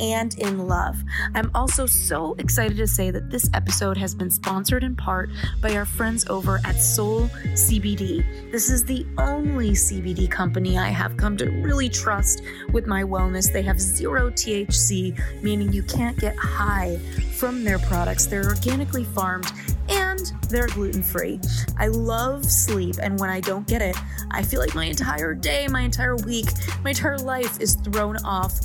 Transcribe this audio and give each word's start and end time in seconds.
and 0.00 0.38
in 0.38 0.66
love. 0.66 1.02
I'm 1.34 1.50
also 1.54 1.86
so 1.86 2.34
excited 2.38 2.76
to 2.78 2.86
say 2.86 3.10
that 3.10 3.30
this 3.30 3.48
episode 3.54 3.96
has 3.96 4.14
been 4.14 4.30
sponsored 4.30 4.82
in 4.84 4.96
part 4.96 5.30
by 5.60 5.76
our 5.76 5.84
friends 5.84 6.26
over 6.28 6.60
at 6.64 6.80
Soul 6.80 7.28
CBD. 7.54 8.24
This 8.50 8.70
is 8.70 8.84
the 8.84 9.06
only 9.18 9.70
CBD 9.70 10.30
company 10.30 10.78
I 10.78 10.88
have 10.88 11.16
come 11.16 11.36
to 11.38 11.46
really 11.46 11.88
trust 11.88 12.42
with 12.72 12.86
my 12.86 13.02
wellness. 13.02 13.52
They 13.52 13.62
have 13.62 13.80
zero 13.80 14.30
THC, 14.30 15.42
meaning 15.42 15.72
you 15.72 15.82
can't 15.82 16.18
get 16.18 16.36
high 16.36 16.98
from 17.36 17.64
their 17.64 17.78
products. 17.78 18.26
They're 18.26 18.48
organically 18.48 19.04
farmed 19.04 19.50
and 19.88 20.32
they're 20.48 20.68
gluten 20.68 21.02
free. 21.02 21.40
I 21.78 21.88
love 21.88 22.44
sleep, 22.44 22.96
and 23.02 23.18
when 23.18 23.30
I 23.30 23.40
don't 23.40 23.66
get 23.66 23.82
it, 23.82 23.96
I 24.30 24.42
feel 24.42 24.60
like 24.60 24.74
my 24.74 24.84
entire 24.84 25.34
day, 25.34 25.66
my 25.68 25.80
entire 25.80 26.16
week, 26.16 26.46
my 26.82 26.90
entire 26.90 27.18
life 27.18 27.60
is 27.60 27.74
thrown 27.76 28.16
off. 28.18 28.60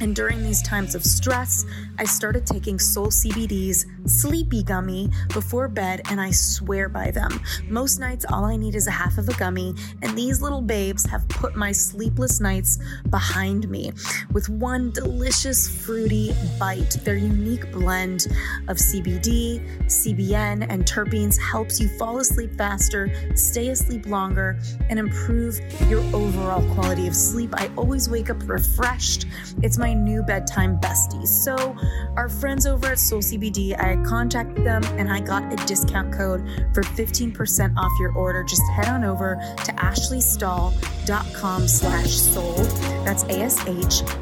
And 0.00 0.14
during 0.14 0.42
these 0.42 0.62
times 0.62 0.94
of 0.94 1.04
stress, 1.04 1.64
I 1.98 2.04
started 2.04 2.46
taking 2.46 2.78
Soul 2.78 3.06
CBD's 3.06 3.86
Sleepy 4.04 4.62
Gummy 4.62 5.08
before 5.32 5.66
bed, 5.66 6.02
and 6.10 6.20
I 6.20 6.30
swear 6.30 6.88
by 6.88 7.10
them. 7.10 7.40
Most 7.68 7.98
nights, 7.98 8.26
all 8.30 8.44
I 8.44 8.56
need 8.56 8.74
is 8.74 8.86
a 8.86 8.90
half 8.90 9.16
of 9.18 9.28
a 9.28 9.34
gummy, 9.34 9.74
and 10.02 10.16
these 10.16 10.42
little 10.42 10.60
babes 10.60 11.06
have 11.06 11.26
put 11.28 11.56
my 11.56 11.72
sleepless 11.72 12.40
nights 12.40 12.78
behind 13.08 13.68
me 13.70 13.92
with 14.32 14.48
one 14.48 14.90
delicious 14.90 15.84
fruity 15.84 16.34
bite. 16.58 16.98
Their 17.04 17.16
unique 17.16 17.72
blend 17.72 18.26
of 18.68 18.76
CBD, 18.76 19.60
CBN, 19.86 20.66
and 20.68 20.84
terpenes 20.84 21.40
helps 21.40 21.80
you 21.80 21.88
fall 21.98 22.18
asleep 22.18 22.54
faster, 22.56 23.10
stay 23.34 23.68
asleep 23.68 24.06
longer, 24.06 24.58
and 24.90 24.98
improve 24.98 25.58
your 25.88 26.00
overall 26.14 26.62
quality 26.74 27.06
of 27.06 27.16
sleep. 27.16 27.54
I 27.54 27.70
always 27.76 28.08
wake 28.08 28.28
up 28.28 28.46
refreshed. 28.46 29.26
It's 29.62 29.78
my 29.78 29.94
new 29.94 30.22
bedtime 30.22 30.78
bestie. 30.78 31.26
So, 31.26 31.76
our 32.16 32.28
friends 32.28 32.66
over 32.66 32.86
at 32.86 32.98
Soul 32.98 33.20
CBD, 33.20 33.78
I 33.78 33.96
contacted 34.04 34.64
them 34.64 34.82
and 34.98 35.12
I 35.12 35.20
got 35.20 35.52
a 35.52 35.56
discount 35.66 36.12
code 36.12 36.42
for 36.72 36.82
15% 36.82 37.76
off 37.76 37.92
your 38.00 38.12
order. 38.12 38.42
Just 38.42 38.62
head 38.72 38.88
on 38.88 39.04
over 39.04 39.36
to 39.64 39.72
ashleystahl.com 39.72 41.68
slash 41.68 42.10
soul. 42.10 42.56
That's 43.04 43.22
A-S-H-L-E-Y-S-T-A-H-L 43.24 44.18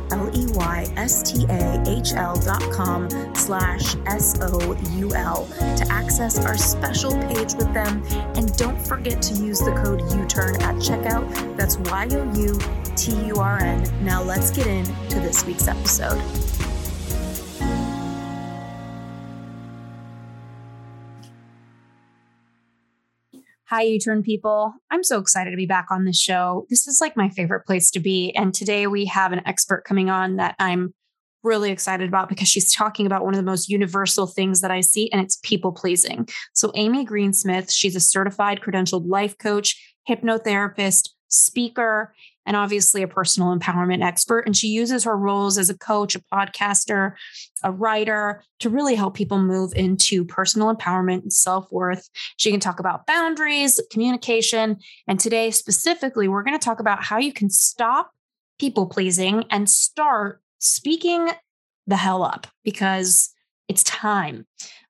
dot 2.40 2.62
com 2.72 3.08
slash 3.34 3.96
S-O-U-L 4.06 5.46
to 5.46 5.86
access 5.90 6.44
our 6.44 6.56
special 6.56 7.12
page 7.12 7.54
with 7.54 7.72
them. 7.72 8.02
And 8.34 8.56
don't 8.56 8.80
forget 8.86 9.22
to 9.22 9.34
use 9.34 9.60
the 9.60 9.72
code 9.84 10.00
U-TURN 10.12 10.62
at 10.62 10.74
checkout. 10.76 11.56
That's 11.56 11.76
Y-O-U-T-U-R-N. 11.78 12.24
Now 14.04 14.22
let's 14.22 14.50
get 14.50 14.66
into 14.66 15.20
this 15.20 15.44
week's 15.46 15.68
episode. 15.68 16.20
Hi, 23.74 23.82
You 23.82 23.98
Turn 23.98 24.22
people. 24.22 24.72
I'm 24.92 25.02
so 25.02 25.18
excited 25.18 25.50
to 25.50 25.56
be 25.56 25.66
back 25.66 25.88
on 25.90 26.04
this 26.04 26.16
show. 26.16 26.64
This 26.70 26.86
is 26.86 27.00
like 27.00 27.16
my 27.16 27.28
favorite 27.28 27.66
place 27.66 27.90
to 27.90 27.98
be. 27.98 28.30
And 28.36 28.54
today 28.54 28.86
we 28.86 29.04
have 29.06 29.32
an 29.32 29.40
expert 29.46 29.82
coming 29.84 30.08
on 30.08 30.36
that 30.36 30.54
I'm 30.60 30.94
really 31.42 31.72
excited 31.72 32.08
about 32.08 32.28
because 32.28 32.46
she's 32.46 32.72
talking 32.72 33.04
about 33.04 33.24
one 33.24 33.34
of 33.34 33.36
the 33.36 33.42
most 33.42 33.68
universal 33.68 34.28
things 34.28 34.60
that 34.60 34.70
I 34.70 34.80
see, 34.80 35.10
and 35.10 35.20
it's 35.20 35.40
people 35.42 35.72
pleasing. 35.72 36.28
So, 36.52 36.70
Amy 36.76 37.04
Greensmith, 37.04 37.72
she's 37.72 37.96
a 37.96 38.00
certified 38.00 38.60
credentialed 38.60 39.08
life 39.08 39.36
coach, 39.38 39.76
hypnotherapist, 40.08 41.08
speaker, 41.26 42.14
and 42.46 42.56
obviously 42.56 43.02
a 43.02 43.08
personal 43.08 43.56
empowerment 43.56 44.04
expert. 44.04 44.40
And 44.40 44.56
she 44.56 44.68
uses 44.68 45.04
her 45.04 45.16
roles 45.16 45.58
as 45.58 45.70
a 45.70 45.78
coach, 45.78 46.14
a 46.14 46.20
podcaster, 46.20 47.12
a 47.62 47.72
writer 47.72 48.42
to 48.60 48.70
really 48.70 48.94
help 48.94 49.14
people 49.14 49.38
move 49.38 49.72
into 49.74 50.24
personal 50.24 50.74
empowerment 50.74 51.22
and 51.22 51.32
self 51.32 51.70
worth. 51.70 52.08
She 52.36 52.50
can 52.50 52.60
talk 52.60 52.80
about 52.80 53.06
boundaries, 53.06 53.80
communication. 53.90 54.78
And 55.08 55.18
today, 55.18 55.50
specifically, 55.50 56.28
we're 56.28 56.42
going 56.42 56.58
to 56.58 56.64
talk 56.64 56.80
about 56.80 57.02
how 57.02 57.18
you 57.18 57.32
can 57.32 57.50
stop 57.50 58.10
people 58.58 58.86
pleasing 58.86 59.44
and 59.50 59.68
start 59.68 60.40
speaking 60.58 61.30
the 61.86 61.96
hell 61.96 62.22
up 62.22 62.46
because 62.62 63.30
it's 63.68 63.82
time. 63.82 64.46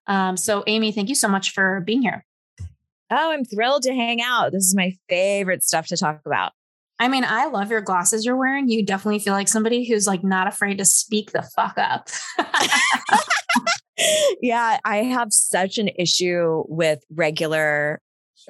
Um, 0.07 0.37
so, 0.37 0.63
Amy, 0.67 0.91
thank 0.91 1.09
you 1.09 1.15
so 1.15 1.27
much 1.27 1.51
for 1.51 1.81
being 1.81 2.01
here. 2.01 2.25
Oh, 3.11 3.31
I'm 3.31 3.45
thrilled 3.45 3.83
to 3.83 3.93
hang 3.93 4.21
out. 4.21 4.51
This 4.51 4.65
is 4.65 4.75
my 4.75 4.93
favorite 5.09 5.63
stuff 5.63 5.87
to 5.87 5.97
talk 5.97 6.21
about. 6.25 6.53
I 6.99 7.07
mean, 7.07 7.25
I 7.25 7.47
love 7.47 7.71
your 7.71 7.81
glasses 7.81 8.25
you're 8.25 8.37
wearing. 8.37 8.69
You 8.69 8.85
definitely 8.85 9.19
feel 9.19 9.33
like 9.33 9.47
somebody 9.47 9.85
who's 9.85 10.07
like 10.07 10.23
not 10.23 10.47
afraid 10.47 10.77
to 10.77 10.85
speak 10.85 11.31
the 11.31 11.41
fuck 11.41 11.77
up. 11.77 12.09
yeah, 14.41 14.79
I 14.85 14.97
have 14.97 15.33
such 15.33 15.77
an 15.77 15.89
issue 15.89 16.63
with 16.67 17.03
regular 17.13 18.01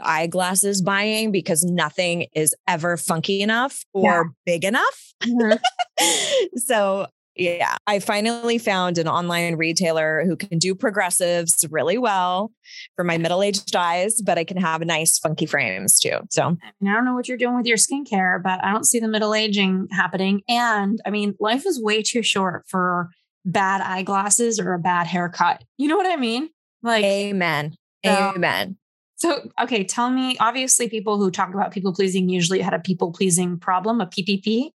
eyeglasses 0.02 0.82
buying 0.82 1.32
because 1.32 1.64
nothing 1.64 2.28
is 2.34 2.54
ever 2.68 2.98
funky 2.98 3.42
enough 3.42 3.84
or 3.94 4.04
yeah. 4.04 4.24
big 4.46 4.64
enough. 4.64 5.14
Mm-hmm. 5.24 6.48
so 6.58 7.08
yeah, 7.36 7.76
I 7.86 8.00
finally 8.00 8.58
found 8.58 8.98
an 8.98 9.08
online 9.08 9.56
retailer 9.56 10.24
who 10.26 10.38
can 10.38 10.58
do 10.58 10.74
progressives 10.74 11.66
really 11.70 11.98
well 11.98 12.52
for 12.96 13.04
my 13.04 13.18
middle 13.18 13.44
aged 13.44 13.76
eyes, 13.76 14.22
but 14.22 14.38
I 14.38 14.46
can 14.46 14.58
have 14.58 14.82
nice, 14.86 15.20
funky 15.20 15.46
frames 15.46 16.00
too. 16.00 16.20
So 16.30 16.44
I, 16.44 16.72
mean, 16.80 16.92
I 16.92 16.94
don't 16.94 17.06
know 17.06 17.14
what 17.14 17.28
you're 17.28 17.38
doing 17.38 17.58
with 17.58 17.66
your 17.66 17.78
skincare, 17.78 18.42
but 18.42 18.64
I 18.64 18.72
don't 18.72 18.86
see 18.86 19.00
the 19.00 19.08
middle 19.08 19.34
aging 19.34 19.88
happening. 19.92 20.42
And 20.48 21.02
I 21.06 21.10
mean, 21.10 21.36
life 21.40 21.66
is 21.66 21.82
way 21.82 22.02
too 22.02 22.24
short 22.24 22.64
for 22.68 23.10
bad 23.44 23.82
eyeglasses 23.82 24.60
or 24.60 24.74
a 24.74 24.80
bad 24.80 25.08
haircut. 25.08 25.64
You 25.78 25.90
know 25.90 25.98
what 25.98 26.08
I 26.08 26.16
mean? 26.16 26.50
Like, 26.82 27.04
amen. 27.04 27.76
So, 28.06 28.12
amen. 28.36 28.78
So, 29.18 29.50
okay, 29.62 29.84
tell 29.84 30.10
me. 30.10 30.38
Obviously, 30.40 30.90
people 30.90 31.18
who 31.18 31.32
talk 31.32 31.54
about 31.54 31.72
people 31.72 31.94
pleasing 31.94 32.30
usually 32.30 32.62
had 32.62 32.74
a 32.74 32.80
people 32.80 33.12
pleasing 33.12 33.58
problem, 33.58 34.02
a 34.02 34.08
PPP. 34.08 34.70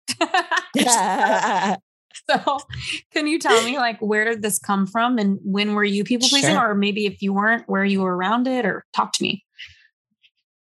So, 2.45 2.59
can 3.13 3.25
you 3.25 3.39
tell 3.39 3.63
me, 3.63 3.77
like, 3.77 3.99
where 4.01 4.25
did 4.25 4.41
this 4.41 4.59
come 4.59 4.85
from 4.85 5.17
and 5.17 5.39
when 5.43 5.73
were 5.75 5.83
you 5.83 6.03
people 6.03 6.27
pleasing? 6.27 6.55
Sure. 6.55 6.71
Or 6.71 6.75
maybe 6.75 7.05
if 7.05 7.21
you 7.21 7.31
weren't, 7.33 7.63
where 7.67 7.85
you 7.85 8.01
were 8.01 8.15
around 8.15 8.47
it, 8.47 8.65
or 8.65 8.85
talk 8.93 9.13
to 9.13 9.23
me. 9.23 9.45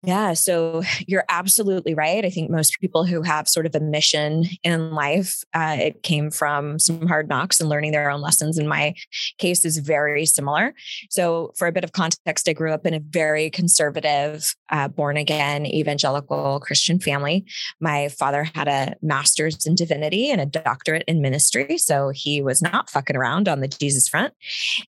Yeah, 0.03 0.33
so 0.33 0.83
you're 1.07 1.25
absolutely 1.29 1.93
right. 1.93 2.23
I 2.23 2.29
think 2.29 2.49
most 2.49 2.79
people 2.79 3.05
who 3.05 3.21
have 3.21 3.47
sort 3.47 3.65
of 3.65 3.75
a 3.75 3.79
mission 3.79 4.45
in 4.63 4.91
life, 4.91 5.43
uh, 5.53 5.77
it 5.79 6.03
came 6.03 6.31
from 6.31 6.79
some 6.79 7.07
hard 7.07 7.27
knocks 7.27 7.59
and 7.59 7.69
learning 7.69 7.91
their 7.91 8.09
own 8.09 8.21
lessons. 8.21 8.57
In 8.57 8.67
my 8.67 8.95
case, 9.37 9.65
is 9.65 9.77
very 9.77 10.25
similar. 10.25 10.73
So, 11.09 11.51
for 11.57 11.67
a 11.67 11.71
bit 11.71 11.83
of 11.83 11.91
context, 11.91 12.47
I 12.47 12.53
grew 12.53 12.71
up 12.71 12.85
in 12.85 12.93
a 12.93 12.99
very 12.99 13.49
conservative, 13.49 14.55
uh, 14.69 14.87
born 14.87 15.17
again, 15.17 15.65
evangelical 15.65 16.61
Christian 16.61 16.99
family. 16.99 17.45
My 17.81 18.07
father 18.07 18.45
had 18.55 18.67
a 18.67 18.95
master's 19.01 19.65
in 19.65 19.75
divinity 19.75 20.31
and 20.31 20.39
a 20.39 20.45
doctorate 20.45 21.03
in 21.07 21.21
ministry, 21.21 21.77
so 21.77 22.09
he 22.09 22.41
was 22.41 22.61
not 22.61 22.89
fucking 22.89 23.17
around 23.17 23.49
on 23.49 23.59
the 23.59 23.67
Jesus 23.67 24.07
front. 24.07 24.33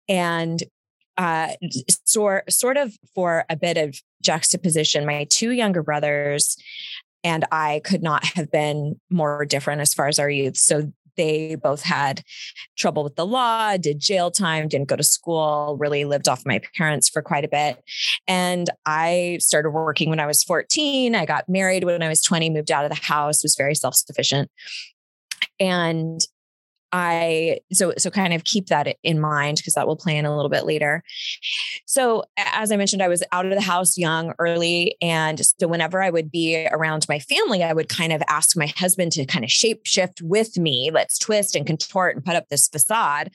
And 0.08 0.64
uh, 1.18 1.50
sort 2.06 2.52
sort 2.52 2.78
of 2.78 2.98
for 3.14 3.46
a 3.50 3.56
bit 3.56 3.78
of 3.78 4.00
juxtaposition, 4.22 5.06
my 5.06 5.26
two 5.30 5.52
younger 5.52 5.84
brothers 5.84 6.58
and 7.24 7.46
I 7.52 7.82
could 7.84 8.02
not 8.02 8.26
have 8.36 8.52
been 8.52 9.00
more 9.10 9.46
different 9.46 9.82
as 9.82 9.94
far 9.94 10.08
as 10.08 10.20
our 10.20 10.30
youth. 10.30 10.58
So 10.58 10.92
they 11.18 11.56
both 11.56 11.84
had 11.84 12.24
trouble 12.78 13.04
with 13.04 13.16
the 13.16 13.26
law, 13.26 13.78
did 13.78 14.00
jail 14.00 14.32
time, 14.32 14.68
didn't 14.68 14.88
go 14.88 14.96
to 14.96 15.04
school, 15.04 15.78
really 15.80 16.06
lived 16.06 16.28
off 16.28 16.46
my 16.46 16.62
parents 16.78 17.10
for 17.10 17.22
quite 17.22 17.44
a 17.44 17.50
bit. 17.50 17.84
And 18.28 18.70
I 18.86 19.38
started 19.42 19.72
working 19.72 20.10
when 20.10 20.20
I 20.20 20.26
was 20.26 20.44
14. 20.44 21.14
I 21.16 21.26
got 21.26 21.50
married 21.50 21.84
when 21.84 22.02
I 22.02 22.08
was 22.08 22.22
20, 22.22 22.50
moved 22.50 22.72
out 22.72 22.86
of 22.86 22.92
the 22.92 23.04
house, 23.04 23.44
was 23.44 23.56
very 23.56 23.76
self 23.76 23.96
sufficient. 23.96 24.50
And 25.60 26.26
I 26.92 27.60
so 27.72 27.94
so 27.98 28.10
kind 28.10 28.34
of 28.34 28.44
keep 28.44 28.68
that 28.68 28.98
in 29.04 29.20
mind 29.20 29.58
because 29.58 29.74
that 29.76 29.88
will 29.88 29.96
play 29.96 30.18
in 30.18 30.26
a 30.26 30.36
little 30.36 30.50
bit 30.50 30.66
later. 30.66 31.04
So 31.86 32.24
as 32.38 32.72
I 32.72 32.78
mentioned, 32.78 33.02
I 33.02 33.08
was 33.08 33.24
out 33.32 33.46
of 33.46 33.54
the 33.54 33.62
house 33.62 33.98
young, 33.98 34.34
early, 34.40 34.98
and 35.02 35.40
so 35.40 35.68
whenever 35.68 36.02
I 36.02 36.10
would 36.10 36.32
be 36.32 36.68
around 36.68 37.06
my 37.08 37.20
family, 37.20 37.64
I 37.64 37.74
would 37.74 37.90
kind 37.90 38.14
of 38.14 38.22
ask 38.28 38.58
my 38.58 38.68
husband 38.68 39.14
to 39.14 39.26
kind 39.26 39.46
of 39.46 39.52
shape 39.52 39.82
shift 39.86 40.22
with 40.22 40.58
me. 40.58 40.92
Let's 40.94 41.18
twist 41.18 41.56
and 41.56 41.66
contort 41.66 42.16
and 42.16 42.26
put 42.26 42.36
up 42.36 42.50
this 42.50 42.68
facade. 42.68 43.32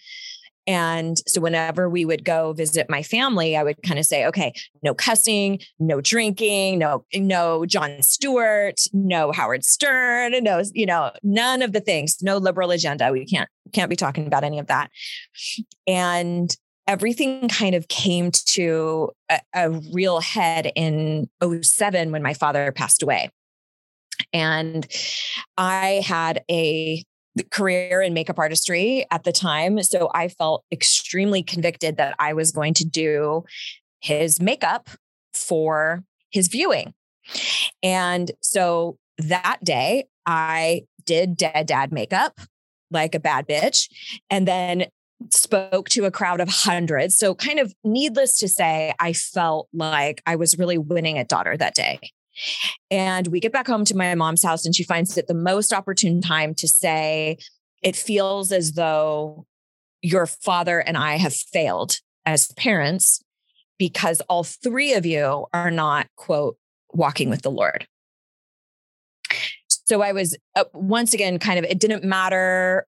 And 0.67 1.19
so 1.29 1.41
whenever 1.41 1.89
we 1.89 2.05
would 2.05 2.25
go 2.25 2.53
visit 2.53 2.91
my 2.91 3.03
family, 3.03 3.57
I 3.57 3.63
would 3.63 3.83
kind 3.83 3.99
of 3.99 4.05
say, 4.05 4.27
okay, 4.27 4.53
no 4.83 4.95
cussing, 4.95 5.61
no 5.79 6.01
drinking, 6.01 6.81
no, 6.81 7.05
no 7.15 7.67
Jon 7.67 8.03
Stewart, 8.03 8.81
no 8.93 9.31
Howard 9.33 9.65
Stern, 9.65 10.33
no, 10.43 10.63
you 10.73 10.87
know, 10.87 11.13
none 11.23 11.63
of 11.63 11.73
the 11.73 11.81
things, 11.81 12.19
no 12.23 12.39
liberal 12.39 12.73
agenda. 12.73 13.13
We 13.13 13.27
can't, 13.27 13.49
can't 13.73 13.91
be 13.91 13.97
talking 13.97 14.27
about 14.27 14.43
any 14.43 14.59
of 14.59 14.67
that. 14.67 14.91
And 15.87 16.55
everything 16.87 17.49
kind 17.49 17.75
of 17.75 17.89
came 17.89 18.31
to 18.31 19.11
a, 19.31 19.41
a 19.55 19.71
real 19.93 20.21
head 20.21 20.73
in 20.75 21.29
07 21.63 22.11
when 22.11 22.23
my 22.23 22.35
father 22.35 22.73
passed 22.73 23.03
away. 23.03 23.31
And 24.33 24.87
I 25.57 26.03
had 26.05 26.43
a 26.51 27.05
career 27.51 28.03
in 28.03 28.15
makeup 28.15 28.39
artistry 28.39 29.07
at 29.11 29.25
the 29.25 29.33
time. 29.33 29.83
So 29.83 30.11
I 30.15 30.29
felt 30.29 30.65
extremely 30.73 31.43
convicted 31.43 31.97
that 31.97 32.15
I 32.19 32.33
was 32.33 32.53
going 32.53 32.75
to 32.75 32.85
do 32.85 33.45
his 34.01 34.41
makeup 34.41 34.89
for 35.35 36.05
his 36.31 36.49
viewing. 36.49 36.95
And 37.83 38.31
so 38.41 38.99
that 39.19 39.59
day, 39.63 40.07
I 40.27 40.83
did 41.05 41.37
dead 41.37 41.67
dad 41.67 41.93
makeup 41.93 42.41
like 42.91 43.15
a 43.15 43.21
bad 43.21 43.47
bitch 43.47 43.89
and 44.31 44.47
then 44.47 44.87
spoke 45.31 45.89
to 45.91 46.05
a 46.05 46.11
crowd 46.11 46.41
of 46.41 46.49
hundreds. 46.49 47.17
So, 47.17 47.35
kind 47.35 47.59
of 47.59 47.75
needless 47.85 48.39
to 48.39 48.49
say, 48.49 48.93
I 49.01 49.13
felt 49.13 49.69
like 49.73 50.23
I 50.27 50.37
was 50.37 50.59
really 50.59 50.79
winning 50.79 51.19
at 51.19 51.29
daughter 51.29 51.57
that 51.57 51.75
day. 51.75 52.01
And 52.91 53.29
we 53.29 53.41
get 53.41 53.53
back 53.53 53.67
home 53.67 53.85
to 53.87 53.97
my 53.97 54.15
mom's 54.15 54.45
house, 54.45 54.65
and 54.65 54.75
she 54.75 54.85
finds 54.85 55.17
it 55.17 55.27
the 55.27 55.35
most 55.35 55.73
opportune 55.73 56.21
time 56.21 56.55
to 56.57 56.69
say, 56.69 57.39
It 57.83 57.97
feels 57.97 58.53
as 58.53 58.73
though 58.73 59.47
your 60.03 60.27
father 60.27 60.79
and 60.79 60.97
I 60.97 61.17
have 61.17 61.35
failed 61.35 61.99
as 62.25 62.53
parents 62.53 63.21
because 63.79 64.21
all 64.23 64.45
three 64.45 64.95
of 64.95 65.05
you 65.05 65.47
are 65.53 65.71
not, 65.71 66.09
quote, 66.17 66.57
walking 66.93 67.31
with 67.31 67.43
the 67.43 67.51
Lord. 67.51 67.87
So 69.87 70.03
I 70.03 70.13
was 70.13 70.37
uh, 70.55 70.65
once 70.73 71.15
again 71.15 71.39
kind 71.39 71.59
of, 71.59 71.65
it 71.65 71.79
didn't 71.79 72.05
matter 72.05 72.87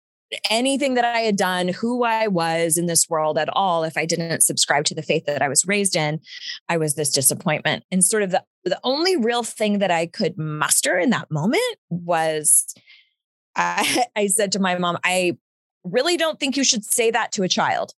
anything 0.51 0.95
that 0.95 1.05
I 1.05 1.21
had 1.21 1.37
done, 1.37 1.69
who 1.69 2.05
I 2.05 2.27
was 2.27 2.77
in 2.77 2.87
this 2.87 3.09
world 3.09 3.39
at 3.39 3.49
all, 3.53 3.85
if 3.85 3.97
I 3.97 4.05
didn't 4.05 4.43
subscribe 4.43 4.85
to 4.87 4.95
the 4.95 5.03
faith 5.03 5.25
that 5.27 5.43
I 5.43 5.49
was 5.49 5.67
raised 5.67 5.97
in, 5.97 6.21
I 6.69 6.77
was 6.77 6.95
this 6.95 7.11
disappointment. 7.11 7.85
And 7.91 8.05
sort 8.05 8.23
of 8.23 8.31
the, 8.31 8.45
the 8.65 8.81
only 8.85 9.17
real 9.17 9.43
thing 9.43 9.79
that 9.79 9.91
I 9.91 10.07
could 10.07 10.37
muster 10.37 10.99
in 10.99 11.11
that 11.11 11.31
moment 11.31 11.63
was 11.89 12.67
I, 13.57 14.05
I 14.15 14.27
said 14.29 14.53
to 14.53 14.61
my 14.61 14.77
mom, 14.79 14.99
I 15.05 15.37
really 15.85 16.17
don't 16.17 16.39
think 16.39 16.57
you 16.57 16.65
should 16.65 16.85
say 16.85 17.11
that 17.11 17.33
to 17.33 17.43
a 17.43 17.49
child. 17.49 17.93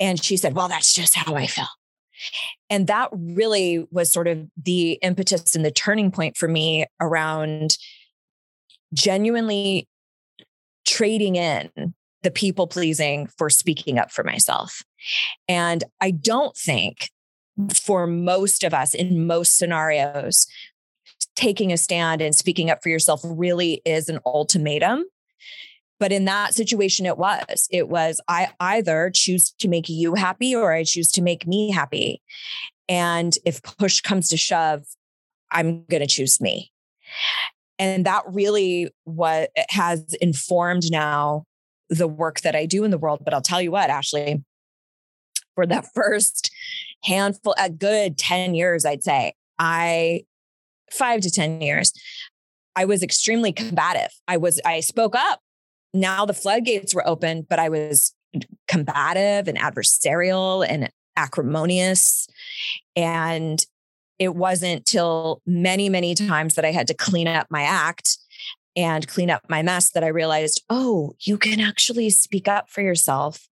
And 0.00 0.22
she 0.22 0.36
said, 0.36 0.54
Well, 0.54 0.68
that's 0.68 0.94
just 0.94 1.16
how 1.16 1.34
I 1.34 1.46
felt. 1.46 1.68
And 2.70 2.86
that 2.86 3.10
really 3.12 3.86
was 3.90 4.12
sort 4.12 4.28
of 4.28 4.46
the 4.56 4.92
impetus 5.02 5.54
and 5.54 5.64
the 5.64 5.70
turning 5.70 6.10
point 6.10 6.36
for 6.36 6.48
me 6.48 6.86
around 7.00 7.76
genuinely 8.94 9.88
trading 10.92 11.36
in 11.36 11.70
the 12.22 12.30
people 12.30 12.66
pleasing 12.66 13.26
for 13.38 13.48
speaking 13.48 13.98
up 13.98 14.12
for 14.12 14.22
myself. 14.22 14.82
And 15.48 15.82
I 16.00 16.10
don't 16.10 16.56
think 16.56 17.10
for 17.74 18.06
most 18.06 18.62
of 18.62 18.74
us 18.74 18.94
in 18.94 19.26
most 19.26 19.56
scenarios, 19.56 20.46
taking 21.34 21.72
a 21.72 21.78
stand 21.78 22.20
and 22.20 22.34
speaking 22.34 22.70
up 22.70 22.82
for 22.82 22.90
yourself 22.90 23.22
really 23.24 23.80
is 23.86 24.08
an 24.08 24.18
ultimatum. 24.26 25.04
But 25.98 26.12
in 26.12 26.26
that 26.26 26.52
situation, 26.54 27.06
it 27.06 27.16
was. 27.16 27.68
It 27.70 27.88
was 27.88 28.20
I 28.28 28.50
either 28.60 29.10
choose 29.14 29.54
to 29.60 29.68
make 29.68 29.88
you 29.88 30.14
happy 30.14 30.54
or 30.54 30.72
I 30.72 30.84
choose 30.84 31.10
to 31.12 31.22
make 31.22 31.46
me 31.46 31.70
happy. 31.70 32.20
And 32.88 33.34
if 33.46 33.62
push 33.62 34.00
comes 34.00 34.28
to 34.28 34.36
shove, 34.36 34.84
I'm 35.50 35.84
going 35.84 36.00
to 36.00 36.06
choose 36.06 36.40
me. 36.40 36.70
And 37.78 38.06
that 38.06 38.22
really 38.26 38.90
what 39.04 39.50
has 39.70 40.14
informed 40.20 40.90
now 40.90 41.44
the 41.88 42.08
work 42.08 42.40
that 42.40 42.54
I 42.54 42.66
do 42.66 42.84
in 42.84 42.90
the 42.90 42.98
world. 42.98 43.20
But 43.24 43.34
I'll 43.34 43.42
tell 43.42 43.60
you 43.60 43.70
what, 43.70 43.90
Ashley, 43.90 44.42
for 45.54 45.66
the 45.66 45.82
first 45.94 46.50
handful, 47.04 47.54
a 47.58 47.70
good 47.70 48.18
10 48.18 48.54
years, 48.54 48.84
I'd 48.84 49.02
say, 49.02 49.34
I, 49.58 50.22
five 50.90 51.20
to 51.22 51.30
10 51.30 51.60
years, 51.60 51.92
I 52.74 52.84
was 52.84 53.02
extremely 53.02 53.52
combative. 53.52 54.10
I 54.26 54.38
was, 54.38 54.60
I 54.64 54.80
spoke 54.80 55.14
up. 55.14 55.40
Now 55.92 56.24
the 56.24 56.34
floodgates 56.34 56.94
were 56.94 57.06
open, 57.06 57.46
but 57.48 57.58
I 57.58 57.68
was 57.68 58.14
combative 58.66 59.46
and 59.46 59.58
adversarial 59.58 60.66
and 60.66 60.90
acrimonious. 61.16 62.26
And 62.96 63.62
it 64.22 64.36
wasn't 64.36 64.86
till 64.86 65.42
many, 65.44 65.88
many 65.88 66.14
times 66.14 66.54
that 66.54 66.64
I 66.64 66.70
had 66.70 66.86
to 66.86 66.94
clean 66.94 67.26
up 67.26 67.48
my 67.50 67.62
act 67.62 68.18
and 68.76 69.08
clean 69.08 69.30
up 69.30 69.42
my 69.48 69.62
mess 69.62 69.90
that 69.90 70.04
I 70.04 70.08
realized, 70.08 70.62
oh, 70.70 71.14
you 71.20 71.36
can 71.36 71.58
actually 71.58 72.08
speak 72.08 72.46
up 72.46 72.70
for 72.70 72.82
yourself 72.82 73.48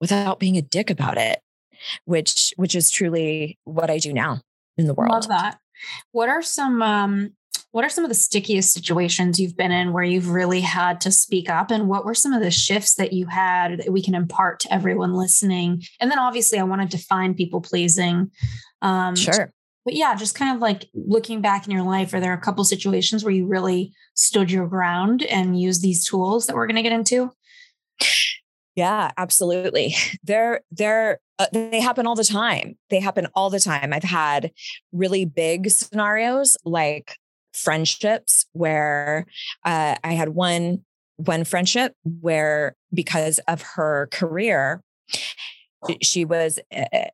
without 0.00 0.38
being 0.38 0.56
a 0.56 0.62
dick 0.62 0.88
about 0.88 1.18
it, 1.18 1.40
which 2.04 2.54
which 2.56 2.76
is 2.76 2.90
truly 2.90 3.58
what 3.64 3.90
I 3.90 3.98
do 3.98 4.12
now 4.12 4.40
in 4.78 4.86
the 4.86 4.94
world. 4.94 5.10
Love 5.10 5.28
that. 5.28 5.58
What 6.12 6.28
are 6.28 6.42
some 6.42 6.80
um 6.80 7.32
what 7.72 7.84
are 7.84 7.90
some 7.90 8.04
of 8.04 8.08
the 8.08 8.14
stickiest 8.14 8.72
situations 8.72 9.40
you've 9.40 9.56
been 9.56 9.72
in 9.72 9.92
where 9.92 10.04
you've 10.04 10.30
really 10.30 10.60
had 10.60 11.00
to 11.00 11.10
speak 11.10 11.50
up 11.50 11.72
and 11.72 11.88
what 11.88 12.04
were 12.04 12.14
some 12.14 12.32
of 12.32 12.40
the 12.40 12.52
shifts 12.52 12.94
that 12.94 13.12
you 13.12 13.26
had 13.26 13.78
that 13.78 13.92
we 13.92 14.02
can 14.02 14.14
impart 14.14 14.60
to 14.60 14.72
everyone 14.72 15.14
listening 15.14 15.82
and 15.98 16.10
then 16.10 16.18
obviously 16.18 16.58
i 16.58 16.62
want 16.62 16.82
to 16.82 16.96
define 16.96 17.34
people 17.34 17.62
pleasing 17.62 18.30
um, 18.82 19.16
sure 19.16 19.50
but 19.84 19.94
yeah, 19.94 20.14
just 20.14 20.34
kind 20.34 20.54
of 20.54 20.60
like 20.60 20.88
looking 20.94 21.40
back 21.40 21.66
in 21.66 21.72
your 21.72 21.82
life, 21.82 22.14
are 22.14 22.20
there 22.20 22.32
a 22.32 22.40
couple 22.40 22.64
situations 22.64 23.24
where 23.24 23.34
you 23.34 23.46
really 23.46 23.92
stood 24.14 24.50
your 24.50 24.66
ground 24.66 25.22
and 25.24 25.60
used 25.60 25.82
these 25.82 26.06
tools 26.06 26.46
that 26.46 26.56
we're 26.56 26.66
going 26.66 26.76
to 26.76 26.82
get 26.82 26.92
into? 26.92 27.30
Yeah, 28.74 29.10
absolutely. 29.16 29.94
They're 30.24 30.60
they're 30.70 31.18
uh, 31.38 31.46
they 31.52 31.80
happen 31.80 32.06
all 32.06 32.14
the 32.14 32.24
time. 32.24 32.78
They 32.90 33.00
happen 33.00 33.26
all 33.34 33.50
the 33.50 33.60
time. 33.60 33.92
I've 33.92 34.02
had 34.02 34.52
really 34.92 35.24
big 35.24 35.70
scenarios 35.70 36.56
like 36.64 37.16
friendships 37.52 38.46
where 38.52 39.26
uh, 39.64 39.96
I 40.02 40.12
had 40.12 40.30
one 40.30 40.84
one 41.16 41.44
friendship 41.44 41.94
where 42.04 42.76
because 42.94 43.40
of 43.48 43.62
her 43.62 44.08
career 44.10 44.82
she 46.00 46.24
was 46.24 46.58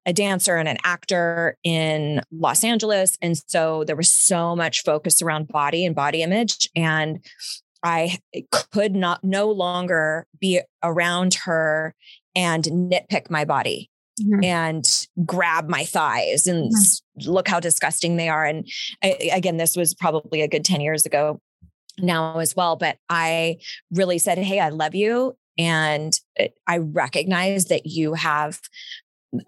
a 0.06 0.12
dancer 0.12 0.56
and 0.56 0.68
an 0.68 0.78
actor 0.84 1.56
in 1.64 2.22
Los 2.30 2.64
Angeles. 2.64 3.16
And 3.22 3.36
so 3.46 3.84
there 3.84 3.96
was 3.96 4.12
so 4.12 4.54
much 4.54 4.82
focus 4.82 5.22
around 5.22 5.48
body 5.48 5.84
and 5.84 5.94
body 5.94 6.22
image. 6.22 6.68
And 6.74 7.24
I 7.82 8.18
could 8.50 8.94
not 8.94 9.22
no 9.22 9.50
longer 9.50 10.26
be 10.40 10.60
around 10.82 11.34
her 11.44 11.94
and 12.34 12.64
nitpick 12.64 13.30
my 13.30 13.44
body 13.44 13.90
mm-hmm. 14.20 14.44
and 14.44 15.06
grab 15.24 15.68
my 15.68 15.84
thighs 15.84 16.46
and 16.46 16.72
mm-hmm. 16.72 17.30
look 17.30 17.48
how 17.48 17.60
disgusting 17.60 18.16
they 18.16 18.28
are. 18.28 18.44
And 18.44 18.68
I, 19.02 19.30
again, 19.32 19.56
this 19.56 19.76
was 19.76 19.94
probably 19.94 20.42
a 20.42 20.48
good 20.48 20.64
10 20.64 20.80
years 20.80 21.06
ago 21.06 21.40
now 21.98 22.38
as 22.38 22.54
well. 22.54 22.76
But 22.76 22.98
I 23.08 23.58
really 23.90 24.18
said, 24.18 24.38
Hey, 24.38 24.60
I 24.60 24.68
love 24.68 24.94
you. 24.94 25.36
And 25.58 26.18
I 26.66 26.78
recognize 26.78 27.66
that 27.66 27.86
you 27.86 28.14
have 28.14 28.60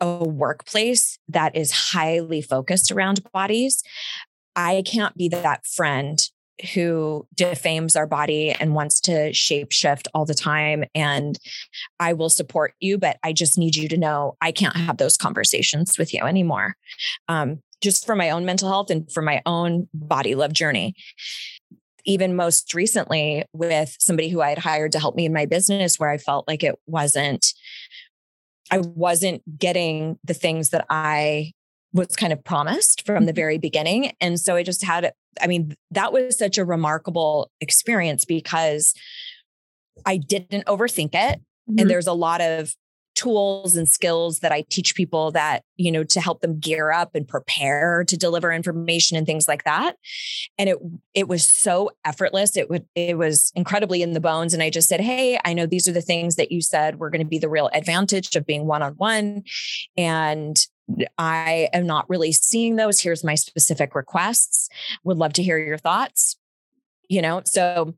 a 0.00 0.24
workplace 0.24 1.18
that 1.28 1.56
is 1.56 1.72
highly 1.72 2.42
focused 2.42 2.92
around 2.92 3.22
bodies. 3.32 3.82
I 4.56 4.82
can't 4.84 5.16
be 5.16 5.28
that 5.28 5.64
friend 5.66 6.20
who 6.74 7.26
defames 7.34 7.96
our 7.96 8.06
body 8.06 8.50
and 8.50 8.74
wants 8.74 9.00
to 9.00 9.30
shapeshift 9.30 10.08
all 10.12 10.26
the 10.26 10.34
time. 10.34 10.84
And 10.94 11.38
I 11.98 12.12
will 12.12 12.28
support 12.28 12.74
you, 12.80 12.98
but 12.98 13.16
I 13.22 13.32
just 13.32 13.56
need 13.56 13.76
you 13.76 13.88
to 13.88 13.96
know 13.96 14.36
I 14.40 14.52
can't 14.52 14.76
have 14.76 14.98
those 14.98 15.16
conversations 15.16 15.98
with 15.98 16.12
you 16.12 16.22
anymore. 16.22 16.76
Um, 17.28 17.62
just 17.80 18.04
for 18.04 18.14
my 18.14 18.28
own 18.28 18.44
mental 18.44 18.68
health 18.68 18.90
and 18.90 19.10
for 19.10 19.22
my 19.22 19.40
own 19.46 19.88
body 19.94 20.34
love 20.34 20.52
journey 20.52 20.94
even 22.04 22.36
most 22.36 22.74
recently 22.74 23.44
with 23.52 23.96
somebody 23.98 24.28
who 24.28 24.40
I 24.40 24.50
had 24.50 24.58
hired 24.58 24.92
to 24.92 24.98
help 24.98 25.14
me 25.14 25.26
in 25.26 25.32
my 25.32 25.46
business 25.46 25.98
where 25.98 26.10
I 26.10 26.18
felt 26.18 26.46
like 26.48 26.62
it 26.62 26.76
wasn't 26.86 27.52
I 28.72 28.78
wasn't 28.78 29.58
getting 29.58 30.18
the 30.22 30.34
things 30.34 30.70
that 30.70 30.86
I 30.88 31.52
was 31.92 32.14
kind 32.14 32.32
of 32.32 32.44
promised 32.44 33.04
from 33.04 33.26
the 33.26 33.32
mm-hmm. 33.32 33.36
very 33.36 33.58
beginning 33.58 34.12
and 34.20 34.38
so 34.38 34.56
I 34.56 34.62
just 34.62 34.84
had 34.84 35.12
I 35.40 35.46
mean 35.46 35.74
that 35.90 36.12
was 36.12 36.38
such 36.38 36.58
a 36.58 36.64
remarkable 36.64 37.50
experience 37.60 38.24
because 38.24 38.94
I 40.06 40.16
didn't 40.16 40.66
overthink 40.66 41.10
it. 41.14 41.40
Mhm. 41.70 41.80
And 41.80 41.90
there's 41.90 42.06
a 42.06 42.12
lot 42.12 42.40
of 42.40 42.74
tools 43.20 43.76
and 43.76 43.86
skills 43.86 44.38
that 44.38 44.52
I 44.52 44.64
teach 44.70 44.94
people 44.94 45.30
that, 45.32 45.62
you 45.76 45.92
know, 45.92 46.04
to 46.04 46.20
help 46.20 46.40
them 46.40 46.58
gear 46.58 46.90
up 46.90 47.14
and 47.14 47.28
prepare 47.28 48.02
to 48.04 48.16
deliver 48.16 48.50
information 48.50 49.16
and 49.16 49.26
things 49.26 49.46
like 49.46 49.64
that. 49.64 49.96
And 50.56 50.70
it 50.70 50.78
it 51.12 51.28
was 51.28 51.44
so 51.44 51.90
effortless. 52.04 52.56
It 52.56 52.70
would 52.70 52.86
it 52.94 53.18
was 53.18 53.52
incredibly 53.54 54.02
in 54.02 54.12
the 54.12 54.20
bones. 54.20 54.54
And 54.54 54.62
I 54.62 54.70
just 54.70 54.88
said, 54.88 55.00
Hey, 55.00 55.38
I 55.44 55.52
know 55.52 55.66
these 55.66 55.86
are 55.86 55.92
the 55.92 56.00
things 56.00 56.36
that 56.36 56.50
you 56.50 56.62
said 56.62 56.98
were 56.98 57.10
going 57.10 57.22
to 57.22 57.28
be 57.28 57.38
the 57.38 57.48
real 57.48 57.68
advantage 57.74 58.36
of 58.36 58.46
being 58.46 58.66
one-on-one. 58.66 59.42
And 59.98 60.66
I 61.18 61.68
am 61.72 61.86
not 61.86 62.08
really 62.08 62.32
seeing 62.32 62.76
those. 62.76 63.00
Here's 63.00 63.22
my 63.22 63.34
specific 63.34 63.94
requests. 63.94 64.68
Would 65.04 65.18
love 65.18 65.34
to 65.34 65.42
hear 65.42 65.58
your 65.58 65.78
thoughts. 65.78 66.36
You 67.08 67.20
know, 67.20 67.42
so 67.44 67.94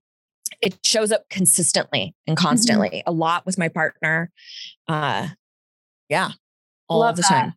it 0.60 0.78
shows 0.84 1.12
up 1.12 1.28
consistently 1.30 2.14
and 2.26 2.36
constantly 2.36 3.02
a 3.06 3.12
lot 3.12 3.46
with 3.46 3.58
my 3.58 3.68
partner. 3.68 4.30
Uh 4.88 5.28
yeah. 6.08 6.30
All 6.88 7.00
Love 7.00 7.16
the 7.16 7.22
that. 7.22 7.28
time. 7.28 7.54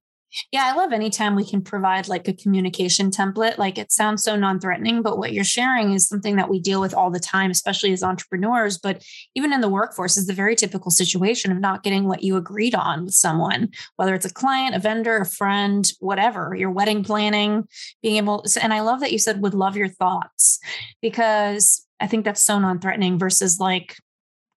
Yeah, 0.52 0.66
I 0.66 0.76
love 0.76 0.92
anytime 0.92 1.36
we 1.36 1.46
can 1.46 1.62
provide 1.62 2.08
like 2.08 2.28
a 2.28 2.34
communication 2.34 3.10
template. 3.10 3.58
Like 3.58 3.78
it 3.78 3.92
sounds 3.92 4.24
so 4.24 4.36
non 4.36 4.60
threatening, 4.60 5.02
but 5.02 5.18
what 5.18 5.32
you're 5.32 5.44
sharing 5.44 5.94
is 5.94 6.08
something 6.08 6.36
that 6.36 6.50
we 6.50 6.60
deal 6.60 6.82
with 6.82 6.94
all 6.94 7.10
the 7.10 7.20
time, 7.20 7.52
especially 7.52 7.94
as 7.94 8.04
entrepreneurs. 8.04 8.78
But 8.78 9.04
even 9.34 9.54
in 9.54 9.62
the 9.62 9.70
workforce, 9.70 10.18
is 10.18 10.28
the 10.28 10.34
very 10.34 10.56
typical 10.56 10.92
situation 10.92 11.52
of 11.52 11.60
not 11.60 11.84
getting 11.84 12.08
what 12.08 12.24
you 12.24 12.36
agreed 12.36 12.76
on 12.76 13.06
with 13.06 13.14
someone, 13.14 13.70
whether 13.96 14.14
it's 14.14 14.26
a 14.26 14.34
client, 14.34 14.76
a 14.76 14.80
vendor, 14.80 15.18
a 15.18 15.26
friend, 15.26 15.90
whatever, 16.00 16.54
your 16.58 16.72
wedding 16.72 17.04
planning, 17.04 17.64
being 18.02 18.18
able. 18.18 18.44
And 18.62 18.74
I 18.74 18.82
love 18.82 19.00
that 19.00 19.12
you 19.14 19.20
said 19.20 19.42
would 19.42 19.54
love 19.54 19.78
your 19.78 19.90
thoughts 19.90 20.60
because 21.02 21.85
I 22.00 22.08
think 22.08 22.26
that's 22.26 22.42
so 22.42 22.60
non 22.60 22.80
threatening 22.80 23.18
versus 23.18 23.60
like, 23.60 23.96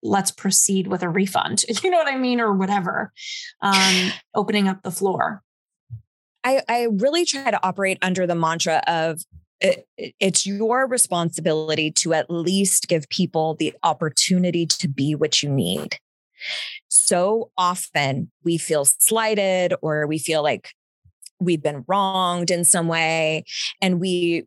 let's 0.02 0.30
proceed 0.30 0.86
with 0.86 1.02
a 1.02 1.08
refund. 1.08 1.64
You 1.82 1.90
know 1.90 1.98
what 1.98 2.12
I 2.12 2.16
mean? 2.16 2.40
Or 2.40 2.54
whatever. 2.54 3.12
Um, 3.60 4.12
opening 4.34 4.68
up 4.68 4.82
the 4.82 4.90
floor. 4.90 5.42
I, 6.44 6.62
I 6.68 6.88
really 6.90 7.24
try 7.24 7.50
to 7.50 7.66
operate 7.66 7.98
under 8.02 8.26
the 8.26 8.36
mantra 8.36 8.80
of 8.86 9.20
it, 9.60 9.86
it's 9.96 10.46
your 10.46 10.86
responsibility 10.86 11.90
to 11.90 12.12
at 12.12 12.30
least 12.30 12.88
give 12.88 13.08
people 13.08 13.54
the 13.54 13.74
opportunity 13.82 14.66
to 14.66 14.88
be 14.88 15.14
what 15.14 15.42
you 15.42 15.50
need. 15.50 15.98
So 16.88 17.50
often 17.56 18.30
we 18.44 18.58
feel 18.58 18.84
slighted 18.84 19.74
or 19.80 20.06
we 20.06 20.18
feel 20.18 20.42
like 20.42 20.72
we've 21.40 21.62
been 21.62 21.84
wronged 21.88 22.50
in 22.50 22.64
some 22.64 22.88
way. 22.88 23.44
And 23.80 24.00
we, 24.00 24.44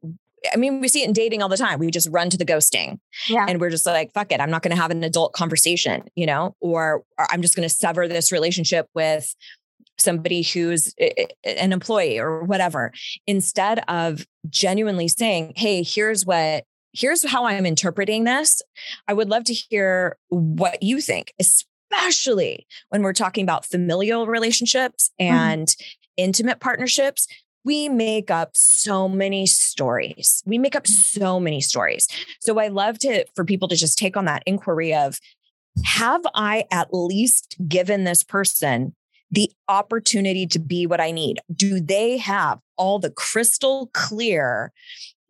I 0.53 0.58
mean, 0.58 0.81
we 0.81 0.88
see 0.88 1.03
it 1.03 1.08
in 1.08 1.13
dating 1.13 1.41
all 1.41 1.50
the 1.50 1.58
time. 1.58 1.79
We 1.79 1.91
just 1.91 2.10
run 2.10 2.29
to 2.29 2.38
the 2.38 2.46
ghosting 2.46 3.00
Yeah. 3.27 3.46
and 3.48 3.60
we're 3.60 3.69
just 3.69 3.86
like, 3.86 4.13
fuck 4.13 4.31
it, 4.31 4.39
I'm 4.39 4.50
not 4.50 4.62
going 4.62 4.75
to 4.75 4.81
have 4.81 4.91
an 4.91 5.03
adult 5.03 5.34
conversation, 5.34 6.03
you 6.15 6.25
know, 6.25 6.55
or, 6.60 7.03
or 7.17 7.27
I'm 7.29 7.41
just 7.41 7.55
going 7.55 7.67
to 7.67 7.74
sever 7.74 8.08
this 8.08 8.31
relationship 8.31 8.88
with 8.93 9.36
somebody 9.98 10.41
who's 10.41 10.93
an 11.43 11.74
employee 11.74 12.19
or 12.19 12.43
whatever, 12.43 12.93
instead 13.27 13.84
of 13.89 14.25
genuinely 14.50 15.10
saying, 15.10 15.53
hey, 15.58 15.84
here's 15.84 16.25
what, 16.25 16.63
here's 16.93 17.27
how 17.29 17.46
I'm 17.46 17.65
interpreting 17.65 18.24
this. 18.24 18.62
I 19.10 19.13
would 19.13 19.29
love 19.29 19.43
to 19.46 19.53
hear 19.53 20.17
what 20.29 20.81
you 20.81 21.01
think, 21.01 21.34
especially 21.38 22.65
when 22.89 23.01
we're 23.01 23.12
talking 23.12 23.43
about 23.43 23.65
familial 23.65 24.25
relationships 24.25 25.12
mm-hmm. 25.19 25.34
and 25.34 25.75
intimate 26.15 26.62
partnerships. 26.62 27.27
We 27.70 27.88
make 27.88 28.32
up 28.32 28.50
so 28.54 29.08
many 29.08 29.46
stories. 29.46 30.42
We 30.44 30.58
make 30.58 30.76
up 30.76 30.86
mm. 30.86 30.90
so 30.90 31.40
many 31.40 31.62
stories. 31.62 32.08
So 32.40 32.58
I 32.60 32.70
love 32.70 32.98
to 33.00 33.26
for 33.36 33.46
people 33.46 33.68
to 33.68 33.76
just 33.76 33.96
take 33.96 34.18
on 34.18 34.26
that 34.26 34.42
inquiry 34.48 34.92
of 34.92 35.20
have 35.86 36.22
I 36.34 36.66
at 36.72 36.92
least 36.92 37.58
given 37.68 38.06
this 38.06 38.24
person 38.24 38.96
the 39.30 39.52
opportunity 39.68 40.48
to 40.48 40.58
be 40.58 40.88
what 40.88 41.00
I 41.00 41.12
need? 41.12 41.42
Do 41.56 41.80
they 41.80 42.18
have 42.18 42.58
all 42.76 42.98
the 42.98 43.12
crystal 43.12 43.92
clear, 43.94 44.72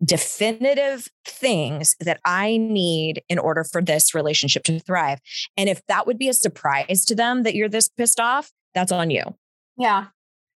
definitive 0.01 1.09
things 1.25 1.97
that 1.99 2.21
I 2.23 2.55
need 2.55 3.21
in 3.27 3.37
order 3.37 3.65
for 3.65 3.81
this 3.81 4.15
relationship 4.15 4.63
to 4.63 4.79
thrive? 4.79 5.19
And 5.57 5.67
if 5.67 5.85
that 5.87 6.07
would 6.07 6.17
be 6.17 6.29
a 6.29 6.33
surprise 6.33 7.03
to 7.03 7.15
them 7.15 7.43
that 7.43 7.53
you're 7.53 7.67
this 7.67 7.89
pissed 7.89 8.21
off, 8.21 8.53
that's 8.73 8.93
on 8.93 9.09
you. 9.09 9.23
Yeah. 9.77 10.05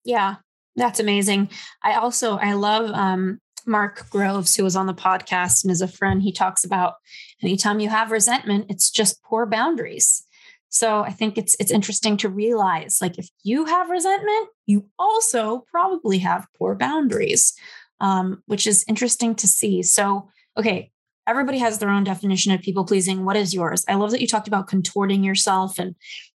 Yeah. 0.05 0.35
That's 0.75 0.99
amazing. 0.99 1.49
I 1.83 1.95
also 1.95 2.37
I 2.37 2.53
love 2.53 2.89
um 2.91 3.39
Mark 3.65 4.09
Groves, 4.09 4.55
who 4.55 4.63
was 4.63 4.75
on 4.75 4.87
the 4.87 4.93
podcast 4.93 5.63
and 5.63 5.71
is 5.71 5.81
a 5.81 5.87
friend, 5.87 6.21
he 6.21 6.31
talks 6.31 6.63
about 6.63 6.95
anytime 7.41 7.79
you 7.79 7.89
have 7.89 8.11
resentment, 8.11 8.65
it's 8.69 8.89
just 8.91 9.23
poor 9.23 9.45
boundaries. 9.45 10.25
So 10.69 11.03
I 11.03 11.11
think 11.11 11.37
it's 11.37 11.55
it's 11.59 11.71
interesting 11.71 12.17
to 12.17 12.29
realize 12.29 12.97
like 13.01 13.17
if 13.19 13.29
you 13.43 13.65
have 13.65 13.89
resentment, 13.89 14.49
you 14.65 14.87
also 14.97 15.65
probably 15.71 16.17
have 16.19 16.47
poor 16.57 16.75
boundaries, 16.75 17.53
um, 17.99 18.41
which 18.47 18.65
is 18.65 18.83
interesting 18.87 19.35
to 19.35 19.47
see. 19.47 19.83
So, 19.83 20.29
okay, 20.57 20.91
everybody 21.27 21.59
has 21.59 21.77
their 21.77 21.89
own 21.89 22.03
definition 22.03 22.51
of 22.51 22.61
people 22.61 22.85
pleasing. 22.85 23.23
What 23.23 23.37
is 23.37 23.53
yours? 23.53 23.85
I 23.87 23.93
love 23.95 24.11
that 24.11 24.21
you 24.21 24.27
talked 24.27 24.47
about 24.47 24.67
contorting 24.67 25.23
yourself 25.23 25.77
and 25.77 25.95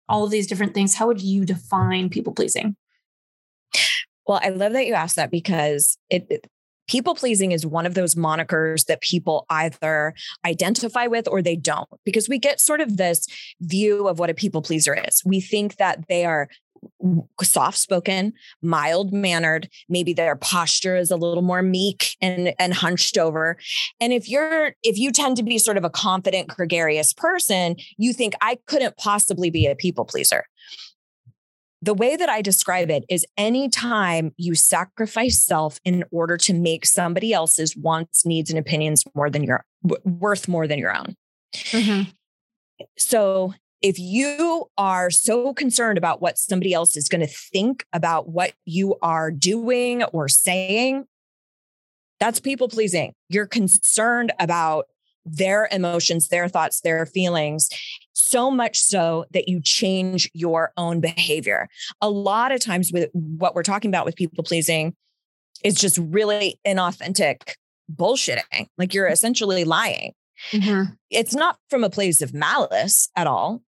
all 0.10 0.25
of 0.25 0.32
these 0.32 0.48
different 0.48 0.74
things. 0.74 0.96
How 0.96 1.08
would 1.08 1.22
you 1.22 1.46
define 1.46 2.10
people 2.10 2.34
pleasing? 2.34 2.75
Well, 4.27 4.39
I 4.44 4.50
love 4.50 4.74
that 4.74 4.88
you 4.88 4.94
asked 4.94 5.15
that 5.17 5.32
because 5.32 5.98
it, 6.10 6.25
it- 6.29 6.48
people 6.88 7.15
pleasing 7.15 7.51
is 7.51 7.65
one 7.65 7.88
of 7.88 7.96
those 7.96 8.13
monikers 8.13 8.86
that 8.86 9.01
people 9.01 9.48
either 9.50 10.13
identify 10.46 11.08
with 11.08 11.27
or 11.27 11.41
they 11.41 11.55
don't 11.55 11.89
because 12.03 12.29
we 12.29 12.38
get 12.38 12.60
sort 12.60 12.79
of 12.79 12.98
this 12.98 13.25
view 13.60 14.08
of 14.08 14.20
what 14.20 14.29
a 14.29 14.36
people 14.36 14.62
pleaser 14.62 14.94
is. 14.94 15.24
We 15.25 15.41
think 15.41 15.77
that 15.77 16.08
they 16.08 16.25
are 16.25 16.48
soft 17.41 17.79
spoken, 17.79 18.34
mild 18.62 19.12
mannered, 19.12 19.67
maybe 19.89 20.13
their 20.13 20.36
posture 20.36 20.96
is 20.96 21.10
a 21.10 21.15
little 21.15 21.41
more 21.41 21.63
meek 21.63 22.15
and 22.22 22.53
and 22.60 22.75
hunched 22.75 23.17
over. 23.17 23.58
And 24.00 24.13
if 24.13 24.29
you're 24.29 24.74
if 24.84 25.00
you 25.00 25.12
tend 25.12 25.38
to 25.38 25.44
be 25.44 25.58
sort 25.58 25.77
of 25.77 25.84
a 25.84 25.89
confident 25.89 26.50
gregarious 26.50 27.13
person, 27.13 27.77
you 27.98 28.13
think 28.13 28.36
I 28.41 28.60
couldn't 28.67 28.98
possibly 28.98 29.50
be 29.50 29.65
a 29.65 29.75
people 29.75 30.05
pleaser 30.05 30.46
the 31.86 31.94
way 31.94 32.15
that 32.15 32.30
I 32.30 32.42
describe 32.42 32.89
it 32.89 33.06
is 33.10 33.25
anytime 33.38 34.34
you 34.38 34.56
sacrifice 34.56 35.39
self 35.39 35.80
in 35.86 36.04
order 36.12 36.36
to 36.38 36.54
make 36.54 36.86
somebody 36.86 37.32
else's 37.32 37.77
wants, 37.77 38.25
needs, 38.25 38.50
and 38.50 38.58
opinions 38.58 39.04
more 39.13 39.30
than 39.30 39.44
your 39.44 39.63
worth 40.04 40.48
more 40.48 40.68
than 40.68 40.80
your 40.80 40.96
own. 40.96 41.15
Mm-hmm. 41.54 42.10
So 42.98 43.54
if 43.84 44.00
you 44.00 44.65
are 44.80 45.12
so 45.12 45.54
concerned 45.54 46.00
about 46.00 46.22
what 46.22 46.39
somebody 46.39 46.74
else 46.74 46.98
is 46.98 47.08
going 47.08 47.22
to 47.22 47.27
think 47.27 47.86
about 47.94 48.27
what 48.27 48.54
you 48.65 48.96
are 49.04 49.30
doing 49.30 50.04
or 50.06 50.27
saying, 50.27 51.06
that's 52.20 52.39
people 52.39 52.68
pleasing. 52.68 53.13
You're 53.30 53.46
concerned 53.46 54.34
about 54.39 54.88
their 55.25 55.67
emotions, 55.72 56.27
their 56.27 56.48
thoughts, 56.48 56.82
their 56.82 57.05
feelings, 57.05 57.70
so 58.13 58.51
much 58.51 58.77
so 58.77 59.25
that 59.32 59.50
you 59.50 59.62
change 59.62 60.29
your 60.34 60.72
own 60.77 61.00
behavior. 61.00 61.67
A 62.01 62.10
lot 62.10 62.51
of 62.51 62.60
times, 62.60 62.91
with 62.94 63.10
what 63.13 63.55
we're 63.55 63.63
talking 63.63 63.89
about 63.89 64.05
with 64.05 64.15
people 64.15 64.44
pleasing, 64.44 64.96
is 65.63 65.75
just 65.75 65.98
really 65.98 66.60
inauthentic 66.65 67.55
bullshitting. 67.94 68.67
Like 68.77 68.94
you're 68.94 69.08
essentially 69.08 69.63
lying. 69.63 70.13
Mhm. 70.51 70.98
It's 71.10 71.34
not 71.34 71.58
from 71.70 71.84
a 71.84 71.89
place 71.89 72.22
of 72.22 72.34
malice 72.34 73.10
at 73.15 73.25
all, 73.27 73.62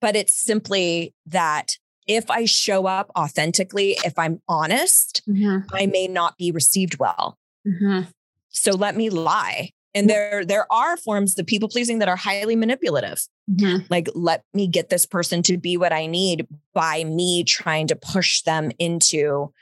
but 0.00 0.16
it's 0.16 0.34
simply 0.34 1.14
that 1.26 1.76
if 2.06 2.30
I 2.30 2.44
show 2.44 2.86
up 2.86 3.10
authentically, 3.16 3.96
if 4.04 4.18
I'm 4.18 4.40
honest, 4.48 5.22
Mhm. 5.28 5.66
I 5.72 5.86
may 5.86 6.08
not 6.08 6.36
be 6.38 6.50
received 6.50 6.98
well. 6.98 7.38
Mhm. 7.66 8.08
So 8.48 8.72
let 8.72 8.96
me 8.96 9.10
lie. 9.10 9.70
And 9.94 10.08
there, 10.08 10.44
there 10.44 10.70
are 10.72 10.96
forms 10.96 11.38
of 11.38 11.46
people 11.46 11.68
pleasing 11.68 11.98
that 11.98 12.08
are 12.08 12.16
highly 12.16 12.56
manipulative. 12.56 13.20
Mhm. 13.50 13.86
Like, 13.90 14.08
let 14.14 14.42
me 14.52 14.66
get 14.66 14.90
this 14.90 15.06
person 15.06 15.42
to 15.44 15.56
be 15.56 15.76
what 15.76 15.92
I 15.92 16.06
need 16.06 16.46
by 16.74 17.04
me 17.04 17.42
trying 17.44 17.86
to 17.88 17.96
push 17.96 18.42
them 18.42 18.70
into 18.78 19.52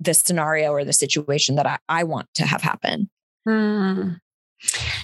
the 0.00 0.14
scenario 0.14 0.70
or 0.70 0.84
the 0.84 0.92
situation 0.92 1.56
that 1.56 1.66
I, 1.66 1.78
I 1.88 2.04
want 2.04 2.28
to 2.34 2.46
have 2.46 2.62
happen. 2.62 3.08
Hmm. 3.48 4.10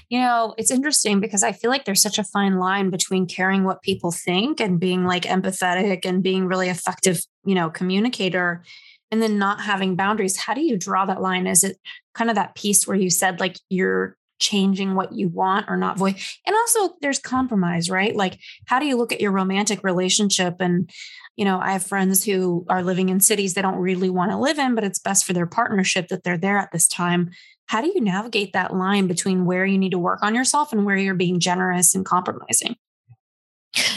You 0.08 0.20
know, 0.20 0.54
it's 0.56 0.70
interesting 0.70 1.20
because 1.20 1.42
I 1.42 1.52
feel 1.52 1.70
like 1.70 1.84
there's 1.84 2.02
such 2.02 2.18
a 2.18 2.24
fine 2.24 2.58
line 2.58 2.90
between 2.90 3.26
caring 3.26 3.64
what 3.64 3.82
people 3.82 4.12
think 4.12 4.60
and 4.60 4.78
being 4.78 5.04
like 5.04 5.24
empathetic 5.24 6.04
and 6.04 6.22
being 6.22 6.46
really 6.46 6.68
effective, 6.68 7.20
you 7.44 7.54
know, 7.54 7.68
communicator 7.68 8.62
and 9.10 9.22
then 9.22 9.38
not 9.38 9.60
having 9.60 9.96
boundaries. 9.96 10.36
How 10.36 10.54
do 10.54 10.60
you 10.60 10.76
draw 10.76 11.06
that 11.06 11.22
line? 11.22 11.46
Is 11.46 11.64
it 11.64 11.78
kind 12.14 12.30
of 12.30 12.36
that 12.36 12.54
piece 12.54 12.86
where 12.86 12.96
you 12.96 13.10
said 13.10 13.40
like 13.40 13.58
you're 13.68 14.16
changing 14.38 14.94
what 14.94 15.12
you 15.12 15.28
want 15.28 15.66
or 15.68 15.76
not 15.76 15.98
voice. 15.98 16.38
And 16.46 16.54
also 16.54 16.94
there's 17.00 17.18
compromise, 17.18 17.90
right? 17.90 18.14
Like 18.14 18.38
how 18.66 18.78
do 18.78 18.86
you 18.86 18.96
look 18.96 19.12
at 19.12 19.20
your 19.20 19.32
romantic 19.32 19.82
relationship 19.82 20.56
and 20.60 20.90
you 21.36 21.44
know, 21.44 21.60
I 21.60 21.70
have 21.70 21.84
friends 21.84 22.24
who 22.24 22.66
are 22.68 22.82
living 22.82 23.10
in 23.10 23.20
cities 23.20 23.54
they 23.54 23.62
don't 23.62 23.78
really 23.78 24.10
want 24.10 24.32
to 24.32 24.36
live 24.36 24.58
in, 24.58 24.74
but 24.74 24.82
it's 24.82 24.98
best 24.98 25.24
for 25.24 25.32
their 25.32 25.46
partnership 25.46 26.08
that 26.08 26.24
they're 26.24 26.36
there 26.36 26.58
at 26.58 26.72
this 26.72 26.88
time. 26.88 27.30
How 27.66 27.80
do 27.80 27.86
you 27.86 28.00
navigate 28.00 28.54
that 28.54 28.74
line 28.74 29.06
between 29.06 29.44
where 29.44 29.64
you 29.64 29.78
need 29.78 29.92
to 29.92 30.00
work 30.00 30.20
on 30.22 30.34
yourself 30.34 30.72
and 30.72 30.84
where 30.84 30.96
you're 30.96 31.14
being 31.14 31.38
generous 31.38 31.94
and 31.94 32.04
compromising? 32.04 32.74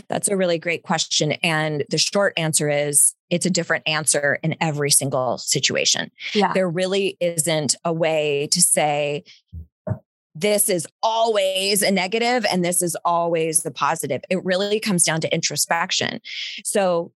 That's 0.08 0.28
a 0.28 0.38
really 0.38 0.58
great 0.58 0.84
question. 0.84 1.34
And 1.44 1.86
the 1.90 1.98
short 1.98 2.34
answer 2.38 2.70
is 2.70 3.16
it's 3.30 3.46
a 3.46 3.50
different 3.50 3.88
answer 3.88 4.40
in 4.44 4.56
every 4.60 4.92
single 4.92 5.38
situation. 5.38 6.12
Yeah. 6.34 6.54
There 6.54 6.70
really 6.70 7.18
isn't 7.20 7.76
a 7.86 7.94
way 7.94 8.48
to 8.52 8.62
say, 8.62 9.24
this 10.34 10.70
is 10.70 10.88
always 11.04 11.82
a 11.82 11.92
negative 11.92 12.46
and 12.52 12.64
this 12.64 12.82
is 12.82 12.96
always 13.04 13.64
the 13.64 13.72
positive. 13.72 14.22
It 14.30 14.44
really 14.46 14.80
comes 14.80 15.04
down 15.04 15.22
to 15.22 15.34
introspection. 15.34 16.22
So, 16.64 17.12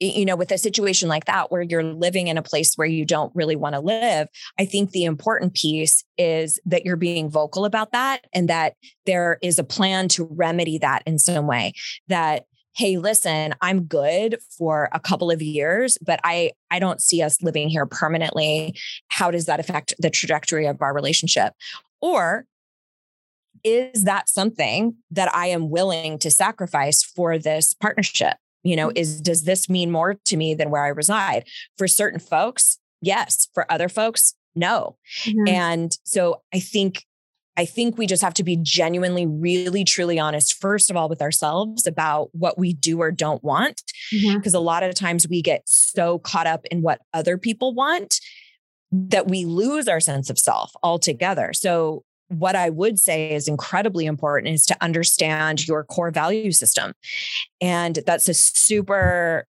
you 0.00 0.24
know, 0.24 0.36
with 0.36 0.52
a 0.52 0.58
situation 0.58 1.08
like 1.08 1.24
that 1.24 1.50
where 1.50 1.62
you're 1.62 1.82
living 1.82 2.28
in 2.28 2.38
a 2.38 2.42
place 2.42 2.74
where 2.76 2.86
you 2.86 3.04
don't 3.04 3.34
really 3.34 3.56
want 3.56 3.74
to 3.74 3.80
live, 3.80 4.28
I 4.58 4.64
think 4.64 4.90
the 4.90 5.04
important 5.04 5.54
piece 5.54 6.04
is 6.16 6.60
that 6.66 6.84
you're 6.84 6.96
being 6.96 7.28
vocal 7.28 7.64
about 7.64 7.92
that 7.92 8.26
and 8.32 8.48
that 8.48 8.74
there 9.06 9.38
is 9.42 9.58
a 9.58 9.64
plan 9.64 10.08
to 10.08 10.28
remedy 10.30 10.78
that 10.78 11.02
in 11.06 11.18
some 11.18 11.46
way. 11.46 11.72
That 12.08 12.44
hey 12.74 12.96
listen 12.96 13.54
i'm 13.60 13.84
good 13.84 14.38
for 14.56 14.88
a 14.92 15.00
couple 15.00 15.32
of 15.32 15.42
years 15.42 15.98
but 16.00 16.20
i 16.22 16.52
i 16.70 16.78
don't 16.78 17.02
see 17.02 17.22
us 17.22 17.42
living 17.42 17.68
here 17.68 17.86
permanently. 17.86 18.76
How 19.08 19.30
does 19.30 19.46
that 19.46 19.58
affect 19.58 19.94
the 19.98 20.10
trajectory 20.10 20.66
of 20.66 20.80
our 20.80 20.94
relationship? 20.94 21.54
Or 22.00 22.44
is 23.64 24.04
that 24.04 24.28
something 24.28 24.94
that 25.10 25.34
i 25.34 25.46
am 25.46 25.70
willing 25.70 26.18
to 26.20 26.30
sacrifice 26.30 27.02
for 27.02 27.36
this 27.36 27.74
partnership 27.74 28.36
you 28.62 28.76
know 28.76 28.88
mm-hmm. 28.88 28.96
is 28.96 29.20
does 29.20 29.44
this 29.44 29.68
mean 29.68 29.90
more 29.90 30.14
to 30.24 30.36
me 30.36 30.54
than 30.54 30.70
where 30.70 30.84
i 30.84 30.88
reside 30.88 31.44
for 31.76 31.88
certain 31.88 32.20
folks 32.20 32.78
yes 33.00 33.48
for 33.54 33.70
other 33.70 33.88
folks 33.88 34.34
no 34.54 34.96
mm-hmm. 35.24 35.48
and 35.48 35.98
so 36.04 36.42
i 36.52 36.58
think 36.58 37.04
i 37.56 37.64
think 37.64 37.96
we 37.96 38.06
just 38.06 38.22
have 38.22 38.34
to 38.34 38.44
be 38.44 38.56
genuinely 38.60 39.26
really 39.26 39.84
truly 39.84 40.18
honest 40.18 40.60
first 40.60 40.90
of 40.90 40.96
all 40.96 41.08
with 41.08 41.22
ourselves 41.22 41.86
about 41.86 42.28
what 42.32 42.58
we 42.58 42.72
do 42.72 43.00
or 43.00 43.10
don't 43.10 43.42
want 43.44 43.82
because 44.10 44.52
mm-hmm. 44.52 44.56
a 44.56 44.60
lot 44.60 44.82
of 44.82 44.94
times 44.94 45.28
we 45.28 45.42
get 45.42 45.62
so 45.66 46.18
caught 46.18 46.46
up 46.46 46.64
in 46.66 46.82
what 46.82 47.00
other 47.14 47.38
people 47.38 47.74
want 47.74 48.20
that 48.90 49.28
we 49.28 49.44
lose 49.44 49.86
our 49.86 50.00
sense 50.00 50.30
of 50.30 50.38
self 50.38 50.72
altogether 50.82 51.52
so 51.52 52.02
what 52.28 52.54
I 52.54 52.70
would 52.70 52.98
say 52.98 53.32
is 53.32 53.48
incredibly 53.48 54.06
important 54.06 54.54
is 54.54 54.66
to 54.66 54.76
understand 54.80 55.66
your 55.66 55.84
core 55.84 56.10
value 56.10 56.52
system. 56.52 56.92
And 57.60 57.98
that's 58.06 58.28
a 58.28 58.34
super 58.34 59.46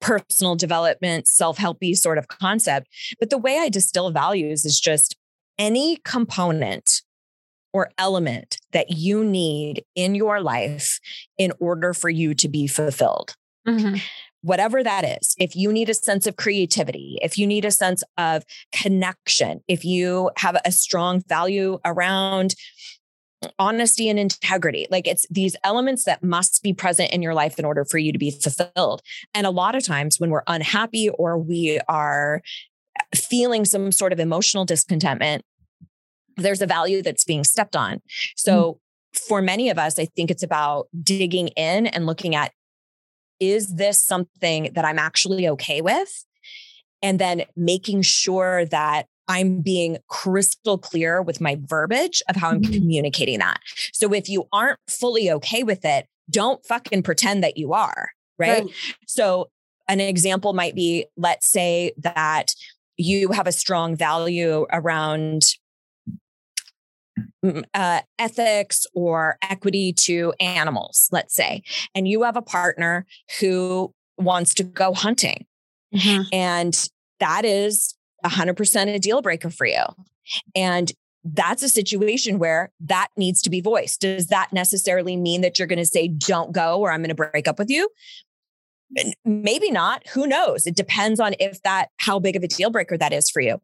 personal 0.00 0.56
development, 0.56 1.26
self 1.26 1.58
helpy 1.58 1.96
sort 1.96 2.18
of 2.18 2.28
concept. 2.28 2.88
But 3.18 3.30
the 3.30 3.38
way 3.38 3.58
I 3.58 3.68
distill 3.68 4.10
values 4.10 4.64
is 4.64 4.78
just 4.80 5.16
any 5.58 5.98
component 6.04 7.02
or 7.72 7.90
element 7.98 8.58
that 8.72 8.90
you 8.90 9.24
need 9.24 9.84
in 9.94 10.14
your 10.14 10.40
life 10.40 11.00
in 11.38 11.52
order 11.58 11.94
for 11.94 12.08
you 12.08 12.34
to 12.34 12.48
be 12.48 12.66
fulfilled. 12.66 13.34
Mm-hmm 13.66 13.96
whatever 14.44 14.82
that 14.82 15.04
is, 15.04 15.34
if 15.38 15.56
you 15.56 15.72
need 15.72 15.88
a 15.88 15.94
sense 15.94 16.26
of 16.26 16.36
creativity, 16.36 17.18
if 17.22 17.38
you 17.38 17.46
need 17.46 17.64
a 17.64 17.70
sense 17.70 18.02
of 18.18 18.44
connection, 18.72 19.62
if 19.68 19.86
you 19.86 20.30
have 20.36 20.60
a 20.66 20.70
strong 20.70 21.22
value 21.26 21.78
around 21.82 22.54
honesty 23.58 24.06
and 24.06 24.18
integrity, 24.18 24.86
like 24.90 25.06
it's 25.06 25.26
these 25.30 25.56
elements 25.64 26.04
that 26.04 26.22
must 26.22 26.62
be 26.62 26.74
present 26.74 27.10
in 27.10 27.22
your 27.22 27.32
life 27.32 27.58
in 27.58 27.64
order 27.64 27.86
for 27.86 27.96
you 27.96 28.12
to 28.12 28.18
be 28.18 28.30
fulfilled. 28.30 29.00
And 29.32 29.46
a 29.46 29.50
lot 29.50 29.74
of 29.74 29.82
times 29.82 30.20
when 30.20 30.28
we're 30.28 30.42
unhappy 30.46 31.08
or 31.08 31.38
we 31.38 31.80
are 31.88 32.42
feeling 33.14 33.64
some 33.64 33.92
sort 33.92 34.12
of 34.12 34.20
emotional 34.20 34.66
discontentment, 34.66 35.42
there's 36.36 36.60
a 36.60 36.66
value 36.66 37.00
that's 37.00 37.24
being 37.24 37.44
stepped 37.44 37.76
on. 37.76 38.02
So, 38.36 38.62
mm-hmm 38.62 38.78
for 39.14 39.40
many 39.40 39.70
of 39.70 39.78
us, 39.78 39.96
I 39.96 40.06
think 40.06 40.28
it's 40.28 40.42
about 40.42 40.88
digging 41.00 41.46
in 41.48 41.86
and 41.86 42.04
looking 42.04 42.34
at 42.34 42.52
is 43.40 43.74
this 43.74 44.02
something 44.02 44.70
that 44.74 44.84
I'm 44.84 44.98
actually 44.98 45.48
okay 45.48 45.80
with? 45.80 46.24
And 47.02 47.18
then 47.18 47.42
making 47.56 48.02
sure 48.02 48.64
that 48.66 49.06
I'm 49.28 49.60
being 49.60 49.98
crystal 50.08 50.78
clear 50.78 51.22
with 51.22 51.40
my 51.40 51.58
verbiage 51.60 52.22
of 52.28 52.36
how 52.36 52.50
I'm 52.50 52.60
mm-hmm. 52.60 52.72
communicating 52.72 53.38
that. 53.38 53.58
So 53.92 54.12
if 54.12 54.28
you 54.28 54.48
aren't 54.52 54.78
fully 54.88 55.30
okay 55.30 55.62
with 55.62 55.84
it, 55.84 56.06
don't 56.30 56.64
fucking 56.64 57.02
pretend 57.02 57.42
that 57.42 57.56
you 57.56 57.72
are. 57.72 58.10
Right? 58.38 58.64
right. 58.64 58.74
So 59.06 59.50
an 59.88 60.00
example 60.00 60.52
might 60.52 60.74
be 60.74 61.06
let's 61.16 61.46
say 61.46 61.92
that 61.98 62.54
you 62.96 63.32
have 63.32 63.46
a 63.46 63.52
strong 63.52 63.96
value 63.96 64.66
around 64.72 65.42
uh, 67.74 68.00
ethics 68.18 68.86
or 68.94 69.36
equity 69.42 69.92
to 69.92 70.32
animals, 70.40 71.08
let's 71.12 71.34
say, 71.34 71.62
and 71.94 72.08
you 72.08 72.22
have 72.22 72.36
a 72.36 72.42
partner 72.42 73.06
who 73.40 73.92
wants 74.16 74.54
to 74.54 74.64
go 74.64 74.92
hunting. 74.94 75.46
Mm-hmm. 75.94 76.22
And 76.32 76.88
that 77.20 77.44
is 77.44 77.94
100% 78.24 78.94
a 78.94 78.98
deal 78.98 79.22
breaker 79.22 79.50
for 79.50 79.66
you. 79.66 79.82
And 80.54 80.92
that's 81.24 81.62
a 81.62 81.68
situation 81.68 82.38
where 82.38 82.70
that 82.80 83.08
needs 83.16 83.40
to 83.42 83.50
be 83.50 83.60
voiced. 83.60 84.02
Does 84.02 84.26
that 84.28 84.52
necessarily 84.52 85.16
mean 85.16 85.40
that 85.40 85.58
you're 85.58 85.68
going 85.68 85.78
to 85.78 85.86
say, 85.86 86.08
don't 86.08 86.52
go 86.52 86.80
or 86.80 86.92
I'm 86.92 87.00
going 87.00 87.08
to 87.08 87.14
break 87.14 87.48
up 87.48 87.58
with 87.58 87.70
you? 87.70 87.88
Maybe 89.24 89.70
not. 89.70 90.06
Who 90.08 90.26
knows? 90.26 90.66
It 90.66 90.76
depends 90.76 91.18
on 91.18 91.34
if 91.40 91.62
that, 91.62 91.88
how 91.98 92.18
big 92.18 92.36
of 92.36 92.42
a 92.42 92.48
deal 92.48 92.70
breaker 92.70 92.98
that 92.98 93.12
is 93.12 93.30
for 93.30 93.40
you. 93.40 93.60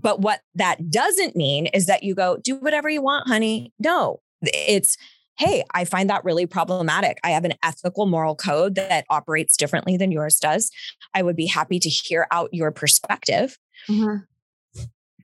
But 0.00 0.20
what 0.20 0.40
that 0.54 0.90
doesn't 0.90 1.36
mean 1.36 1.66
is 1.66 1.86
that 1.86 2.02
you 2.02 2.14
go, 2.14 2.38
do 2.42 2.56
whatever 2.56 2.88
you 2.88 3.02
want, 3.02 3.28
honey. 3.28 3.72
No, 3.78 4.20
it's, 4.42 4.96
hey, 5.38 5.64
I 5.72 5.84
find 5.84 6.10
that 6.10 6.24
really 6.24 6.46
problematic. 6.46 7.18
I 7.24 7.30
have 7.30 7.44
an 7.44 7.54
ethical 7.62 8.06
moral 8.06 8.34
code 8.34 8.74
that 8.76 9.04
operates 9.10 9.56
differently 9.56 9.96
than 9.96 10.12
yours 10.12 10.38
does. 10.38 10.70
I 11.14 11.22
would 11.22 11.36
be 11.36 11.46
happy 11.46 11.78
to 11.78 11.88
hear 11.88 12.26
out 12.30 12.52
your 12.52 12.70
perspective. 12.70 13.58
Mm-hmm. 13.88 14.18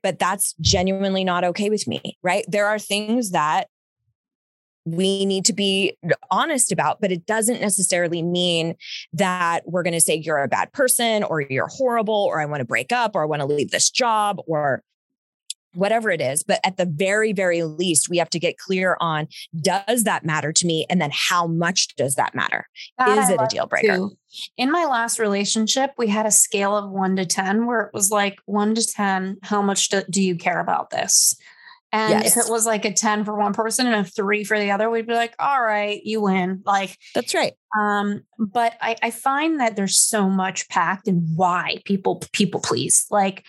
But 0.02 0.18
that's 0.18 0.54
genuinely 0.60 1.24
not 1.24 1.44
okay 1.44 1.70
with 1.70 1.86
me, 1.86 2.18
right? 2.22 2.44
There 2.46 2.66
are 2.66 2.78
things 2.78 3.30
that 3.30 3.68
we 4.84 5.24
need 5.24 5.44
to 5.46 5.52
be 5.52 5.96
honest 6.30 6.72
about, 6.72 7.00
but 7.00 7.10
it 7.10 7.26
doesn't 7.26 7.60
necessarily 7.60 8.22
mean 8.22 8.76
that 9.12 9.62
we're 9.66 9.82
going 9.82 9.94
to 9.94 10.00
say 10.00 10.14
you're 10.14 10.42
a 10.42 10.48
bad 10.48 10.72
person 10.72 11.22
or 11.24 11.40
you're 11.40 11.68
horrible 11.68 12.14
or 12.28 12.40
I 12.40 12.46
want 12.46 12.60
to 12.60 12.66
break 12.66 12.92
up 12.92 13.14
or 13.14 13.22
I 13.22 13.26
want 13.26 13.40
to 13.40 13.46
leave 13.46 13.70
this 13.70 13.90
job 13.90 14.40
or 14.46 14.82
whatever 15.74 16.10
it 16.10 16.20
is. 16.20 16.42
But 16.42 16.60
at 16.64 16.76
the 16.76 16.86
very, 16.86 17.32
very 17.32 17.62
least, 17.62 18.08
we 18.08 18.18
have 18.18 18.30
to 18.30 18.38
get 18.38 18.58
clear 18.58 18.96
on 19.00 19.26
does 19.60 20.04
that 20.04 20.24
matter 20.24 20.52
to 20.52 20.66
me? 20.66 20.86
And 20.88 21.00
then 21.00 21.10
how 21.12 21.46
much 21.46 21.94
does 21.96 22.14
that 22.14 22.34
matter? 22.34 22.68
That 22.98 23.18
is 23.18 23.30
it 23.30 23.40
a 23.40 23.46
deal 23.48 23.66
breaker? 23.66 23.96
Too. 23.96 24.16
In 24.56 24.70
my 24.70 24.84
last 24.84 25.18
relationship, 25.18 25.92
we 25.96 26.08
had 26.08 26.26
a 26.26 26.30
scale 26.30 26.76
of 26.76 26.90
one 26.90 27.16
to 27.16 27.26
10 27.26 27.66
where 27.66 27.82
it 27.82 27.94
was 27.94 28.10
like 28.10 28.38
one 28.46 28.74
to 28.74 28.86
10, 28.86 29.38
how 29.42 29.62
much 29.62 29.88
do, 29.88 30.02
do 30.10 30.22
you 30.22 30.36
care 30.36 30.60
about 30.60 30.90
this? 30.90 31.36
And 31.94 32.10
yes. 32.10 32.36
if 32.36 32.44
it 32.44 32.50
was 32.50 32.66
like 32.66 32.84
a 32.84 32.92
10 32.92 33.24
for 33.24 33.38
one 33.38 33.52
person 33.52 33.86
and 33.86 33.94
a 33.94 34.02
three 34.02 34.42
for 34.42 34.58
the 34.58 34.72
other, 34.72 34.90
we'd 34.90 35.06
be 35.06 35.14
like, 35.14 35.32
all 35.38 35.62
right, 35.62 36.02
you 36.02 36.22
win. 36.22 36.60
Like 36.66 36.98
that's 37.14 37.32
right. 37.34 37.52
Um, 37.78 38.24
but 38.36 38.74
I, 38.80 38.96
I 39.00 39.10
find 39.12 39.60
that 39.60 39.76
there's 39.76 40.00
so 40.00 40.28
much 40.28 40.68
packed 40.68 41.06
in 41.06 41.18
why 41.36 41.78
people 41.84 42.20
people 42.32 42.60
please. 42.60 43.06
Like 43.12 43.44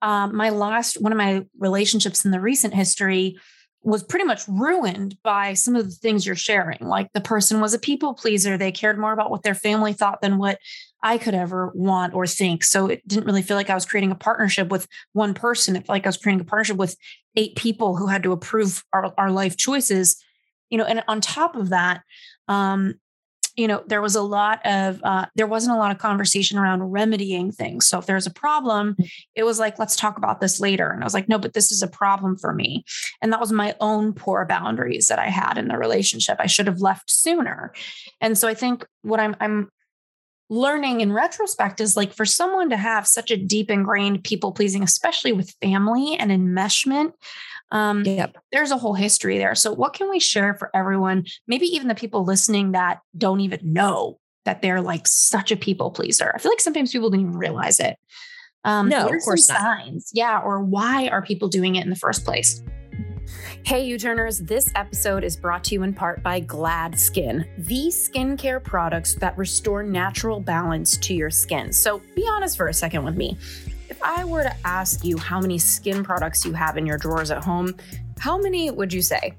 um, 0.00 0.34
my 0.34 0.48
last 0.48 1.02
one 1.02 1.12
of 1.12 1.18
my 1.18 1.44
relationships 1.58 2.24
in 2.24 2.30
the 2.30 2.40
recent 2.40 2.72
history 2.72 3.36
was 3.82 4.02
pretty 4.02 4.24
much 4.24 4.40
ruined 4.48 5.18
by 5.22 5.52
some 5.52 5.76
of 5.76 5.84
the 5.84 5.94
things 5.94 6.24
you're 6.24 6.34
sharing. 6.34 6.78
Like 6.80 7.12
the 7.12 7.20
person 7.20 7.60
was 7.60 7.74
a 7.74 7.78
people 7.78 8.14
pleaser. 8.14 8.56
They 8.56 8.72
cared 8.72 8.98
more 8.98 9.12
about 9.12 9.30
what 9.30 9.42
their 9.42 9.54
family 9.54 9.92
thought 9.92 10.22
than 10.22 10.38
what 10.38 10.58
I 11.02 11.18
could 11.18 11.34
ever 11.34 11.72
want 11.74 12.14
or 12.14 12.26
think. 12.26 12.64
So 12.64 12.86
it 12.86 13.06
didn't 13.06 13.26
really 13.26 13.42
feel 13.42 13.56
like 13.56 13.70
I 13.70 13.74
was 13.74 13.86
creating 13.86 14.12
a 14.12 14.16
partnership 14.16 14.68
with 14.68 14.86
one 15.12 15.34
person. 15.34 15.76
It 15.76 15.86
felt 15.86 15.96
like 15.96 16.06
I 16.06 16.08
was 16.08 16.16
creating 16.16 16.40
a 16.40 16.44
partnership 16.44 16.76
with 16.76 16.96
eight 17.36 17.56
people 17.56 17.96
who 17.96 18.06
had 18.06 18.22
to 18.22 18.32
approve 18.32 18.84
our, 18.92 19.12
our 19.18 19.30
life 19.30 19.56
choices. 19.56 20.22
You 20.70 20.78
know, 20.78 20.84
and 20.84 21.02
on 21.08 21.20
top 21.20 21.56
of 21.56 21.70
that, 21.70 22.02
um, 22.48 22.94
you 23.56 23.68
know, 23.68 23.82
there 23.86 24.00
was 24.00 24.14
a 24.14 24.22
lot 24.22 24.64
of 24.64 25.00
uh, 25.02 25.26
there 25.34 25.46
wasn't 25.46 25.74
a 25.74 25.78
lot 25.78 25.90
of 25.90 25.98
conversation 25.98 26.58
around 26.58 26.90
remedying 26.90 27.52
things. 27.52 27.86
So 27.86 27.98
if 27.98 28.06
there's 28.06 28.26
a 28.26 28.32
problem, 28.32 28.96
it 29.34 29.42
was 29.42 29.58
like, 29.58 29.78
let's 29.78 29.96
talk 29.96 30.16
about 30.16 30.40
this 30.40 30.60
later. 30.60 30.90
And 30.90 31.02
I 31.02 31.04
was 31.04 31.14
like, 31.14 31.28
no, 31.28 31.38
but 31.38 31.52
this 31.52 31.70
is 31.70 31.82
a 31.82 31.88
problem 31.88 32.38
for 32.38 32.54
me. 32.54 32.84
And 33.20 33.32
that 33.32 33.40
was 33.40 33.52
my 33.52 33.74
own 33.80 34.14
poor 34.14 34.46
boundaries 34.46 35.08
that 35.08 35.18
I 35.18 35.28
had 35.28 35.58
in 35.58 35.68
the 35.68 35.76
relationship. 35.76 36.38
I 36.40 36.46
should 36.46 36.66
have 36.66 36.80
left 36.80 37.10
sooner. 37.10 37.74
And 38.20 38.38
so 38.38 38.48
I 38.48 38.54
think 38.54 38.86
what 39.02 39.20
I'm 39.20 39.36
I'm 39.38 39.68
learning 40.52 41.00
in 41.00 41.12
retrospect 41.12 41.80
is 41.80 41.96
like 41.96 42.12
for 42.12 42.26
someone 42.26 42.68
to 42.68 42.76
have 42.76 43.06
such 43.06 43.30
a 43.30 43.38
deep 43.38 43.70
ingrained 43.70 44.22
people 44.22 44.52
pleasing, 44.52 44.82
especially 44.82 45.32
with 45.32 45.56
family 45.62 46.14
and 46.16 46.30
enmeshment, 46.30 47.14
um, 47.70 48.04
yep. 48.04 48.36
there's 48.52 48.70
a 48.70 48.76
whole 48.76 48.92
history 48.92 49.38
there. 49.38 49.54
So, 49.54 49.72
what 49.72 49.94
can 49.94 50.10
we 50.10 50.20
share 50.20 50.52
for 50.54 50.70
everyone? 50.74 51.24
Maybe 51.46 51.64
even 51.66 51.88
the 51.88 51.94
people 51.94 52.24
listening 52.24 52.72
that 52.72 53.00
don't 53.16 53.40
even 53.40 53.60
know 53.62 54.18
that 54.44 54.60
they're 54.60 54.82
like 54.82 55.06
such 55.06 55.50
a 55.50 55.56
people 55.56 55.90
pleaser. 55.90 56.30
I 56.34 56.38
feel 56.38 56.52
like 56.52 56.60
sometimes 56.60 56.92
people 56.92 57.08
don't 57.08 57.20
even 57.20 57.32
realize 57.32 57.80
it. 57.80 57.96
Um, 58.64 58.90
no, 58.90 59.06
of 59.06 59.22
course 59.22 59.48
not. 59.48 59.58
Signs, 59.58 60.10
yeah, 60.12 60.38
or 60.38 60.62
why 60.62 61.08
are 61.08 61.22
people 61.22 61.48
doing 61.48 61.76
it 61.76 61.84
in 61.84 61.90
the 61.90 61.96
first 61.96 62.26
place? 62.26 62.62
Hey, 63.64 63.84
You 63.84 63.98
Turners, 63.98 64.38
this 64.38 64.72
episode 64.74 65.24
is 65.24 65.36
brought 65.36 65.64
to 65.64 65.74
you 65.74 65.82
in 65.82 65.94
part 65.94 66.22
by 66.22 66.40
Gladskin, 66.40 67.46
the 67.58 67.88
skincare 67.88 68.62
products 68.62 69.14
that 69.14 69.36
restore 69.38 69.82
natural 69.82 70.40
balance 70.40 70.96
to 70.98 71.14
your 71.14 71.30
skin. 71.30 71.72
So 71.72 72.00
be 72.14 72.26
honest 72.28 72.56
for 72.56 72.68
a 72.68 72.74
second 72.74 73.04
with 73.04 73.16
me. 73.16 73.36
If 73.88 74.02
I 74.02 74.24
were 74.24 74.42
to 74.42 74.56
ask 74.64 75.04
you 75.04 75.18
how 75.18 75.40
many 75.40 75.58
skin 75.58 76.02
products 76.02 76.44
you 76.44 76.52
have 76.54 76.76
in 76.76 76.86
your 76.86 76.98
drawers 76.98 77.30
at 77.30 77.44
home, 77.44 77.74
how 78.18 78.38
many 78.38 78.70
would 78.70 78.92
you 78.92 79.02
say? 79.02 79.34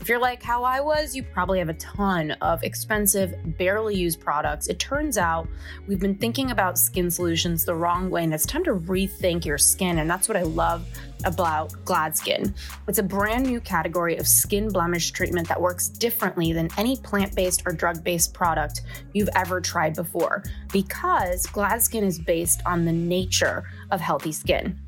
If 0.00 0.08
you're 0.08 0.18
like 0.18 0.42
how 0.42 0.62
I 0.62 0.80
was, 0.80 1.16
you 1.16 1.22
probably 1.22 1.58
have 1.58 1.70
a 1.70 1.74
ton 1.74 2.32
of 2.42 2.62
expensive, 2.62 3.34
barely 3.56 3.96
used 3.96 4.20
products. 4.20 4.68
It 4.68 4.78
turns 4.78 5.16
out 5.16 5.48
we've 5.86 5.98
been 5.98 6.16
thinking 6.16 6.50
about 6.50 6.78
skin 6.78 7.10
solutions 7.10 7.64
the 7.64 7.74
wrong 7.74 8.10
way, 8.10 8.24
and 8.24 8.34
it's 8.34 8.44
time 8.46 8.64
to 8.64 8.74
rethink 8.74 9.44
your 9.44 9.56
skin. 9.56 9.98
And 9.98 10.10
that's 10.10 10.28
what 10.28 10.36
I 10.36 10.42
love 10.42 10.86
about 11.24 11.72
Gladskin. 11.84 12.54
It's 12.86 12.98
a 12.98 13.02
brand 13.02 13.46
new 13.46 13.60
category 13.60 14.16
of 14.16 14.26
skin 14.26 14.68
blemish 14.68 15.10
treatment 15.10 15.48
that 15.48 15.60
works 15.60 15.88
differently 15.88 16.52
than 16.52 16.68
any 16.76 16.96
plant 16.96 17.34
based 17.34 17.62
or 17.66 17.72
drug 17.72 18.04
based 18.04 18.34
product 18.34 18.82
you've 19.12 19.30
ever 19.34 19.60
tried 19.60 19.94
before 19.94 20.42
because 20.72 21.46
Gladskin 21.46 22.02
is 22.02 22.18
based 22.18 22.62
on 22.66 22.84
the 22.84 22.92
nature 22.92 23.64
of 23.90 24.00
healthy 24.00 24.32
skin. 24.32 24.78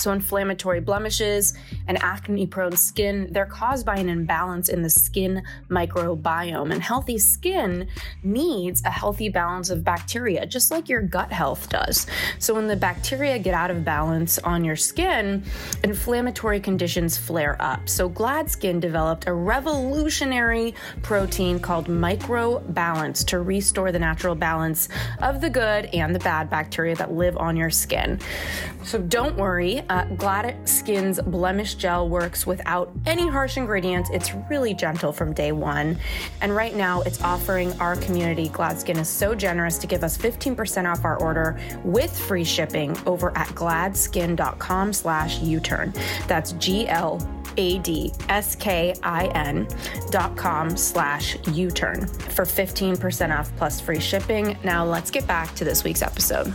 So, 0.00 0.12
inflammatory 0.12 0.80
blemishes 0.80 1.54
and 1.86 2.02
acne 2.02 2.46
prone 2.46 2.76
skin, 2.76 3.28
they're 3.32 3.44
caused 3.44 3.84
by 3.84 3.96
an 3.96 4.08
imbalance 4.08 4.70
in 4.70 4.80
the 4.82 4.88
skin 4.88 5.42
microbiome. 5.68 6.72
And 6.72 6.82
healthy 6.82 7.18
skin 7.18 7.86
needs 8.22 8.82
a 8.84 8.90
healthy 8.90 9.28
balance 9.28 9.68
of 9.68 9.84
bacteria, 9.84 10.46
just 10.46 10.70
like 10.70 10.88
your 10.88 11.02
gut 11.02 11.30
health 11.30 11.68
does. 11.68 12.06
So, 12.38 12.54
when 12.54 12.66
the 12.66 12.76
bacteria 12.76 13.38
get 13.38 13.52
out 13.52 13.70
of 13.70 13.84
balance 13.84 14.38
on 14.38 14.64
your 14.64 14.76
skin, 14.76 15.44
inflammatory 15.84 16.60
conditions 16.60 17.18
flare 17.18 17.56
up. 17.60 17.88
So, 17.88 18.08
Gladskin 18.08 18.80
developed 18.80 19.26
a 19.26 19.34
revolutionary 19.34 20.74
protein 21.02 21.60
called 21.60 21.88
Micreobalance 21.88 23.24
to 23.26 23.40
restore 23.40 23.92
the 23.92 23.98
natural 23.98 24.34
balance 24.34 24.88
of 25.20 25.40
the 25.42 25.50
good 25.50 25.86
and 25.92 26.14
the 26.14 26.20
bad 26.20 26.48
bacteria 26.48 26.94
that 26.96 27.12
live 27.12 27.36
on 27.36 27.56
your 27.56 27.70
skin. 27.70 28.18
So, 28.82 28.98
don't 28.98 29.36
worry 29.36 29.82
uh, 29.90 30.04
Glad 30.16 30.56
Skin's 30.66 31.20
Blemish 31.20 31.74
Gel 31.74 32.08
works 32.08 32.46
without 32.46 32.90
any 33.06 33.28
harsh 33.28 33.56
ingredients. 33.56 34.08
It's 34.12 34.32
really 34.48 34.72
gentle 34.72 35.12
from 35.12 35.34
day 35.34 35.52
one. 35.52 35.98
And 36.40 36.54
right 36.54 36.74
now, 36.74 37.02
it's 37.02 37.20
offering 37.22 37.78
our 37.80 37.96
community, 37.96 38.48
Gladskin 38.48 38.96
is 38.98 39.08
so 39.08 39.34
generous 39.34 39.76
to 39.78 39.88
give 39.88 40.04
us 40.04 40.16
15% 40.16 40.90
off 40.90 41.04
our 41.04 41.20
order 41.20 41.60
with 41.84 42.16
free 42.16 42.44
shipping 42.44 42.96
over 43.04 43.36
at 43.36 43.48
gladskin.com 43.48 44.92
slash 44.92 45.40
U-turn. 45.40 45.92
That's 46.28 46.52
G-L 46.52 47.36
a-D-S-K-I-N 47.56 48.06
dot 50.10 50.36
com 50.36 50.76
slash 50.76 51.36
U-turn 51.48 52.06
for 52.06 52.44
15% 52.44 53.36
off 53.36 53.50
plus 53.56 53.80
free 53.80 53.98
shipping. 53.98 54.56
Now 54.62 54.84
let's 54.84 55.10
get 55.10 55.26
back 55.26 55.52
to 55.56 55.64
this 55.64 55.82
week's 55.82 56.02
episode. 56.02 56.54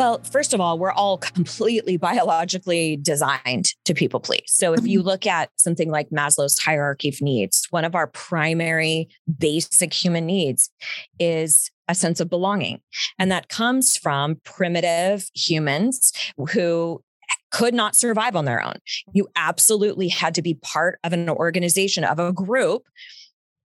Well, 0.00 0.22
first 0.22 0.54
of 0.54 0.62
all, 0.62 0.78
we're 0.78 0.92
all 0.92 1.18
completely 1.18 1.98
biologically 1.98 2.96
designed 2.96 3.74
to 3.84 3.92
people 3.92 4.18
please. 4.18 4.46
So 4.46 4.72
if 4.72 4.86
you 4.86 5.00
mm-hmm. 5.00 5.08
look 5.08 5.26
at 5.26 5.50
something 5.56 5.90
like 5.90 6.08
Maslow's 6.08 6.58
hierarchy 6.58 7.10
of 7.10 7.20
needs, 7.20 7.66
one 7.68 7.84
of 7.84 7.94
our 7.94 8.06
primary 8.06 9.10
basic 9.38 9.92
human 9.92 10.24
needs 10.24 10.70
is 11.18 11.70
a 11.86 11.94
sense 11.94 12.18
of 12.18 12.30
belonging. 12.30 12.80
And 13.18 13.30
that 13.30 13.50
comes 13.50 13.94
from 13.94 14.40
primitive 14.42 15.28
humans 15.34 16.14
who 16.54 17.04
could 17.50 17.74
not 17.74 17.94
survive 17.94 18.34
on 18.36 18.46
their 18.46 18.64
own. 18.64 18.76
You 19.12 19.28
absolutely 19.36 20.08
had 20.08 20.34
to 20.36 20.40
be 20.40 20.54
part 20.54 20.98
of 21.04 21.12
an 21.12 21.28
organization, 21.28 22.04
of 22.04 22.18
a 22.18 22.32
group 22.32 22.84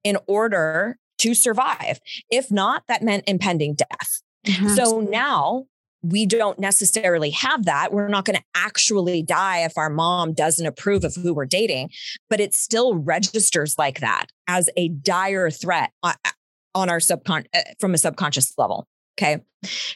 in 0.03 0.17
order 0.27 0.97
to 1.19 1.33
survive. 1.33 2.01
If 2.29 2.51
not, 2.51 2.83
that 2.89 3.03
meant 3.03 3.23
impending 3.25 3.75
death. 3.75 4.21
Mm-hmm. 4.45 4.67
So 4.75 4.99
now 4.99 5.67
we 6.05 6.25
don't 6.25 6.59
necessarily 6.59 7.31
have 7.31 7.65
that. 7.65 7.91
We're 7.91 8.07
not 8.07 8.25
going 8.25 8.37
to 8.37 8.43
actually 8.55 9.23
die 9.23 9.59
if 9.59 9.77
our 9.77 9.89
mom 9.89 10.33
doesn't 10.33 10.65
approve 10.65 11.03
of 11.03 11.15
who 11.15 11.33
we're 11.33 11.45
dating, 11.45 11.89
but 12.29 12.39
it 12.39 12.53
still 12.53 12.95
registers 12.95 13.75
like 13.77 14.01
that 14.01 14.27
as 14.47 14.69
a 14.77 14.89
dire 14.89 15.49
threat 15.49 15.91
on 16.03 16.89
our 16.89 16.99
subcon 16.99 17.45
uh, 17.55 17.61
from 17.79 17.93
a 17.93 17.97
subconscious 17.97 18.53
level. 18.57 18.87
Okay. 19.17 19.41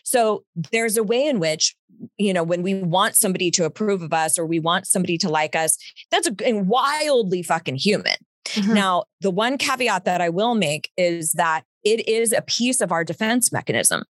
So 0.03 0.45
there's 0.71 0.97
a 0.97 1.03
way 1.03 1.27
in 1.27 1.39
which, 1.39 1.75
you 2.17 2.33
know, 2.33 2.43
when 2.43 2.63
we 2.63 2.75
want 2.75 3.15
somebody 3.15 3.51
to 3.51 3.65
approve 3.65 4.01
of 4.01 4.13
us 4.13 4.39
or 4.39 4.45
we 4.45 4.59
want 4.59 4.87
somebody 4.87 5.17
to 5.19 5.29
like 5.29 5.55
us, 5.55 5.77
that's 6.09 6.27
a, 6.27 6.53
wildly 6.53 7.43
fucking 7.43 7.75
human. 7.75 8.15
Mm-hmm. 8.45 8.73
Now, 8.73 9.03
the 9.21 9.29
one 9.29 9.57
caveat 9.57 10.05
that 10.05 10.21
I 10.21 10.29
will 10.29 10.55
make 10.55 10.89
is 10.97 11.33
that 11.33 11.65
it 11.83 12.07
is 12.07 12.33
a 12.33 12.41
piece 12.41 12.81
of 12.81 12.91
our 12.91 13.03
defense 13.03 13.51
mechanism. 13.51 14.03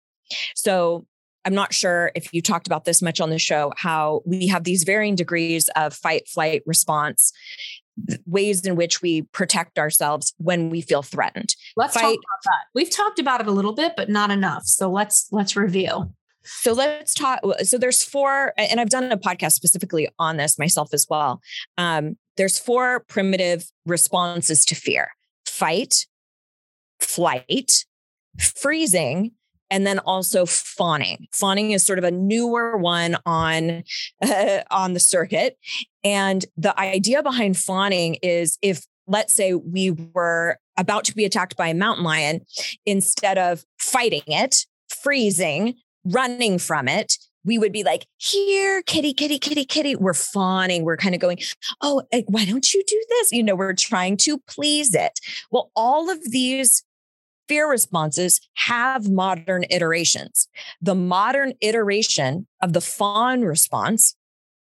So 0.55 1.07
I'm 1.49 1.55
not 1.55 1.73
sure 1.73 2.13
if 2.15 2.35
you 2.35 2.43
talked 2.43 2.67
about 2.67 2.85
this 2.85 3.01
much 3.01 3.23
on 3.23 3.31
the 3.31 3.39
show, 3.39 3.73
how 3.75 4.21
we 4.27 4.49
have 4.49 4.65
these 4.65 4.85
varying 4.85 5.15
degrees 5.15 5.71
of 5.77 5.95
fight, 5.95 6.29
flight 6.29 6.63
response, 6.67 7.33
ways 8.27 8.67
in 8.67 8.77
which 8.77 9.01
we 9.01 9.23
protect 9.23 9.79
ourselves 9.79 10.35
when 10.37 10.69
we 10.69 10.83
feel 10.83 11.01
threatened. 11.01 11.57
Let's 11.75 11.95
fight. 11.95 12.03
talk 12.03 12.11
about 12.11 12.45
that. 12.45 12.67
We've 12.75 12.91
talked 12.91 13.19
about 13.19 13.41
it 13.41 13.47
a 13.47 13.51
little 13.51 13.73
bit, 13.73 13.95
but 13.97 14.11
not 14.11 14.31
enough. 14.31 14.65
So 14.67 14.91
let's 14.91 15.29
let's 15.33 15.57
review. 15.57 16.13
So 16.45 16.75
let's 16.75 17.15
talk. 17.15 17.41
So 17.63 17.79
there's 17.79 18.03
four, 18.03 18.53
and 18.59 18.79
I've 18.79 18.91
done 18.91 19.11
a 19.11 19.17
podcast 19.17 19.53
specifically 19.53 20.07
on 20.19 20.37
this 20.37 20.59
myself 20.59 20.93
as 20.93 21.07
well. 21.09 21.41
Um, 21.79 22.19
there's 22.37 22.59
four 22.59 23.01
primitive 23.09 23.65
responses 23.87 24.67
to 24.67 24.75
fear: 24.75 25.13
fight, 25.47 26.05
flight, 27.01 27.87
freezing, 28.39 29.33
and 29.70 29.87
then 29.87 29.98
also 30.00 30.46
fawning. 30.46 31.26
Fawning 31.33 31.72
is 31.72 31.85
sort 31.85 31.98
of 31.98 32.04
a 32.04 32.11
newer 32.11 32.76
one 32.76 33.16
on 33.26 33.85
uh, 34.22 34.61
on 34.70 34.94
the 34.94 35.00
circuit, 35.00 35.59
and 36.04 36.44
the 36.57 36.78
idea 36.78 37.22
behind 37.22 37.57
fawning 37.57 38.16
is 38.22 38.59
if 38.62 38.87
let's 39.07 39.33
say 39.33 39.54
we 39.54 39.90
were 39.90 40.59
about 40.76 41.04
to 41.04 41.14
be 41.14 41.24
attacked 41.24 41.57
by 41.57 41.68
a 41.68 41.74
mountain 41.74 42.04
lion, 42.04 42.40
instead 42.87 43.38
of 43.38 43.64
fighting 43.78 44.22
it, 44.26 44.66
freezing, 44.88 45.74
running 46.04 46.59
from 46.59 46.88
it, 46.88 47.16
we 47.44 47.59
would 47.59 47.72
be 47.72 47.83
like, 47.83 48.07
here, 48.18 48.83
kitty, 48.83 49.14
kitty, 49.14 49.38
kitty, 49.38 49.64
kitty. 49.64 49.96
We're 49.96 50.12
fawning. 50.14 50.85
We're 50.85 50.96
kind 50.96 51.14
of 51.14 51.20
going, 51.20 51.38
oh, 51.81 52.02
eh, 52.12 52.22
why 52.26 52.44
don't 52.44 52.72
you 52.74 52.85
do 52.87 53.04
this? 53.09 53.33
You 53.33 53.42
know, 53.42 53.54
we're 53.54 53.74
trying 53.74 54.18
to 54.18 54.38
please 54.46 54.94
it. 54.94 55.18
Well, 55.50 55.70
all 55.74 56.11
of 56.11 56.31
these 56.31 56.85
fear 57.49 57.69
responses 57.69 58.41
have 58.55 59.09
modern 59.09 59.65
iterations. 59.71 60.49
The 60.81 60.95
modern 60.95 61.55
iteration 61.61 62.47
of 62.63 62.73
the 62.73 62.81
fawn 62.81 63.43
response 63.43 64.15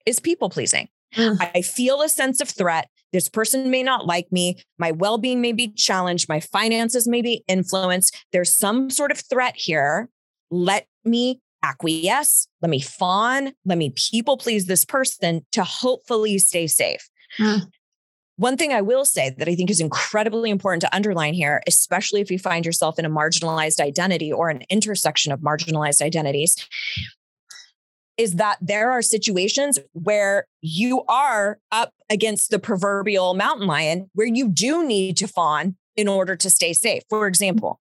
is 0.07 0.21
people 0.21 0.51
pleasing. 0.51 0.89
Mm. 1.17 1.37
I 1.55 1.63
feel 1.63 2.03
a 2.03 2.09
sense 2.09 2.41
of 2.41 2.49
threat. 2.49 2.89
This 3.13 3.29
person 3.29 3.71
may 3.71 3.83
not 3.83 4.07
like 4.07 4.27
me. 4.33 4.61
My 4.79 4.91
well 4.91 5.19
being 5.19 5.41
may 5.41 5.53
be 5.53 5.69
challenged. 5.69 6.29
My 6.29 6.41
finances 6.41 7.07
may 7.07 7.23
be 7.23 7.45
influenced. 7.47 8.17
There's 8.33 8.55
some 8.55 8.91
sort 8.91 9.13
of 9.13 9.19
threat 9.19 9.55
here. 9.57 10.09
Let 10.51 10.87
me 11.05 11.41
acquiesce. 11.63 12.49
Let 12.61 12.71
me 12.71 12.81
fawn. 12.81 13.53
Let 13.65 13.79
me 13.79 13.91
people 14.11 14.37
please 14.37 14.67
this 14.67 14.85
person 14.85 15.47
to 15.53 15.63
hopefully 15.63 16.39
stay 16.39 16.67
safe. 16.67 17.09
Mm. 17.39 17.69
One 18.37 18.57
thing 18.57 18.73
I 18.73 18.81
will 18.81 19.05
say 19.05 19.31
that 19.38 19.49
I 19.49 19.55
think 19.55 19.70
is 19.70 19.81
incredibly 19.81 20.51
important 20.51 20.81
to 20.81 20.94
underline 20.94 21.35
here, 21.35 21.62
especially 21.68 22.20
if 22.20 22.31
you 22.31 22.38
find 22.38 22.66
yourself 22.66 22.99
in 22.99 23.05
a 23.05 23.11
marginalized 23.11 23.81
identity 23.81 24.33
or 24.33 24.49
an 24.49 24.62
intersection 24.68 25.33
of 25.33 25.40
marginalized 25.40 26.03
identities, 26.03 26.57
is 28.16 28.35
that 28.35 28.59
there 28.61 28.90
are 28.90 29.03
situations 29.03 29.79
where 29.92 30.47
you 30.61 31.05
are 31.09 31.59
up 31.70 31.92
against 32.11 32.51
the 32.51 32.59
proverbial 32.59 33.35
mountain 33.35 33.66
lion 33.66 34.11
where 34.14 34.27
you 34.27 34.49
do 34.49 34.87
need 34.87 35.16
to 35.18 35.29
fawn 35.29 35.77
in 35.97 36.09
order 36.09 36.35
to 36.35 36.51
stay 36.51 36.73
safe. 36.73 37.03
For 37.09 37.27
example, 37.27 37.79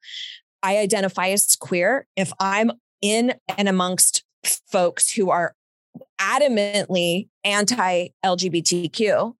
I 0.61 0.77
identify 0.77 1.29
as 1.29 1.55
queer. 1.55 2.07
If 2.15 2.31
I'm 2.39 2.71
in 3.01 3.33
and 3.57 3.67
amongst 3.67 4.23
folks 4.71 5.11
who 5.11 5.29
are 5.29 5.55
adamantly 6.19 7.27
anti 7.43 8.09
LGBTQ, 8.23 9.35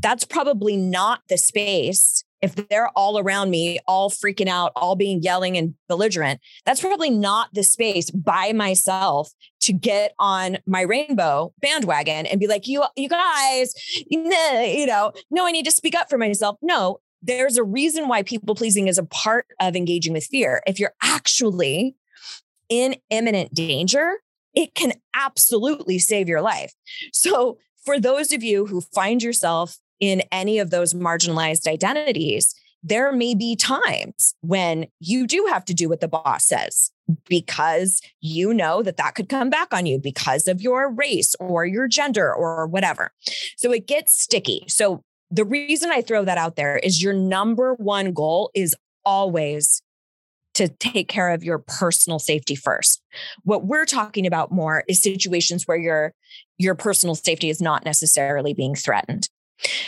that's 0.00 0.24
probably 0.24 0.76
not 0.76 1.20
the 1.28 1.38
space 1.38 2.24
if 2.42 2.56
they're 2.56 2.90
all 2.96 3.18
around 3.18 3.50
me, 3.50 3.78
all 3.86 4.10
freaking 4.10 4.48
out, 4.48 4.72
all 4.74 4.96
being 4.96 5.22
yelling 5.22 5.56
and 5.56 5.74
belligerent, 5.88 6.40
that's 6.66 6.80
probably 6.80 7.08
not 7.08 7.48
the 7.54 7.62
space 7.62 8.10
by 8.10 8.52
myself 8.52 9.30
to 9.60 9.72
get 9.72 10.12
on 10.18 10.58
my 10.66 10.80
rainbow 10.80 11.54
bandwagon 11.62 12.26
and 12.26 12.40
be 12.40 12.48
like, 12.48 12.66
you, 12.66 12.82
you 12.96 13.08
guys, 13.08 13.72
you 14.10 14.86
know, 14.86 15.12
no, 15.30 15.46
I 15.46 15.52
need 15.52 15.64
to 15.64 15.70
speak 15.70 15.94
up 15.94 16.10
for 16.10 16.18
myself. 16.18 16.56
No, 16.60 16.98
there's 17.22 17.56
a 17.56 17.64
reason 17.64 18.08
why 18.08 18.24
people 18.24 18.56
pleasing 18.56 18.88
is 18.88 18.98
a 18.98 19.04
part 19.04 19.46
of 19.60 19.76
engaging 19.76 20.12
with 20.12 20.24
fear. 20.24 20.62
If 20.66 20.80
you're 20.80 20.94
actually 21.00 21.94
in 22.68 22.96
imminent 23.10 23.54
danger, 23.54 24.14
it 24.54 24.74
can 24.74 24.92
absolutely 25.14 26.00
save 26.00 26.28
your 26.28 26.42
life. 26.42 26.74
So, 27.12 27.58
for 27.84 27.98
those 27.98 28.32
of 28.32 28.42
you 28.42 28.66
who 28.66 28.80
find 28.80 29.22
yourself 29.22 29.78
in 30.00 30.22
any 30.32 30.58
of 30.58 30.70
those 30.70 30.94
marginalized 30.94 31.66
identities, 31.66 32.54
there 32.82 33.12
may 33.12 33.34
be 33.34 33.54
times 33.54 34.34
when 34.40 34.86
you 34.98 35.26
do 35.26 35.46
have 35.48 35.64
to 35.64 35.74
do 35.74 35.88
what 35.88 36.00
the 36.00 36.08
boss 36.08 36.46
says 36.46 36.90
because 37.28 38.00
you 38.20 38.52
know 38.52 38.82
that 38.82 38.96
that 38.96 39.14
could 39.14 39.28
come 39.28 39.50
back 39.50 39.72
on 39.72 39.86
you 39.86 39.98
because 39.98 40.48
of 40.48 40.60
your 40.60 40.90
race 40.90 41.34
or 41.38 41.64
your 41.64 41.86
gender 41.86 42.32
or 42.32 42.66
whatever. 42.66 43.12
So 43.56 43.72
it 43.72 43.86
gets 43.86 44.20
sticky. 44.20 44.64
So 44.68 45.02
the 45.30 45.44
reason 45.44 45.90
I 45.90 46.02
throw 46.02 46.24
that 46.24 46.38
out 46.38 46.56
there 46.56 46.76
is 46.76 47.02
your 47.02 47.14
number 47.14 47.74
one 47.74 48.12
goal 48.12 48.50
is 48.54 48.74
always 49.04 49.82
to 50.54 50.68
take 50.68 51.08
care 51.08 51.30
of 51.30 51.42
your 51.42 51.58
personal 51.58 52.18
safety 52.18 52.54
first. 52.54 53.02
What 53.42 53.64
we're 53.64 53.86
talking 53.86 54.26
about 54.26 54.52
more 54.52 54.84
is 54.88 55.00
situations 55.00 55.66
where 55.66 55.78
your 55.78 56.12
your 56.62 56.74
personal 56.74 57.14
safety 57.14 57.50
is 57.50 57.60
not 57.60 57.84
necessarily 57.84 58.54
being 58.54 58.74
threatened. 58.74 59.28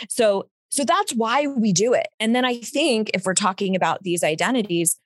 So 0.09 0.47
so 0.69 0.83
that's 0.83 1.13
why 1.13 1.47
we 1.47 1.71
do 1.71 1.93
it. 1.93 2.07
And 2.19 2.35
then 2.35 2.43
I 2.43 2.57
think 2.57 3.09
if 3.13 3.25
we're 3.25 3.33
talking 3.33 3.75
about 3.75 4.03
these 4.03 4.23
identities, 4.23 4.99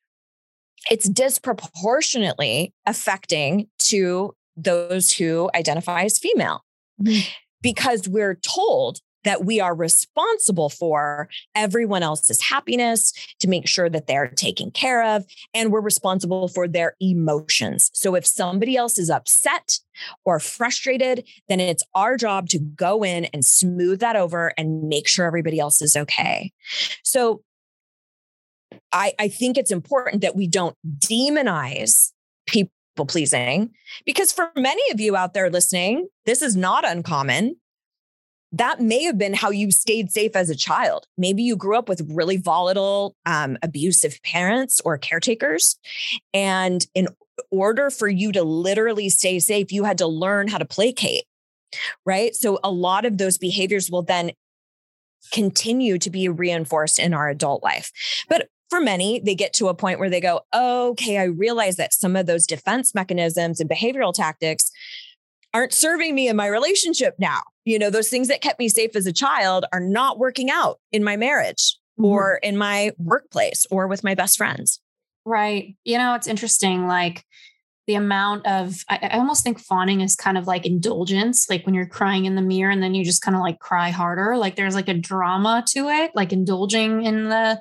it's 0.89 1.07
disproportionately 1.07 2.73
affecting 2.87 3.67
to 3.79 4.33
those 4.57 5.11
who 5.11 5.49
identify 5.53 6.03
as 6.03 6.17
female. 6.17 6.63
Mm-hmm. 7.01 7.29
Because 7.61 8.07
we're 8.07 8.35
told 8.35 8.99
that 9.23 9.45
we 9.45 9.59
are 9.59 9.75
responsible 9.75 10.69
for 10.69 11.29
everyone 11.55 12.03
else's 12.03 12.41
happiness 12.41 13.13
to 13.39 13.47
make 13.47 13.67
sure 13.67 13.89
that 13.89 14.07
they're 14.07 14.27
taken 14.27 14.71
care 14.71 15.03
of 15.03 15.25
and 15.53 15.71
we're 15.71 15.81
responsible 15.81 16.47
for 16.47 16.67
their 16.67 16.95
emotions. 16.99 17.89
So 17.93 18.15
if 18.15 18.25
somebody 18.25 18.77
else 18.77 18.97
is 18.97 19.09
upset 19.09 19.79
or 20.25 20.39
frustrated, 20.39 21.27
then 21.47 21.59
it's 21.59 21.83
our 21.95 22.15
job 22.15 22.47
to 22.49 22.59
go 22.59 23.03
in 23.03 23.25
and 23.25 23.43
smooth 23.43 23.99
that 23.99 24.15
over 24.15 24.53
and 24.57 24.87
make 24.87 25.07
sure 25.07 25.25
everybody 25.25 25.59
else 25.59 25.81
is 25.81 25.95
okay. 25.95 26.51
So 27.03 27.41
I, 28.91 29.13
I 29.19 29.27
think 29.27 29.57
it's 29.57 29.71
important 29.71 30.21
that 30.21 30.35
we 30.35 30.47
don't 30.47 30.75
demonize 30.97 32.11
people 32.47 32.71
pleasing 33.07 33.71
because 34.05 34.31
for 34.31 34.51
many 34.55 34.81
of 34.91 34.99
you 34.99 35.15
out 35.15 35.33
there 35.33 35.49
listening, 35.49 36.07
this 36.25 36.41
is 36.41 36.55
not 36.55 36.87
uncommon 36.87 37.55
that 38.51 38.81
may 38.81 39.03
have 39.03 39.17
been 39.17 39.33
how 39.33 39.51
you 39.51 39.71
stayed 39.71 40.11
safe 40.11 40.35
as 40.35 40.49
a 40.49 40.55
child. 40.55 41.05
Maybe 41.17 41.43
you 41.43 41.55
grew 41.55 41.77
up 41.77 41.87
with 41.87 42.01
really 42.09 42.37
volatile, 42.37 43.15
um, 43.25 43.57
abusive 43.61 44.19
parents 44.23 44.81
or 44.83 44.97
caretakers. 44.97 45.77
And 46.33 46.85
in 46.95 47.07
order 47.51 47.89
for 47.89 48.07
you 48.07 48.31
to 48.31 48.43
literally 48.43 49.09
stay 49.09 49.39
safe, 49.39 49.71
you 49.71 49.83
had 49.83 49.99
to 49.99 50.07
learn 50.07 50.47
how 50.47 50.57
to 50.57 50.65
placate, 50.65 51.25
right? 52.05 52.35
So 52.35 52.59
a 52.63 52.71
lot 52.71 53.05
of 53.05 53.17
those 53.17 53.37
behaviors 53.37 53.91
will 53.91 54.03
then 54.03 54.31
continue 55.31 55.99
to 55.99 56.09
be 56.09 56.27
reinforced 56.27 56.97
in 56.97 57.13
our 57.13 57.29
adult 57.29 57.61
life. 57.61 57.91
But 58.29 58.49
for 58.69 58.79
many, 58.79 59.19
they 59.19 59.35
get 59.35 59.53
to 59.53 59.67
a 59.67 59.73
point 59.73 59.99
where 59.99 60.09
they 60.09 60.21
go, 60.21 60.41
okay, 60.55 61.17
I 61.17 61.23
realize 61.23 61.75
that 61.77 61.93
some 61.93 62.15
of 62.15 62.25
those 62.25 62.45
defense 62.45 62.93
mechanisms 62.95 63.59
and 63.59 63.69
behavioral 63.69 64.13
tactics 64.13 64.71
aren't 65.53 65.73
serving 65.73 66.13
me 66.13 66.27
in 66.27 66.35
my 66.35 66.47
relationship 66.47 67.15
now. 67.17 67.41
You 67.69 67.77
know, 67.77 67.91
those 67.91 68.09
things 68.09 68.29
that 68.29 68.41
kept 68.41 68.57
me 68.57 68.67
safe 68.67 68.95
as 68.95 69.05
a 69.05 69.13
child 69.13 69.65
are 69.71 69.79
not 69.79 70.17
working 70.17 70.49
out 70.49 70.79
in 70.91 71.03
my 71.03 71.17
marriage 71.17 71.77
mm-hmm. 71.99 72.05
or 72.05 72.39
in 72.41 72.57
my 72.57 72.93
workplace 72.97 73.67
or 73.69 73.87
with 73.87 74.03
my 74.03 74.15
best 74.15 74.37
friends. 74.37 74.81
Right. 75.23 75.75
You 75.83 75.99
know, 75.99 76.15
it's 76.15 76.25
interesting. 76.27 76.87
Like, 76.87 77.23
the 77.85 77.95
amount 77.95 78.45
of 78.45 78.83
I, 78.87 79.09
I, 79.13 79.17
almost 79.17 79.43
think 79.43 79.59
fawning 79.59 80.01
is 80.01 80.15
kind 80.15 80.37
of 80.37 80.45
like 80.45 80.63
indulgence 80.63 81.49
like 81.49 81.65
when 81.65 81.73
you're 81.73 81.87
crying 81.87 82.25
in 82.25 82.35
the 82.35 82.41
mirror 82.43 82.69
and 82.69 82.83
then 82.83 82.93
you 82.93 83.03
just 83.03 83.23
kind 83.23 83.35
of 83.35 83.41
like 83.41 83.57
cry 83.57 83.89
harder 83.89 84.37
like 84.37 84.55
there's 84.55 84.75
like 84.75 84.89
a 84.89 84.93
drama 84.93 85.63
to 85.69 85.89
it 85.89 86.11
like 86.13 86.31
indulging 86.31 87.03
in 87.03 87.29
the 87.29 87.59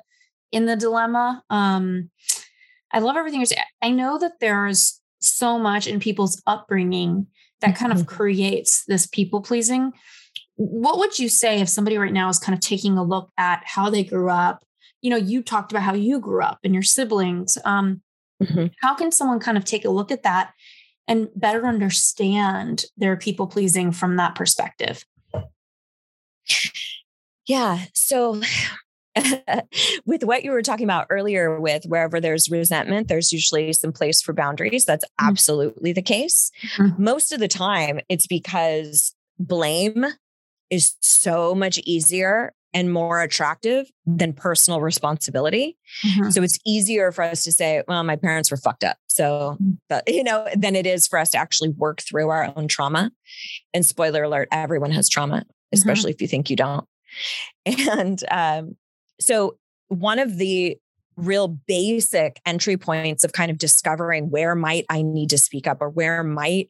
in 0.51 0.67
the 0.67 0.75
dilemma 0.75 1.41
um 1.49 2.11
i 2.91 2.99
love 2.99 3.17
everything 3.17 3.39
you're 3.39 3.47
saying 3.47 3.63
i 3.81 3.89
know 3.89 4.19
that 4.19 4.33
there's 4.39 5.01
so 5.19 5.57
much 5.57 5.87
in 5.87 5.99
people's 5.99 6.39
upbringing 6.45 7.25
that 7.61 7.75
kind 7.75 7.91
of 7.91 7.99
mm-hmm. 7.99 8.15
creates 8.15 8.85
this 8.85 9.05
people 9.05 9.41
pleasing. 9.41 9.91
What 10.55 10.97
would 10.97 11.19
you 11.19 11.29
say 11.29 11.61
if 11.61 11.69
somebody 11.69 11.97
right 11.97 12.13
now 12.13 12.29
is 12.29 12.39
kind 12.39 12.53
of 12.53 12.61
taking 12.61 12.97
a 12.97 13.03
look 13.03 13.31
at 13.37 13.63
how 13.65 13.89
they 13.89 14.03
grew 14.03 14.29
up? 14.29 14.63
You 15.01 15.09
know, 15.09 15.17
you 15.17 15.41
talked 15.41 15.71
about 15.71 15.83
how 15.83 15.93
you 15.93 16.19
grew 16.19 16.43
up 16.43 16.59
and 16.63 16.73
your 16.73 16.83
siblings. 16.83 17.57
Um, 17.63 18.01
mm-hmm. 18.43 18.67
How 18.81 18.95
can 18.95 19.11
someone 19.11 19.39
kind 19.39 19.57
of 19.57 19.63
take 19.63 19.85
a 19.85 19.89
look 19.89 20.11
at 20.11 20.23
that 20.23 20.53
and 21.07 21.29
better 21.35 21.65
understand 21.65 22.85
their 22.97 23.15
people 23.15 23.47
pleasing 23.47 23.91
from 23.91 24.17
that 24.17 24.35
perspective? 24.35 25.05
Yeah. 27.47 27.85
So 27.93 28.41
with 30.05 30.23
what 30.23 30.43
you 30.43 30.51
were 30.51 30.61
talking 30.61 30.85
about 30.85 31.07
earlier 31.09 31.59
with 31.59 31.83
wherever 31.85 32.19
there's 32.19 32.49
resentment 32.49 33.07
there's 33.07 33.31
usually 33.31 33.73
some 33.73 33.91
place 33.91 34.21
for 34.21 34.33
boundaries 34.33 34.85
that's 34.85 35.05
mm-hmm. 35.05 35.29
absolutely 35.29 35.91
the 35.91 36.01
case 36.01 36.51
mm-hmm. 36.77 37.03
most 37.03 37.31
of 37.31 37.39
the 37.39 37.47
time 37.47 37.99
it's 38.07 38.27
because 38.27 39.15
blame 39.39 40.05
is 40.69 40.95
so 41.01 41.55
much 41.55 41.79
easier 41.79 42.53
and 42.73 42.93
more 42.93 43.21
attractive 43.21 43.89
than 44.05 44.33
personal 44.33 44.79
responsibility. 44.81 45.77
Mm-hmm. 46.05 46.29
So 46.29 46.43
it's 46.43 46.59
easier 46.65 47.11
for 47.11 47.23
us 47.23 47.43
to 47.43 47.51
say, 47.51 47.83
well, 47.87 48.03
my 48.03 48.15
parents 48.15 48.51
were 48.51 48.57
fucked 48.57 48.83
up. 48.83 48.97
So, 49.07 49.57
mm. 49.61 49.77
but, 49.89 50.03
you 50.07 50.23
know, 50.23 50.47
than 50.55 50.75
it 50.75 50.85
is 50.85 51.07
for 51.07 51.17
us 51.17 51.31
to 51.31 51.37
actually 51.37 51.69
work 51.69 52.01
through 52.01 52.29
our 52.29 52.53
own 52.55 52.67
trauma. 52.67 53.11
And 53.73 53.85
spoiler 53.85 54.23
alert, 54.23 54.49
everyone 54.51 54.91
has 54.91 55.09
trauma, 55.09 55.37
mm-hmm. 55.37 55.49
especially 55.73 56.11
mm-hmm. 56.11 56.17
if 56.17 56.21
you 56.21 56.27
think 56.27 56.49
you 56.49 56.55
don't. 56.55 56.85
And 57.65 58.23
um, 58.29 58.77
so, 59.19 59.57
one 59.87 60.19
of 60.19 60.37
the 60.37 60.77
real 61.15 61.47
basic 61.47 62.39
entry 62.45 62.77
points 62.77 63.23
of 63.23 63.33
kind 63.33 63.51
of 63.51 63.57
discovering 63.57 64.29
where 64.29 64.55
might 64.55 64.85
I 64.89 65.01
need 65.01 65.29
to 65.31 65.37
speak 65.37 65.67
up 65.67 65.81
or 65.81 65.89
where 65.89 66.23
might 66.23 66.69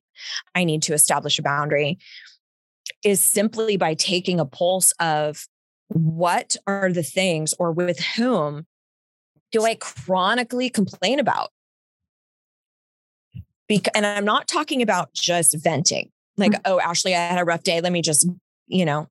I 0.55 0.63
need 0.63 0.81
to 0.83 0.93
establish 0.93 1.37
a 1.37 1.43
boundary 1.43 1.99
is 3.03 3.21
simply 3.21 3.77
by 3.77 3.93
taking 3.93 4.39
a 4.39 4.45
pulse 4.45 4.91
of 4.99 5.47
what 5.87 6.55
are 6.67 6.91
the 6.91 7.03
things 7.03 7.53
or 7.59 7.71
with 7.71 7.99
whom 7.99 8.65
do 9.51 9.63
I 9.63 9.75
chronically 9.75 10.69
complain 10.69 11.19
about? 11.19 11.49
And 13.93 14.05
I'm 14.05 14.25
not 14.25 14.47
talking 14.47 14.81
about 14.81 15.13
just 15.13 15.55
venting, 15.63 16.09
like, 16.37 16.51
mm-hmm. 16.51 16.61
oh, 16.65 16.79
Ashley, 16.79 17.15
I 17.15 17.19
had 17.19 17.39
a 17.39 17.45
rough 17.45 17.61
day. 17.61 17.81
Let 17.81 17.91
me 17.91 18.01
just, 18.01 18.27
you 18.65 18.83
know, 18.83 19.07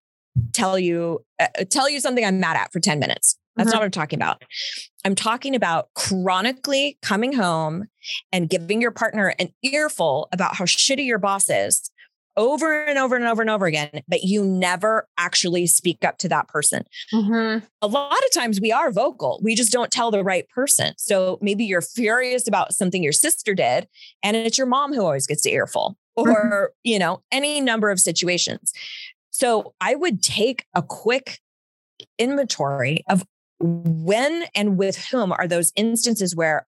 tell 0.52 0.78
you 0.78 1.24
uh, 1.40 1.46
tell 1.70 1.88
you 1.88 2.00
something 2.00 2.24
I'm 2.24 2.40
mad 2.40 2.56
at 2.56 2.72
for 2.72 2.80
10 2.80 2.98
minutes. 2.98 3.38
That's 3.56 3.68
mm-hmm. 3.68 3.74
not 3.74 3.80
what 3.80 3.84
I'm 3.86 3.90
talking 3.90 4.18
about. 4.18 4.42
I'm 5.04 5.14
talking 5.14 5.54
about 5.54 5.88
chronically 5.94 6.98
coming 7.02 7.32
home 7.32 7.86
and 8.32 8.48
giving 8.48 8.80
your 8.80 8.90
partner 8.92 9.34
an 9.38 9.48
earful 9.62 10.28
about 10.32 10.56
how 10.56 10.64
shitty 10.64 11.06
your 11.06 11.18
boss 11.18 11.50
is 11.50 11.90
over 12.38 12.84
and 12.84 12.98
over 12.98 13.16
and 13.16 13.24
over 13.24 13.42
and 13.42 13.50
over 13.50 13.66
again, 13.66 13.90
but 14.06 14.22
you 14.22 14.44
never 14.44 15.08
actually 15.18 15.66
speak 15.66 16.04
up 16.04 16.18
to 16.18 16.28
that 16.28 16.46
person. 16.48 16.84
Mm-hmm. 17.12 17.66
A 17.82 17.86
lot 17.86 18.12
of 18.12 18.32
times 18.32 18.60
we 18.60 18.70
are 18.70 18.92
vocal, 18.92 19.40
we 19.42 19.56
just 19.56 19.72
don't 19.72 19.90
tell 19.90 20.10
the 20.10 20.22
right 20.22 20.48
person. 20.48 20.94
So 20.96 21.38
maybe 21.42 21.64
you're 21.64 21.82
furious 21.82 22.46
about 22.46 22.72
something 22.72 23.02
your 23.02 23.12
sister 23.12 23.54
did, 23.54 23.88
and 24.22 24.36
it's 24.36 24.56
your 24.56 24.68
mom 24.68 24.94
who 24.94 25.02
always 25.02 25.26
gets 25.26 25.42
the 25.42 25.52
earful, 25.52 25.98
mm-hmm. 26.16 26.30
or, 26.30 26.44
mm-hmm. 26.44 26.72
you 26.84 26.98
know, 27.00 27.22
any 27.32 27.60
number 27.60 27.90
of 27.90 27.98
situations. 27.98 28.72
So 29.38 29.72
I 29.80 29.94
would 29.94 30.20
take 30.20 30.64
a 30.74 30.82
quick 30.82 31.38
inventory 32.18 33.04
of 33.08 33.24
when 33.60 34.46
and 34.52 34.76
with 34.76 34.96
whom 34.96 35.30
are 35.30 35.46
those 35.46 35.72
instances 35.76 36.34
where 36.34 36.66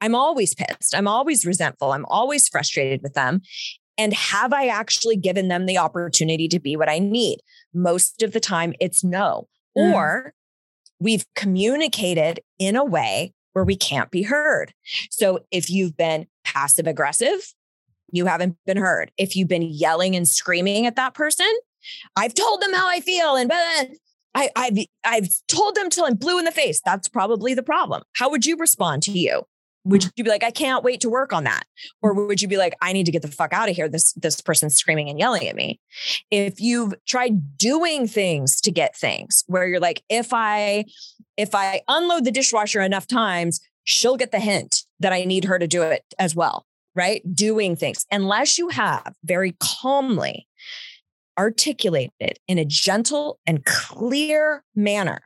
I'm 0.00 0.14
always 0.14 0.54
pissed, 0.54 0.94
I'm 0.94 1.06
always 1.06 1.44
resentful, 1.44 1.92
I'm 1.92 2.06
always 2.06 2.48
frustrated 2.48 3.02
with 3.02 3.12
them. 3.12 3.42
And 3.98 4.14
have 4.14 4.54
I 4.54 4.68
actually 4.68 5.16
given 5.16 5.48
them 5.48 5.66
the 5.66 5.76
opportunity 5.76 6.48
to 6.48 6.58
be 6.58 6.74
what 6.74 6.88
I 6.88 7.00
need? 7.00 7.40
Most 7.74 8.22
of 8.22 8.32
the 8.32 8.40
time, 8.40 8.72
it's 8.80 9.04
no. 9.04 9.46
Mm. 9.76 9.92
Or 9.92 10.34
we've 10.98 11.26
communicated 11.34 12.40
in 12.58 12.76
a 12.76 12.84
way 12.84 13.34
where 13.52 13.64
we 13.64 13.76
can't 13.76 14.10
be 14.10 14.22
heard. 14.22 14.72
So 15.10 15.40
if 15.50 15.68
you've 15.68 15.98
been 15.98 16.26
passive 16.44 16.86
aggressive, 16.86 17.52
you 18.10 18.24
haven't 18.24 18.56
been 18.64 18.78
heard. 18.78 19.10
If 19.18 19.36
you've 19.36 19.48
been 19.48 19.62
yelling 19.62 20.16
and 20.16 20.26
screaming 20.26 20.86
at 20.86 20.96
that 20.96 21.12
person, 21.12 21.52
I've 22.16 22.34
told 22.34 22.62
them 22.62 22.72
how 22.72 22.88
I 22.88 23.00
feel 23.00 23.36
and 23.36 23.48
blah, 23.48 23.84
I, 24.36 24.50
I've 24.54 24.78
I've 25.04 25.28
told 25.48 25.74
them 25.74 25.88
till 25.88 26.04
I'm 26.04 26.14
blue 26.14 26.38
in 26.38 26.44
the 26.44 26.52
face. 26.52 26.80
That's 26.84 27.08
probably 27.08 27.54
the 27.54 27.62
problem. 27.62 28.02
How 28.16 28.30
would 28.30 28.44
you 28.44 28.56
respond 28.56 29.02
to 29.04 29.12
you? 29.12 29.42
Would 29.86 30.02
mm. 30.02 30.12
you 30.16 30.24
be 30.24 30.30
like, 30.30 30.44
I 30.44 30.50
can't 30.50 30.84
wait 30.84 31.00
to 31.00 31.08
work 31.08 31.32
on 31.32 31.44
that? 31.44 31.64
Or 32.02 32.12
would 32.12 32.42
you 32.42 32.48
be 32.48 32.58
like, 32.58 32.74
I 32.82 32.92
need 32.92 33.06
to 33.06 33.12
get 33.12 33.22
the 33.22 33.28
fuck 33.28 33.54
out 33.54 33.70
of 33.70 33.76
here? 33.76 33.88
This 33.88 34.12
this 34.12 34.40
person's 34.42 34.76
screaming 34.76 35.08
and 35.08 35.18
yelling 35.18 35.48
at 35.48 35.56
me. 35.56 35.80
If 36.30 36.60
you've 36.60 36.94
tried 37.06 37.56
doing 37.56 38.06
things 38.06 38.60
to 38.60 38.70
get 38.70 38.94
things 38.94 39.42
where 39.46 39.66
you're 39.66 39.80
like, 39.80 40.02
if 40.10 40.34
I 40.34 40.84
if 41.38 41.54
I 41.54 41.80
unload 41.88 42.24
the 42.24 42.30
dishwasher 42.30 42.82
enough 42.82 43.06
times, 43.06 43.60
she'll 43.84 44.16
get 44.16 44.32
the 44.32 44.40
hint 44.40 44.82
that 45.00 45.14
I 45.14 45.24
need 45.24 45.44
her 45.44 45.58
to 45.58 45.66
do 45.66 45.82
it 45.82 46.02
as 46.18 46.36
well. 46.36 46.66
Right. 46.94 47.22
Doing 47.34 47.76
things. 47.76 48.04
Unless 48.10 48.58
you 48.58 48.68
have 48.68 49.14
very 49.24 49.54
calmly 49.60 50.46
articulated 51.38 52.12
it 52.20 52.38
in 52.48 52.58
a 52.58 52.64
gentle 52.64 53.38
and 53.46 53.64
clear 53.64 54.64
manner 54.74 55.20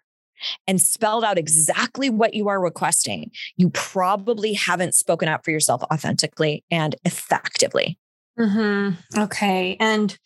and 0.66 0.81
spelled 0.81 1.25
out 1.25 1.38
exactly 1.38 2.09
what 2.09 2.35
you 2.35 2.49
are 2.49 2.61
requesting, 2.61 3.31
you 3.57 3.70
probably 3.70 4.55
haven't 4.55 4.94
spoken 4.94 5.29
out 5.29 5.44
for 5.44 5.51
yourself 5.51 5.83
authentically 5.92 6.64
and 6.70 6.96
effectively. 7.05 7.99
Mm-hmm. 8.38 9.20
Okay. 9.20 9.77
And 9.79 10.16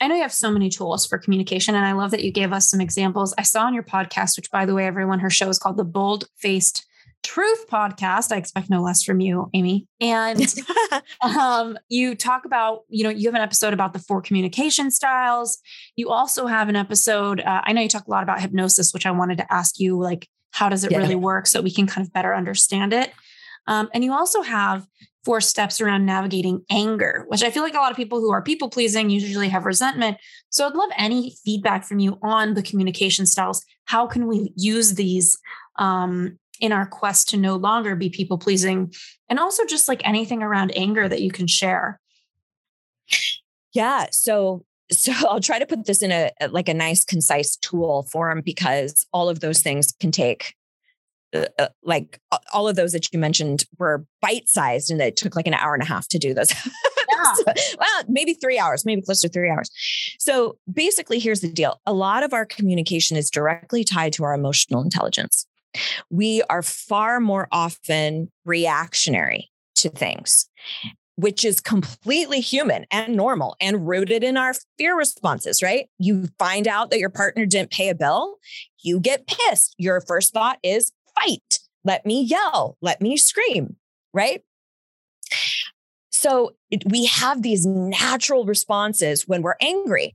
I 0.00 0.08
know 0.08 0.14
you 0.14 0.22
have 0.22 0.32
so 0.32 0.50
many 0.50 0.70
tools 0.70 1.06
for 1.06 1.18
communication, 1.18 1.74
and 1.74 1.84
I 1.84 1.92
love 1.92 2.10
that 2.12 2.24
you 2.24 2.32
gave 2.32 2.52
us 2.52 2.70
some 2.70 2.80
examples. 2.80 3.34
I 3.36 3.42
saw 3.42 3.64
on 3.64 3.74
your 3.74 3.82
podcast, 3.82 4.36
which, 4.36 4.50
by 4.50 4.64
the 4.64 4.74
way, 4.74 4.86
everyone, 4.86 5.18
her 5.18 5.30
show 5.30 5.48
is 5.48 5.58
called 5.58 5.76
the 5.76 5.84
Bold 5.84 6.24
Faced 6.36 6.86
Truth 7.22 7.66
podcast. 7.68 8.32
I 8.32 8.36
expect 8.36 8.70
no 8.70 8.82
less 8.82 9.02
from 9.02 9.20
you, 9.20 9.50
Amy. 9.54 9.86
And 10.00 10.54
um, 11.20 11.78
you 11.88 12.14
talk 12.14 12.44
about, 12.44 12.82
you 12.88 13.04
know, 13.04 13.10
you 13.10 13.28
have 13.28 13.34
an 13.34 13.42
episode 13.42 13.72
about 13.72 13.92
the 13.92 13.98
four 13.98 14.22
communication 14.22 14.90
styles. 14.90 15.58
You 15.96 16.10
also 16.10 16.46
have 16.46 16.68
an 16.68 16.76
episode. 16.76 17.40
Uh, 17.40 17.60
I 17.64 17.72
know 17.72 17.82
you 17.82 17.88
talk 17.88 18.06
a 18.06 18.10
lot 18.10 18.22
about 18.22 18.40
hypnosis, 18.40 18.92
which 18.92 19.06
I 19.06 19.10
wanted 19.10 19.38
to 19.38 19.52
ask 19.52 19.78
you, 19.78 20.00
like, 20.00 20.28
how 20.52 20.68
does 20.68 20.84
it 20.84 20.92
yeah. 20.92 20.98
really 20.98 21.14
work 21.14 21.46
so 21.46 21.60
we 21.60 21.70
can 21.70 21.86
kind 21.86 22.06
of 22.06 22.12
better 22.12 22.34
understand 22.34 22.92
it? 22.92 23.12
Um, 23.66 23.88
and 23.94 24.02
you 24.02 24.12
also 24.12 24.42
have 24.42 24.86
four 25.24 25.40
steps 25.40 25.80
around 25.80 26.06
navigating 26.06 26.64
anger, 26.70 27.24
which 27.28 27.42
I 27.42 27.50
feel 27.50 27.62
like 27.62 27.74
a 27.74 27.78
lot 27.78 27.90
of 27.90 27.96
people 27.96 28.20
who 28.20 28.32
are 28.32 28.42
people 28.42 28.70
pleasing 28.70 29.10
usually 29.10 29.48
have 29.48 29.66
resentment. 29.66 30.16
So 30.48 30.66
I'd 30.66 30.74
love 30.74 30.90
any 30.96 31.36
feedback 31.44 31.84
from 31.84 31.98
you 31.98 32.18
on 32.22 32.54
the 32.54 32.62
communication 32.62 33.26
styles. 33.26 33.64
How 33.84 34.06
can 34.06 34.26
we 34.26 34.52
use 34.56 34.94
these 34.94 35.38
um, 35.76 36.38
in 36.60 36.72
our 36.72 36.86
quest 36.86 37.28
to 37.30 37.36
no 37.36 37.56
longer 37.56 37.96
be 37.96 38.10
people 38.10 38.38
pleasing 38.38 38.92
and 39.28 39.38
also 39.38 39.64
just 39.64 39.88
like 39.88 40.06
anything 40.06 40.42
around 40.42 40.72
anger 40.76 41.08
that 41.08 41.22
you 41.22 41.30
can 41.30 41.46
share. 41.46 42.00
Yeah 43.72 44.06
so 44.10 44.64
so 44.90 45.12
i'll 45.28 45.40
try 45.40 45.58
to 45.58 45.66
put 45.66 45.86
this 45.86 46.02
in 46.02 46.12
a 46.12 46.30
like 46.50 46.68
a 46.68 46.74
nice 46.74 47.04
concise 47.04 47.56
tool 47.56 48.04
form 48.04 48.42
because 48.44 49.06
all 49.12 49.28
of 49.28 49.40
those 49.40 49.62
things 49.62 49.92
can 50.00 50.10
take 50.10 50.54
uh, 51.34 51.46
uh 51.58 51.68
like 51.82 52.20
all 52.52 52.68
of 52.68 52.76
those 52.76 52.92
that 52.92 53.12
you 53.12 53.18
mentioned 53.18 53.64
were 53.78 54.04
bite 54.20 54.48
sized 54.48 54.90
and 54.90 55.00
it 55.00 55.16
took 55.16 55.36
like 55.36 55.46
an 55.46 55.54
hour 55.54 55.74
and 55.74 55.82
a 55.82 55.86
half 55.86 56.08
to 56.08 56.18
do 56.18 56.34
those. 56.34 56.52
Yeah. 57.12 57.32
so, 57.34 57.76
well 57.78 58.04
maybe 58.08 58.34
three 58.34 58.56
hours 58.56 58.86
maybe 58.86 59.02
close 59.02 59.20
to 59.22 59.28
three 59.28 59.50
hours. 59.50 59.68
So 60.20 60.58
basically 60.72 61.18
here's 61.18 61.40
the 61.40 61.50
deal. 61.50 61.80
A 61.84 61.92
lot 61.92 62.22
of 62.22 62.32
our 62.32 62.46
communication 62.46 63.16
is 63.16 63.30
directly 63.30 63.82
tied 63.82 64.12
to 64.14 64.24
our 64.24 64.32
emotional 64.32 64.80
intelligence 64.80 65.44
we 66.10 66.42
are 66.50 66.62
far 66.62 67.20
more 67.20 67.48
often 67.52 68.30
reactionary 68.44 69.50
to 69.76 69.88
things, 69.88 70.48
which 71.16 71.44
is 71.44 71.60
completely 71.60 72.40
human 72.40 72.86
and 72.90 73.16
normal 73.16 73.56
and 73.60 73.86
rooted 73.86 74.24
in 74.24 74.36
our 74.36 74.54
fear 74.78 74.96
responses, 74.96 75.62
right? 75.62 75.88
You 75.98 76.28
find 76.38 76.66
out 76.66 76.90
that 76.90 76.98
your 76.98 77.10
partner 77.10 77.46
didn't 77.46 77.70
pay 77.70 77.88
a 77.88 77.94
bill, 77.94 78.36
you 78.82 79.00
get 79.00 79.26
pissed. 79.26 79.74
Your 79.78 80.00
first 80.00 80.32
thought 80.32 80.58
is 80.62 80.92
fight. 81.18 81.60
Let 81.84 82.04
me 82.04 82.22
yell, 82.22 82.76
let 82.80 83.00
me 83.00 83.16
scream, 83.16 83.76
right? 84.12 84.42
So 86.10 86.52
we 86.86 87.06
have 87.06 87.42
these 87.42 87.64
natural 87.64 88.44
responses 88.44 89.26
when 89.26 89.42
we're 89.42 89.54
angry. 89.60 90.14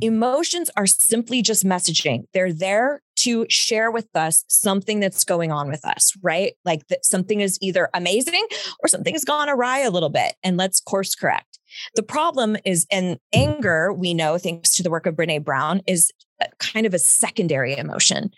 Emotions 0.00 0.70
are 0.76 0.86
simply 0.86 1.42
just 1.42 1.64
messaging. 1.64 2.24
They're 2.32 2.52
there 2.52 3.02
to 3.16 3.46
share 3.48 3.90
with 3.90 4.08
us 4.14 4.44
something 4.48 5.00
that's 5.00 5.24
going 5.24 5.52
on 5.52 5.68
with 5.68 5.84
us, 5.84 6.12
right? 6.22 6.54
Like 6.64 6.86
that 6.88 7.04
something 7.04 7.40
is 7.40 7.58
either 7.60 7.88
amazing 7.94 8.46
or 8.82 8.88
something 8.88 9.14
has 9.14 9.24
gone 9.24 9.48
awry 9.48 9.80
a 9.80 9.90
little 9.90 10.08
bit 10.08 10.34
and 10.42 10.56
let's 10.56 10.80
course 10.80 11.14
correct. 11.14 11.58
The 11.94 12.02
problem 12.02 12.56
is, 12.64 12.86
and 12.90 13.18
anger, 13.34 13.92
we 13.92 14.14
know, 14.14 14.38
thanks 14.38 14.74
to 14.76 14.82
the 14.82 14.90
work 14.90 15.06
of 15.06 15.14
Brene 15.14 15.44
Brown, 15.44 15.82
is 15.86 16.10
kind 16.58 16.86
of 16.86 16.94
a 16.94 16.98
secondary 16.98 17.76
emotion, 17.76 18.30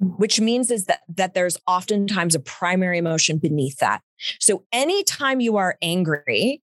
which 0.00 0.40
means 0.40 0.70
is 0.70 0.86
that, 0.86 1.00
that 1.08 1.34
there's 1.34 1.58
oftentimes 1.66 2.34
a 2.34 2.40
primary 2.40 2.98
emotion 2.98 3.38
beneath 3.38 3.78
that. 3.78 4.02
So 4.38 4.64
anytime 4.72 5.40
you 5.40 5.56
are 5.56 5.76
angry, 5.82 6.62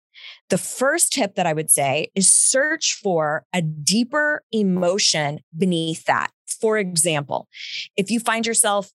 the 0.49 0.59
first 0.59 1.13
tip 1.13 1.35
that 1.37 1.47
I 1.47 1.53
would 1.53 1.71
say 1.71 2.11
is 2.15 2.33
search 2.33 2.95
for 2.95 3.45
a 3.53 3.63
deeper 3.63 4.43
emotion 4.53 5.41
beneath 5.57 6.05
that. 6.05 6.31
For 6.61 6.79
example, 6.79 7.49
if 7.97 8.11
you 8.11 8.21
find 8.21 8.47
yourself, 8.47 8.91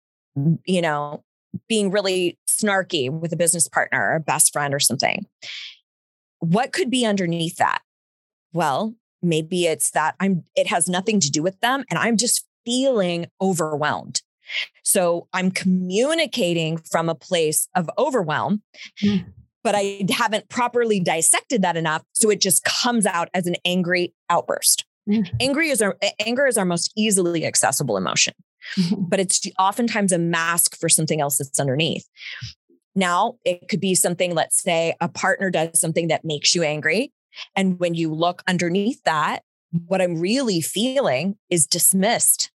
you 0.66 0.82
know, 0.82 1.24
being 1.68 1.92
really 1.92 2.38
snarky 2.48 3.10
with 3.10 3.34
a 3.34 3.38
business 3.38 3.68
partner 3.68 4.12
or 4.12 4.16
a 4.16 4.20
best 4.20 4.54
friend 4.54 4.74
or 4.74 4.80
something, 4.80 5.26
what 6.40 6.72
could 6.72 6.90
be 6.90 7.06
underneath 7.06 7.58
that? 7.58 7.82
Well, 8.54 8.96
maybe 9.22 9.66
it's 9.66 9.92
that 9.92 10.16
I'm 10.20 10.44
it 10.56 10.68
has 10.68 10.88
nothing 10.88 11.20
to 11.22 11.32
do 11.32 11.42
with 11.42 11.60
them 11.62 11.84
and 11.90 11.98
I'm 11.98 12.18
just 12.18 12.46
feeling 12.66 13.28
overwhelmed. 13.42 14.22
So 14.84 15.28
I'm 15.34 15.52
communicating 15.52 16.78
from 16.78 17.10
a 17.10 17.16
place 17.16 17.68
of 17.76 17.90
overwhelm. 17.98 18.62
Mm 19.04 19.34
but 19.68 19.76
I 19.76 20.06
haven't 20.10 20.48
properly 20.48 21.02
dissected 21.02 21.62
that 21.62 21.76
enough. 21.76 22.02
So 22.14 22.30
it 22.30 22.40
just 22.40 22.64
comes 22.64 23.06
out 23.06 23.28
as 23.34 23.48
an 23.48 23.58
angry 23.66 24.14
outburst. 24.30 24.86
Mm-hmm. 25.10 25.36
Angry 25.42 25.72
is 25.72 25.82
our 25.82 25.98
anger 26.26 26.48
is 26.48 26.58
our 26.58 26.64
most 26.64 26.94
easily 26.96 27.46
accessible 27.46 27.98
emotion, 27.98 28.34
mm-hmm. 28.78 29.04
but 29.10 29.20
it's 29.20 29.46
oftentimes 29.60 30.14
a 30.14 30.18
mask 30.18 30.80
for 30.80 30.88
something 30.88 31.20
else 31.20 31.40
that's 31.40 31.60
underneath. 31.60 32.08
Now, 32.96 33.40
it 33.44 33.68
could 33.68 33.82
be 33.82 33.94
something, 33.94 34.34
let's 34.34 34.64
say 34.64 34.96
a 35.02 35.10
partner 35.10 35.50
does 35.50 35.82
something 35.82 36.08
that 36.08 36.24
makes 36.24 36.56
you 36.56 36.64
angry. 36.64 37.12
And 37.54 37.78
when 37.78 37.94
you 37.94 38.14
look 38.14 38.44
underneath 38.48 39.04
that, 39.04 39.44
what 39.86 40.02
I'm 40.02 40.18
really 40.18 40.62
feeling 40.62 41.36
is 41.50 41.68
dismissed, 41.68 42.52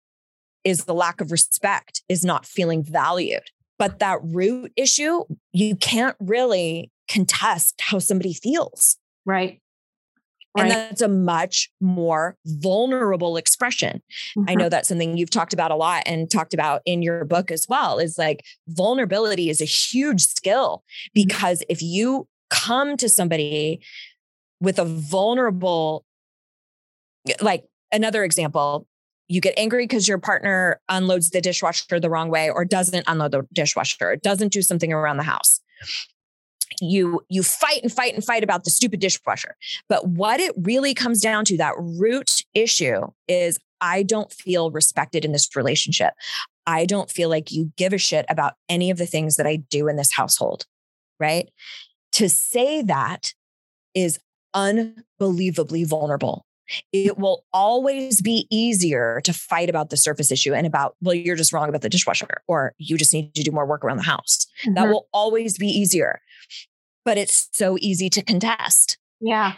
is 0.63 0.85
the 0.85 0.93
lack 0.93 1.21
of 1.21 1.31
respect, 1.31 2.03
is 2.07 2.23
not 2.23 2.45
feeling 2.45 2.83
valued. 2.83 3.49
But 3.79 3.97
that 3.97 4.19
root 4.21 4.73
issue, 4.75 5.23
you 5.53 5.75
can't 5.75 6.17
really 6.19 6.91
contest 7.09 7.81
how 7.81 7.99
somebody 7.99 8.33
feels. 8.33 8.97
Right. 9.25 9.59
And 10.57 10.69
right. 10.69 10.75
that's 10.75 11.01
a 11.01 11.07
much 11.07 11.69
more 11.79 12.35
vulnerable 12.45 13.37
expression. 13.37 14.01
Mm-hmm. 14.37 14.49
I 14.49 14.55
know 14.55 14.69
that's 14.69 14.87
something 14.87 15.17
you've 15.17 15.29
talked 15.29 15.53
about 15.53 15.71
a 15.71 15.75
lot 15.75 16.03
and 16.05 16.29
talked 16.29 16.53
about 16.53 16.81
in 16.85 17.01
your 17.01 17.23
book 17.25 17.51
as 17.51 17.67
well 17.69 17.99
is 17.99 18.17
like 18.17 18.43
vulnerability 18.67 19.49
is 19.49 19.61
a 19.61 19.65
huge 19.65 20.21
skill 20.21 20.77
mm-hmm. 20.77 21.09
because 21.13 21.63
if 21.69 21.81
you 21.81 22.27
come 22.49 22.97
to 22.97 23.09
somebody 23.09 23.81
with 24.59 24.79
a 24.79 24.85
vulnerable, 24.85 26.03
like 27.41 27.65
another 27.91 28.23
example, 28.23 28.87
you 29.27 29.41
get 29.41 29.53
angry 29.55 29.83
because 29.83 30.07
your 30.07 30.17
partner 30.17 30.81
unloads 30.89 31.29
the 31.29 31.41
dishwasher 31.41 31.99
the 31.99 32.09
wrong 32.09 32.31
way 32.31 32.49
or 32.49 32.65
doesn't 32.65 33.03
unload 33.05 33.31
the 33.31 33.47
dishwasher, 33.53 34.15
doesn't 34.15 34.51
do 34.51 34.63
something 34.63 34.91
around 34.91 35.17
the 35.17 35.23
house 35.23 35.61
you 36.81 37.21
you 37.29 37.43
fight 37.43 37.81
and 37.83 37.91
fight 37.91 38.13
and 38.13 38.23
fight 38.23 38.43
about 38.43 38.63
the 38.63 38.69
stupid 38.71 38.99
dishwasher. 38.99 39.55
But 39.87 40.07
what 40.07 40.39
it 40.39 40.53
really 40.57 40.93
comes 40.93 41.21
down 41.21 41.45
to 41.45 41.57
that 41.57 41.73
root 41.77 42.43
issue 42.53 43.01
is 43.27 43.59
i 43.81 44.03
don't 44.03 44.31
feel 44.33 44.71
respected 44.71 45.25
in 45.25 45.31
this 45.31 45.55
relationship. 45.55 46.13
I 46.65 46.85
don't 46.85 47.09
feel 47.09 47.29
like 47.29 47.51
you 47.51 47.71
give 47.77 47.93
a 47.93 47.97
shit 47.97 48.25
about 48.29 48.53
any 48.67 48.91
of 48.91 48.97
the 48.97 49.05
things 49.05 49.37
that 49.37 49.47
i 49.47 49.55
do 49.55 49.87
in 49.87 49.95
this 49.95 50.11
household 50.11 50.65
right? 51.19 51.49
To 52.13 52.29
say 52.29 52.81
that 52.83 53.33
is 53.93 54.19
unbelievably 54.53 55.83
vulnerable 55.83 56.45
it 56.91 57.17
will 57.17 57.45
always 57.53 58.21
be 58.21 58.47
easier 58.49 59.21
to 59.23 59.33
fight 59.33 59.69
about 59.69 59.89
the 59.89 59.97
surface 59.97 60.31
issue 60.31 60.53
and 60.53 60.67
about, 60.67 60.95
well, 61.01 61.13
you're 61.13 61.35
just 61.35 61.53
wrong 61.53 61.69
about 61.69 61.81
the 61.81 61.89
dishwasher, 61.89 62.27
or 62.47 62.73
you 62.77 62.97
just 62.97 63.13
need 63.13 63.33
to 63.35 63.43
do 63.43 63.51
more 63.51 63.65
work 63.65 63.83
around 63.83 63.97
the 63.97 64.03
house. 64.03 64.45
Mm-hmm. 64.63 64.75
That 64.75 64.87
will 64.87 65.07
always 65.13 65.57
be 65.57 65.67
easier. 65.67 66.21
But 67.05 67.17
it's 67.17 67.49
so 67.53 67.77
easy 67.79 68.09
to 68.09 68.21
contest. 68.21 68.97
Yeah. 69.19 69.53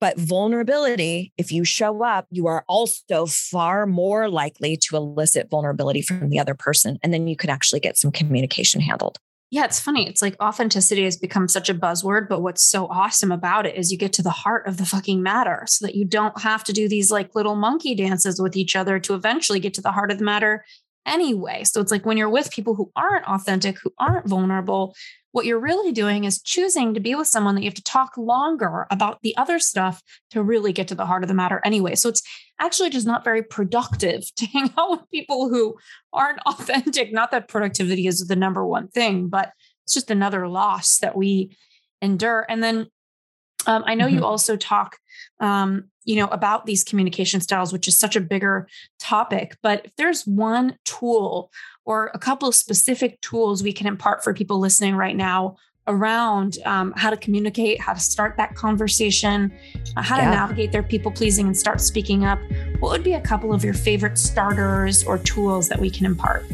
But 0.00 0.18
vulnerability, 0.18 1.32
if 1.38 1.52
you 1.52 1.64
show 1.64 2.02
up, 2.02 2.26
you 2.30 2.48
are 2.48 2.64
also 2.66 3.26
far 3.26 3.86
more 3.86 4.28
likely 4.28 4.76
to 4.78 4.96
elicit 4.96 5.48
vulnerability 5.48 6.02
from 6.02 6.28
the 6.28 6.40
other 6.40 6.54
person. 6.54 6.98
And 7.02 7.14
then 7.14 7.28
you 7.28 7.36
can 7.36 7.50
actually 7.50 7.80
get 7.80 7.96
some 7.96 8.10
communication 8.10 8.80
handled. 8.80 9.18
Yeah, 9.52 9.66
it's 9.66 9.78
funny. 9.78 10.08
It's 10.08 10.22
like 10.22 10.34
authenticity 10.40 11.04
has 11.04 11.18
become 11.18 11.46
such 11.46 11.68
a 11.68 11.74
buzzword, 11.74 12.26
but 12.26 12.40
what's 12.40 12.66
so 12.66 12.86
awesome 12.86 13.30
about 13.30 13.66
it 13.66 13.76
is 13.76 13.92
you 13.92 13.98
get 13.98 14.14
to 14.14 14.22
the 14.22 14.30
heart 14.30 14.66
of 14.66 14.78
the 14.78 14.86
fucking 14.86 15.22
matter 15.22 15.64
so 15.66 15.84
that 15.84 15.94
you 15.94 16.06
don't 16.06 16.40
have 16.40 16.64
to 16.64 16.72
do 16.72 16.88
these 16.88 17.10
like 17.10 17.34
little 17.34 17.54
monkey 17.54 17.94
dances 17.94 18.40
with 18.40 18.56
each 18.56 18.74
other 18.74 18.98
to 19.00 19.12
eventually 19.12 19.60
get 19.60 19.74
to 19.74 19.82
the 19.82 19.92
heart 19.92 20.10
of 20.10 20.16
the 20.16 20.24
matter 20.24 20.64
anyway. 21.06 21.64
So 21.64 21.80
it's 21.80 21.90
like 21.90 22.06
when 22.06 22.16
you're 22.16 22.28
with 22.28 22.50
people 22.50 22.74
who 22.74 22.90
aren't 22.96 23.28
authentic, 23.28 23.78
who 23.80 23.92
aren't 23.98 24.28
vulnerable, 24.28 24.94
what 25.32 25.46
you're 25.46 25.58
really 25.58 25.92
doing 25.92 26.24
is 26.24 26.42
choosing 26.42 26.94
to 26.94 27.00
be 27.00 27.14
with 27.14 27.26
someone 27.26 27.54
that 27.54 27.62
you 27.62 27.68
have 27.68 27.74
to 27.74 27.82
talk 27.82 28.16
longer 28.16 28.86
about 28.90 29.20
the 29.22 29.36
other 29.36 29.58
stuff 29.58 30.02
to 30.30 30.42
really 30.42 30.72
get 30.72 30.88
to 30.88 30.94
the 30.94 31.06
heart 31.06 31.24
of 31.24 31.28
the 31.28 31.34
matter 31.34 31.60
anyway. 31.64 31.94
So 31.94 32.10
it's 32.10 32.22
actually 32.60 32.90
just 32.90 33.06
not 33.06 33.24
very 33.24 33.42
productive 33.42 34.24
to 34.36 34.46
hang 34.46 34.72
out 34.78 34.90
with 34.90 35.10
people 35.10 35.48
who 35.48 35.76
aren't 36.12 36.40
authentic. 36.46 37.12
Not 37.12 37.30
that 37.30 37.48
productivity 37.48 38.06
is 38.06 38.26
the 38.26 38.36
number 38.36 38.64
one 38.66 38.88
thing, 38.88 39.28
but 39.28 39.52
it's 39.84 39.94
just 39.94 40.10
another 40.10 40.46
loss 40.48 40.98
that 40.98 41.16
we 41.16 41.56
endure. 42.00 42.46
And 42.48 42.62
then 42.62 42.86
um, 43.66 43.84
I 43.86 43.94
know 43.94 44.06
mm-hmm. 44.06 44.16
you 44.16 44.24
also 44.24 44.56
talk, 44.56 44.98
um, 45.40 45.84
you 46.04 46.16
know, 46.16 46.26
about 46.28 46.66
these 46.66 46.82
communication 46.82 47.40
styles, 47.40 47.72
which 47.72 47.86
is 47.86 47.98
such 47.98 48.16
a 48.16 48.20
bigger 48.20 48.68
topic. 48.98 49.56
But 49.62 49.82
if 49.84 49.96
there's 49.96 50.26
one 50.26 50.76
tool 50.84 51.50
or 51.84 52.10
a 52.14 52.18
couple 52.18 52.48
of 52.48 52.54
specific 52.54 53.20
tools 53.20 53.62
we 53.62 53.72
can 53.72 53.86
impart 53.86 54.24
for 54.24 54.34
people 54.34 54.58
listening 54.58 54.96
right 54.96 55.16
now 55.16 55.56
around 55.88 56.58
um, 56.64 56.92
how 56.96 57.10
to 57.10 57.16
communicate, 57.16 57.80
how 57.80 57.92
to 57.92 58.00
start 58.00 58.36
that 58.36 58.54
conversation, 58.54 59.52
uh, 59.96 60.02
how 60.02 60.16
yeah. 60.16 60.24
to 60.24 60.30
navigate 60.30 60.70
their 60.70 60.82
people 60.82 61.10
pleasing 61.10 61.46
and 61.46 61.56
start 61.56 61.80
speaking 61.80 62.24
up, 62.24 62.38
what 62.78 62.92
would 62.92 63.02
be 63.02 63.14
a 63.14 63.20
couple 63.20 63.52
of 63.52 63.64
your 63.64 63.74
favorite 63.74 64.16
starters 64.16 65.02
or 65.04 65.18
tools 65.18 65.68
that 65.68 65.80
we 65.80 65.90
can 65.90 66.06
impart? 66.06 66.44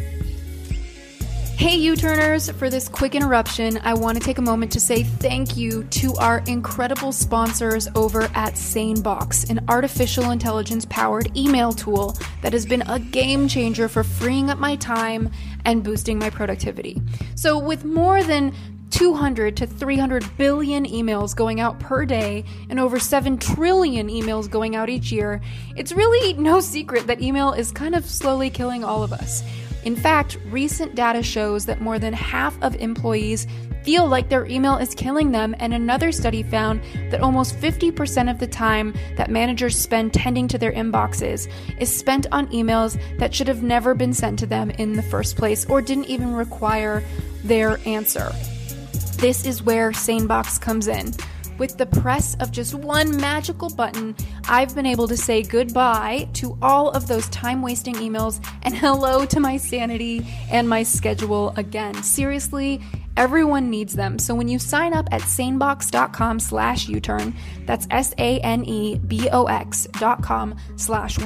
Hey, 1.58 1.74
You 1.74 1.96
Turners, 1.96 2.48
for 2.50 2.70
this 2.70 2.88
quick 2.88 3.16
interruption, 3.16 3.80
I 3.82 3.92
want 3.92 4.16
to 4.16 4.22
take 4.22 4.38
a 4.38 4.42
moment 4.42 4.70
to 4.70 4.80
say 4.80 5.02
thank 5.02 5.56
you 5.56 5.82
to 5.82 6.14
our 6.14 6.38
incredible 6.46 7.10
sponsors 7.10 7.88
over 7.96 8.22
at 8.36 8.54
SaneBox, 8.54 9.50
an 9.50 9.64
artificial 9.68 10.30
intelligence 10.30 10.86
powered 10.88 11.36
email 11.36 11.72
tool 11.72 12.16
that 12.42 12.52
has 12.52 12.64
been 12.64 12.82
a 12.82 13.00
game 13.00 13.48
changer 13.48 13.88
for 13.88 14.04
freeing 14.04 14.50
up 14.50 14.58
my 14.58 14.76
time 14.76 15.32
and 15.64 15.82
boosting 15.82 16.16
my 16.16 16.30
productivity. 16.30 17.02
So, 17.34 17.58
with 17.58 17.84
more 17.84 18.22
than 18.22 18.54
200 18.90 19.56
to 19.56 19.66
300 19.66 20.36
billion 20.36 20.86
emails 20.86 21.34
going 21.34 21.58
out 21.58 21.80
per 21.80 22.04
day 22.06 22.44
and 22.70 22.78
over 22.78 23.00
7 23.00 23.36
trillion 23.36 24.08
emails 24.08 24.48
going 24.48 24.76
out 24.76 24.88
each 24.88 25.10
year, 25.10 25.40
it's 25.76 25.90
really 25.90 26.34
no 26.34 26.60
secret 26.60 27.08
that 27.08 27.20
email 27.20 27.52
is 27.52 27.72
kind 27.72 27.96
of 27.96 28.06
slowly 28.06 28.48
killing 28.48 28.84
all 28.84 29.02
of 29.02 29.12
us. 29.12 29.42
In 29.84 29.96
fact, 29.96 30.38
recent 30.46 30.94
data 30.94 31.22
shows 31.22 31.66
that 31.66 31.80
more 31.80 31.98
than 31.98 32.12
half 32.12 32.60
of 32.62 32.74
employees 32.76 33.46
feel 33.84 34.06
like 34.06 34.28
their 34.28 34.44
email 34.46 34.76
is 34.76 34.94
killing 34.94 35.30
them, 35.30 35.54
and 35.58 35.72
another 35.72 36.12
study 36.12 36.42
found 36.42 36.82
that 37.10 37.22
almost 37.22 37.56
50% 37.56 38.30
of 38.30 38.38
the 38.38 38.46
time 38.46 38.92
that 39.16 39.30
managers 39.30 39.78
spend 39.78 40.12
tending 40.12 40.48
to 40.48 40.58
their 40.58 40.72
inboxes 40.72 41.50
is 41.78 41.96
spent 41.96 42.26
on 42.32 42.48
emails 42.48 43.00
that 43.18 43.34
should 43.34 43.48
have 43.48 43.62
never 43.62 43.94
been 43.94 44.12
sent 44.12 44.38
to 44.40 44.46
them 44.46 44.70
in 44.72 44.92
the 44.92 45.02
first 45.02 45.36
place 45.36 45.64
or 45.66 45.80
didn't 45.80 46.04
even 46.04 46.34
require 46.34 47.02
their 47.44 47.78
answer. 47.86 48.30
This 49.16 49.46
is 49.46 49.62
where 49.62 49.92
SaneBox 49.92 50.60
comes 50.60 50.86
in. 50.86 51.12
With 51.58 51.76
the 51.76 51.86
press 51.86 52.36
of 52.36 52.52
just 52.52 52.74
one 52.74 53.16
magical 53.16 53.68
button, 53.68 54.14
I've 54.48 54.74
been 54.74 54.86
able 54.86 55.08
to 55.08 55.16
say 55.16 55.42
goodbye 55.42 56.28
to 56.34 56.56
all 56.62 56.90
of 56.90 57.08
those 57.08 57.28
time 57.30 57.62
wasting 57.62 57.96
emails 57.96 58.44
and 58.62 58.76
hello 58.76 59.24
to 59.26 59.40
my 59.40 59.56
sanity 59.56 60.24
and 60.50 60.68
my 60.68 60.84
schedule 60.84 61.52
again. 61.56 62.02
Seriously, 62.02 62.80
Everyone 63.18 63.68
needs 63.68 63.94
them. 63.94 64.18
So 64.20 64.32
when 64.32 64.46
you 64.46 64.60
sign 64.60 64.94
up 64.94 65.08
at 65.10 65.22
sanebox.com 65.22 66.38
slash 66.38 66.88
U-turn, 66.88 67.34
that's 67.66 67.88
S-A-N-E-B-O-X 67.90 69.88
dot 69.98 70.22
com 70.22 70.54
slash 70.76 71.18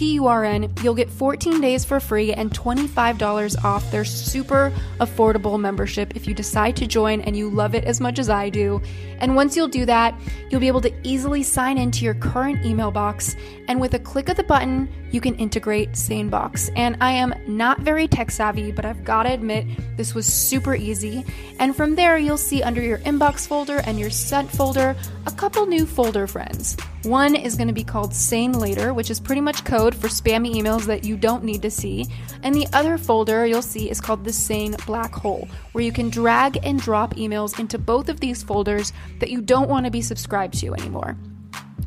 Y-O-U-T-U-R-N, 0.00 0.72
you'll 0.82 0.94
get 0.94 1.08
14 1.08 1.60
days 1.60 1.84
for 1.84 2.00
free 2.00 2.32
and 2.32 2.50
$25 2.52 3.64
off 3.64 3.90
their 3.90 4.04
super 4.04 4.72
affordable 5.00 5.58
membership 5.58 6.14
if 6.14 6.26
you 6.26 6.34
decide 6.34 6.76
to 6.76 6.86
join 6.86 7.20
and 7.22 7.36
you 7.36 7.48
love 7.48 7.74
it 7.74 7.84
as 7.84 8.00
much 8.00 8.18
as 8.18 8.28
I 8.28 8.50
do. 8.50 8.82
And 9.18 9.34
once 9.34 9.56
you'll 9.56 9.68
do 9.68 9.86
that, 9.86 10.14
you'll 10.50 10.60
be 10.60 10.68
able 10.68 10.82
to 10.82 10.92
easily 11.02 11.42
sign 11.42 11.78
into 11.78 12.04
your 12.04 12.14
current 12.14 12.64
email 12.64 12.90
box. 12.90 13.36
And 13.68 13.80
with 13.80 13.94
a 13.94 13.98
click 13.98 14.28
of 14.28 14.36
the 14.36 14.44
button, 14.44 14.88
you 15.10 15.20
can 15.20 15.34
integrate 15.36 15.92
SaneBox. 15.92 16.70
And 16.76 16.96
I 17.00 17.12
am 17.12 17.34
not 17.46 17.80
very 17.80 18.06
tech 18.06 18.30
savvy, 18.30 18.72
but 18.72 18.84
I've 18.84 19.04
got 19.04 19.22
to 19.22 19.32
admit, 19.32 19.66
this 19.96 20.14
was 20.14 20.26
super 20.26 20.74
easy. 20.74 21.24
And 21.58 21.74
from 21.74 21.94
there, 21.94 22.18
you'll 22.18 22.36
see 22.36 22.62
under 22.62 22.82
your 22.82 22.98
inbox 22.98 23.46
folder 23.46 23.78
and 23.86 23.98
your 23.98 24.10
sent 24.10 24.50
folder 24.50 24.94
a 25.26 25.32
couple 25.32 25.66
new 25.66 25.86
folder 25.86 26.26
friends. 26.26 26.76
One 27.04 27.34
is 27.34 27.54
going 27.54 27.68
to 27.68 27.74
be 27.74 27.84
called 27.84 28.12
Sane 28.12 28.58
Later, 28.58 28.92
which 28.92 29.10
is 29.10 29.20
pretty 29.20 29.40
much 29.40 29.64
code 29.64 29.85
for 29.94 30.08
spammy 30.08 30.54
emails 30.54 30.86
that 30.86 31.04
you 31.04 31.16
don't 31.16 31.44
need 31.44 31.62
to 31.62 31.70
see. 31.70 32.06
And 32.42 32.54
the 32.54 32.66
other 32.72 32.98
folder 32.98 33.46
you'll 33.46 33.62
see 33.62 33.90
is 33.90 34.00
called 34.00 34.24
the 34.24 34.32
Sane 34.32 34.76
Black 34.86 35.14
Hole, 35.14 35.48
where 35.72 35.84
you 35.84 35.92
can 35.92 36.10
drag 36.10 36.58
and 36.62 36.80
drop 36.80 37.14
emails 37.14 37.58
into 37.58 37.78
both 37.78 38.08
of 38.08 38.20
these 38.20 38.42
folders 38.42 38.92
that 39.20 39.30
you 39.30 39.40
don't 39.40 39.68
want 39.68 39.84
to 39.86 39.90
be 39.90 40.02
subscribed 40.02 40.58
to 40.60 40.74
anymore. 40.74 41.16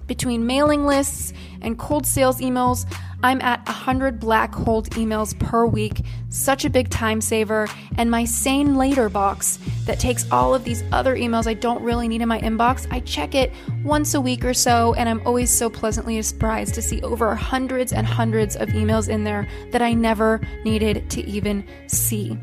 Between 0.08 0.48
mailing 0.48 0.86
lists 0.86 1.34
and 1.62 1.78
cold 1.78 2.06
sales 2.06 2.40
emails, 2.42 2.92
I'm 3.22 3.42
at 3.42 3.66
100 3.68 4.20
black 4.20 4.56
hole 4.56 4.82
emails 4.84 5.38
per 5.38 5.66
week, 5.66 6.02
such 6.30 6.66
a 6.66 6.70
big 6.70 6.90
time 6.90 7.22
saver, 7.22 7.68
and 7.98 8.10
my 8.10 8.26
Sane 8.26 8.76
Later 8.76 9.10
box 9.10 9.60
that 9.86 10.00
takes 10.00 10.30
all 10.32 10.54
of 10.54 10.64
these 10.64 10.84
other 10.92 11.16
emails 11.16 11.48
I 11.48 11.54
don't 11.54 11.82
really 11.82 12.08
need 12.08 12.22
in 12.22 12.28
my 12.28 12.40
inbox. 12.40 12.88
I 12.92 13.00
check 13.02 13.36
it 13.36 13.52
once 13.84 14.14
a 14.14 14.22
week 14.22 14.46
or 14.46 14.54
so, 14.54 14.94
and 14.94 15.10
I'm 15.10 15.26
always 15.26 15.50
so 15.56 15.70
pleasantly 15.70 16.22
surprised 16.22 16.76
to 16.76 16.82
see 16.82 17.02
over 17.02 17.34
hundreds 17.36 17.94
and 17.94 18.06
hundreds 18.06 18.56
of 18.56 18.70
emails 18.70 19.10
in 19.10 19.24
there 19.24 19.48
that 19.72 19.82
I 19.82 19.94
never 19.94 20.42
needed 20.64 21.10
to 21.12 21.26
even 21.26 21.64
see. 21.88 22.38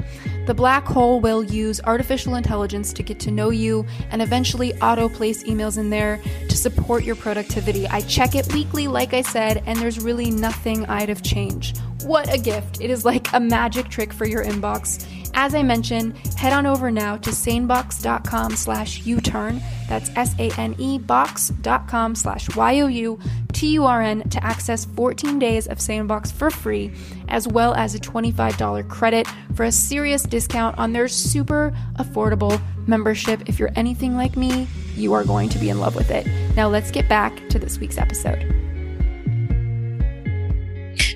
The 0.47 0.55
black 0.55 0.85
hole 0.85 1.21
will 1.21 1.43
use 1.43 1.81
artificial 1.83 2.37
intelligence 2.37 2.93
to 2.95 3.03
get 3.03 3.19
to 3.21 3.31
know 3.31 3.51
you 3.51 3.85
and 4.11 4.23
eventually 4.23 4.75
auto 4.81 5.09
place 5.09 5.43
emails 5.45 5.77
in 5.77 5.91
there 5.91 6.21
to 6.49 6.57
support 6.57 7.05
your 7.05 7.17
productivity. 7.17 7.87
I 7.89 8.01
check 8.03 8.35
it 8.35 8.53
weekly, 8.53 8.87
like 8.87 9.13
I 9.13 9.23
said, 9.23 9.63
and 9.67 9.79
there's 9.79 10.01
really 10.01 10.31
nothing 10.31 10.87
I'd 10.87 11.09
have 11.09 11.23
changed. 11.23 11.81
What 12.05 12.33
a 12.33 12.39
gift! 12.39 12.81
It 12.81 12.91
is 12.91 13.05
like 13.05 13.33
a 13.33 13.41
magic 13.41 13.76
trick 13.83 14.13
for 14.13 14.27
your 14.27 14.45
inbox. 14.45 15.07
As 15.39 15.55
I 15.55 15.63
mentioned, 15.63 16.17
head 16.39 16.55
on 16.55 16.65
over 16.65 16.91
now 16.91 17.19
to 17.19 17.31
sanebox.com 17.31 18.57
slash 18.57 19.05
U-turn. 19.05 19.61
That's 19.87 20.11
S-A-N-E 20.17 20.99
box.com 21.01 22.15
slash 22.15 22.57
Y-O-U-T-U-R-N 22.57 24.29
to 24.31 24.45
access 24.45 24.85
14 24.87 25.39
days 25.39 25.67
of 25.67 25.79
SaneBox 25.79 26.33
for 26.33 26.51
free, 26.51 26.91
as 27.29 27.47
well 27.47 27.75
as 27.75 27.95
a 27.95 27.99
$25 27.99 28.89
credit 28.89 29.29
for 29.55 29.65
a 29.65 29.73
serious 29.73 30.23
discount 30.23 30.79
on 30.79 30.95
their 30.95 31.07
super 31.07 31.77
affordable 31.99 32.59
membership. 32.87 33.43
If 33.47 33.59
you're 33.59 33.73
anything 33.77 34.17
like 34.17 34.37
me, 34.39 34.67
you 34.95 35.13
are 35.13 35.25
going 35.25 35.51
to 35.51 35.59
be 35.59 35.69
in 35.69 35.81
love 35.81 35.95
with 35.95 36.11
it. 36.11 36.27
Now 36.57 36.69
let's 36.69 36.91
get 36.91 37.11
back 37.11 37.47
to 37.51 37.59
this 37.59 37.79
week's 37.79 37.99
episode. 37.99 38.41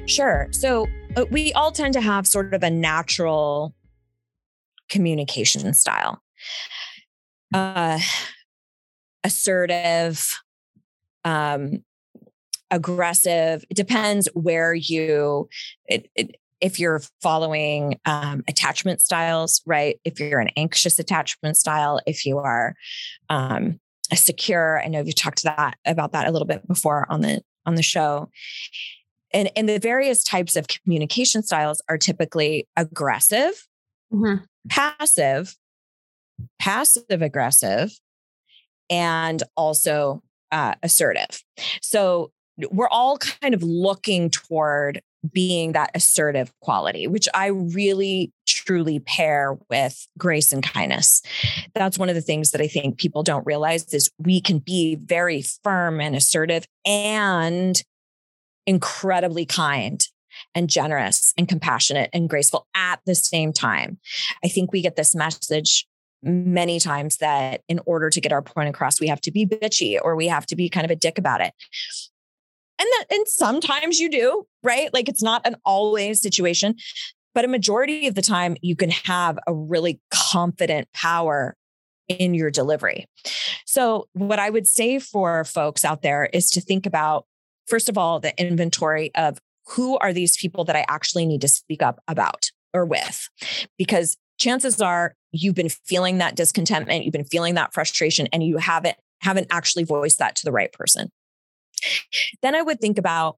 Sure. 0.07 0.49
So 0.51 0.87
we 1.31 1.53
all 1.53 1.73
tend 1.73 1.95
to 1.95 2.01
have 2.01 2.27
sort 2.27 2.55
of 2.55 2.63
a 2.63 2.71
natural 2.71 3.75
communication 4.89 5.75
style. 5.75 6.23
Uh, 7.53 7.99
assertive, 9.25 10.27
um, 11.25 11.85
aggressive. 12.71 13.65
It 13.69 13.77
depends 13.77 14.29
where 14.35 14.73
you, 14.73 15.49
it, 15.87 16.09
it, 16.15 16.37
if 16.61 16.79
you're 16.79 17.03
following 17.23 17.99
um, 18.05 18.45
attachment 18.47 19.01
styles, 19.01 19.63
right? 19.67 19.99
If 20.05 20.21
you're 20.21 20.41
an 20.41 20.51
anxious 20.57 20.99
attachment 20.99 21.57
style, 21.57 22.01
if 22.07 22.25
you 22.27 22.39
are 22.39 22.75
um, 23.29 23.81
a 24.13 24.17
secure, 24.17 24.81
I 24.83 24.89
know 24.89 25.01
you've 25.01 25.15
talked 25.15 25.43
that 25.43 25.77
about 25.85 26.13
that 26.13 26.27
a 26.27 26.31
little 26.31 26.47
bit 26.47 26.67
before 26.69 27.07
on 27.11 27.23
the 27.23 27.43
on 27.67 27.75
the 27.75 27.83
show. 27.83 28.31
And, 29.33 29.51
and 29.57 29.69
the 29.69 29.79
various 29.79 30.25
types 30.25 30.57
of 30.57 30.67
communication 30.69 31.43
styles 31.43 31.81
are 31.89 31.99
typically 31.99 32.67
aggressive, 32.77 33.67
mm-hmm. 34.13 34.45
passive, 34.69 35.57
passive 36.59 37.23
aggressive, 37.23 37.93
and 38.89 39.43
also 39.57 40.23
uh, 40.51 40.75
assertive. 40.83 41.43
So 41.81 42.33
we're 42.71 42.89
all 42.89 43.19
kind 43.19 43.55
of 43.55 43.63
looking 43.63 44.31
toward 44.31 45.01
being 45.33 45.73
that 45.73 45.91
assertive 45.95 46.53
quality, 46.61 47.07
which 47.07 47.29
I 47.35 47.47
really 47.49 48.33
truly 48.47 49.01
pair 49.01 49.59
with 49.69 50.07
grace 50.19 50.53
and 50.53 50.63
kindness. 50.63 51.23
That's 51.75 51.99
one 51.99 52.09
of 52.09 52.15
the 52.15 52.23
things 52.23 52.53
that 52.53 52.61
I 52.61 52.69
think 52.69 52.99
people 52.99 53.23
don't 53.23 53.47
realize 53.47 53.93
is 53.93 54.11
we 54.19 54.41
can 54.41 54.59
be 54.59 54.97
very 54.97 55.43
firm 55.63 56.01
and 56.01 56.17
assertive 56.17 56.67
and 56.87 57.83
incredibly 58.67 59.47
kind 59.47 60.07
and 60.55 60.71
generous 60.71 61.35
and 61.37 61.49
compassionate 61.49 62.11
and 62.13 62.29
graceful 62.29 62.67
at 62.75 63.01
the 63.07 63.15
same 63.15 63.53
time. 63.53 63.99
I 64.45 64.49
think 64.49 64.73
we 64.73 64.83
get 64.83 64.97
this 64.97 65.15
message 65.15 65.87
many 66.23 66.79
times 66.79 67.17
that 67.19 67.63
in 67.69 67.81
order 67.87 68.11
to 68.11 68.21
get 68.21 68.33
our 68.33 68.43
point 68.43 68.69
across, 68.69 69.01
we 69.01 69.09
have 69.09 69.21
to 69.23 69.31
be 69.31 69.47
bitchy 69.47 69.99
or 70.01 70.17
we 70.17 70.29
have 70.29 70.47
to 70.47 70.57
be 70.57 70.69
kind 70.69 70.85
of 70.85 70.91
a 70.91 70.97
dick 70.97 71.19
about 71.19 71.41
it. 71.41 71.53
And 72.79 72.87
that, 72.87 73.05
and 73.11 73.29
sometimes 73.29 73.99
you 73.99 74.11
do, 74.11 74.47
right? 74.63 74.93
Like 74.93 75.09
it's 75.09 75.23
not 75.23 75.47
an 75.47 75.57
always 75.65 76.23
situation, 76.23 76.77
but 77.35 77.45
a 77.45 77.49
majority 77.49 78.07
of 78.07 78.15
the 78.15 78.23
time 78.23 78.57
you 78.63 78.77
can 78.77 78.91
have 78.91 79.39
a 79.47 79.55
really 79.55 80.01
confident 80.11 80.89
power 80.93 81.57
in 82.09 82.35
your 82.35 82.51
delivery. 82.51 83.07
So, 83.67 84.09
what 84.15 84.39
I 84.39 84.51
would 84.51 84.67
say 84.67 84.99
for 84.99 85.45
folks 85.45 85.85
out 85.85 86.03
there 86.03 86.29
is 86.33 86.51
to 86.53 86.61
think 86.61 86.87
about, 86.87 87.27
first 87.71 87.89
of 87.89 87.97
all, 87.97 88.21
the 88.21 88.39
inventory 88.39 89.11
of 89.15 89.39
who 89.69 89.97
are 89.99 90.13
these 90.13 90.37
people 90.37 90.65
that 90.65 90.77
I 90.77 90.85
actually 90.89 91.25
need 91.25 91.41
to 91.43 91.49
speak 91.49 91.83
up 91.83 92.03
about 92.09 92.51
or 92.75 92.85
with? 92.85 93.29
Because 93.79 94.17
chances 94.39 94.81
are 94.81 95.15
you've 95.33 95.55
been 95.55 95.69
feeling 95.69 96.19
that 96.19 96.35
discontentment, 96.35 97.05
you've 97.05 97.13
been 97.13 97.25
feeling 97.25 97.55
that 97.55 97.73
frustration, 97.73 98.27
and 98.33 98.43
you 98.43 98.59
haven't 98.59 98.97
haven't 99.21 99.47
actually 99.51 99.85
voiced 99.85 100.19
that 100.19 100.35
to 100.35 100.45
the 100.45 100.53
right 100.53 100.73
person. 100.73 101.11
Then 102.43 102.55
I 102.55 102.63
would 102.63 102.81
think 102.81 102.99
about 102.99 103.37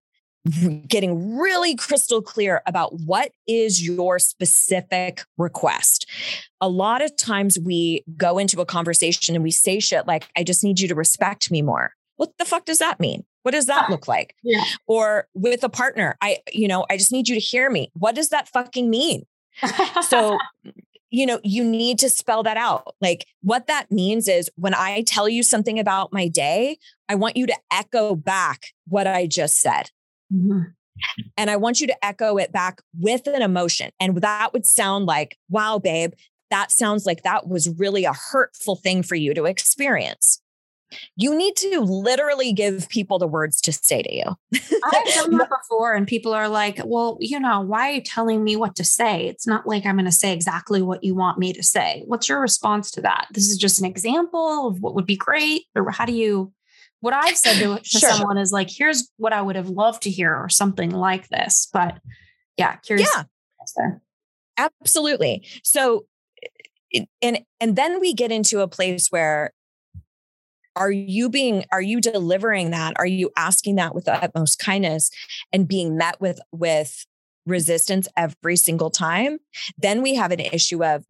getting 0.88 1.38
really 1.38 1.76
crystal 1.76 2.20
clear 2.20 2.62
about 2.66 2.98
what 3.00 3.30
is 3.46 3.84
your 3.86 4.18
specific 4.18 5.22
request. 5.38 6.08
A 6.60 6.68
lot 6.68 7.02
of 7.02 7.16
times 7.16 7.58
we 7.60 8.04
go 8.16 8.38
into 8.38 8.60
a 8.60 8.66
conversation 8.66 9.34
and 9.34 9.44
we 9.44 9.52
say 9.52 9.78
shit 9.78 10.06
like, 10.06 10.28
I 10.36 10.42
just 10.42 10.64
need 10.64 10.80
you 10.80 10.88
to 10.88 10.94
respect 10.94 11.50
me 11.50 11.62
more. 11.62 11.92
What 12.16 12.32
the 12.38 12.44
fuck 12.44 12.64
does 12.64 12.78
that 12.78 12.98
mean? 12.98 13.24
What 13.42 13.52
does 13.52 13.66
that 13.66 13.90
look 13.90 14.06
like? 14.08 14.34
Yeah. 14.42 14.62
Or 14.86 15.26
with 15.34 15.64
a 15.64 15.68
partner, 15.68 16.16
I, 16.20 16.38
you 16.52 16.68
know, 16.68 16.86
I 16.90 16.96
just 16.96 17.12
need 17.12 17.28
you 17.28 17.34
to 17.34 17.40
hear 17.40 17.70
me. 17.70 17.90
What 17.94 18.14
does 18.14 18.28
that 18.30 18.48
fucking 18.48 18.88
mean? 18.88 19.24
so, 20.08 20.38
you 21.10 21.26
know, 21.26 21.40
you 21.44 21.62
need 21.62 21.98
to 21.98 22.08
spell 22.08 22.42
that 22.42 22.56
out. 22.56 22.94
Like 23.00 23.26
what 23.42 23.66
that 23.66 23.90
means 23.90 24.28
is 24.28 24.50
when 24.56 24.74
I 24.74 25.02
tell 25.02 25.28
you 25.28 25.42
something 25.42 25.78
about 25.78 26.12
my 26.12 26.28
day, 26.28 26.78
I 27.08 27.14
want 27.16 27.36
you 27.36 27.46
to 27.46 27.56
echo 27.70 28.16
back 28.16 28.68
what 28.88 29.06
I 29.06 29.26
just 29.26 29.60
said. 29.60 29.90
Mm-hmm. 30.32 30.62
And 31.36 31.50
I 31.50 31.56
want 31.56 31.80
you 31.80 31.86
to 31.88 32.04
echo 32.04 32.38
it 32.38 32.52
back 32.52 32.80
with 32.98 33.26
an 33.26 33.42
emotion. 33.42 33.90
And 34.00 34.18
that 34.18 34.52
would 34.52 34.66
sound 34.66 35.06
like, 35.06 35.36
wow, 35.48 35.78
babe, 35.78 36.12
that 36.50 36.70
sounds 36.70 37.06
like 37.06 37.22
that 37.22 37.48
was 37.48 37.68
really 37.78 38.04
a 38.04 38.12
hurtful 38.12 38.76
thing 38.76 39.02
for 39.02 39.14
you 39.14 39.34
to 39.34 39.46
experience. 39.46 40.41
You 41.16 41.34
need 41.36 41.56
to 41.56 41.80
literally 41.80 42.52
give 42.52 42.88
people 42.88 43.18
the 43.18 43.26
words 43.26 43.60
to 43.62 43.72
say 43.72 44.02
to 44.02 44.14
you. 44.14 44.24
I've 44.54 45.14
done 45.14 45.36
that 45.38 45.48
before, 45.48 45.94
and 45.94 46.06
people 46.06 46.32
are 46.32 46.48
like, 46.48 46.80
well, 46.84 47.16
you 47.20 47.38
know, 47.38 47.60
why 47.60 47.88
are 47.88 47.92
you 47.92 48.02
telling 48.02 48.44
me 48.44 48.56
what 48.56 48.76
to 48.76 48.84
say? 48.84 49.26
It's 49.26 49.46
not 49.46 49.66
like 49.66 49.86
I'm 49.86 49.96
going 49.96 50.04
to 50.06 50.12
say 50.12 50.32
exactly 50.32 50.82
what 50.82 51.04
you 51.04 51.14
want 51.14 51.38
me 51.38 51.52
to 51.52 51.62
say. 51.62 52.02
What's 52.06 52.28
your 52.28 52.40
response 52.40 52.90
to 52.92 53.00
that? 53.02 53.26
This 53.32 53.48
is 53.48 53.56
just 53.56 53.80
an 53.80 53.86
example 53.86 54.68
of 54.68 54.80
what 54.80 54.94
would 54.94 55.06
be 55.06 55.16
great. 55.16 55.64
Or 55.74 55.90
how 55.90 56.04
do 56.04 56.12
you 56.12 56.52
what 57.00 57.12
I've 57.12 57.36
said 57.36 57.58
to, 57.58 57.78
to 57.78 57.84
sure. 57.84 58.10
someone 58.10 58.38
is 58.38 58.52
like, 58.52 58.70
here's 58.70 59.10
what 59.16 59.32
I 59.32 59.42
would 59.42 59.56
have 59.56 59.68
loved 59.68 60.02
to 60.04 60.10
hear 60.10 60.32
or 60.36 60.48
something 60.48 60.90
like 60.90 61.28
this. 61.28 61.68
But 61.72 61.98
yeah, 62.56 62.76
curious. 62.76 63.10
Yeah. 63.12 63.24
Absolutely. 64.56 65.44
So 65.64 66.06
and 67.20 67.40
and 67.60 67.76
then 67.76 68.00
we 68.00 68.14
get 68.14 68.30
into 68.30 68.60
a 68.60 68.68
place 68.68 69.08
where 69.08 69.52
are 70.76 70.90
you 70.90 71.28
being 71.28 71.64
are 71.72 71.82
you 71.82 72.00
delivering 72.00 72.70
that 72.70 72.94
are 72.96 73.06
you 73.06 73.30
asking 73.36 73.76
that 73.76 73.94
with 73.94 74.04
the 74.04 74.24
utmost 74.24 74.58
kindness 74.58 75.10
and 75.52 75.68
being 75.68 75.96
met 75.96 76.20
with 76.20 76.40
with 76.50 77.06
resistance 77.46 78.08
every 78.16 78.56
single 78.56 78.90
time 78.90 79.38
then 79.76 80.02
we 80.02 80.14
have 80.14 80.30
an 80.30 80.40
issue 80.40 80.84
of 80.84 81.04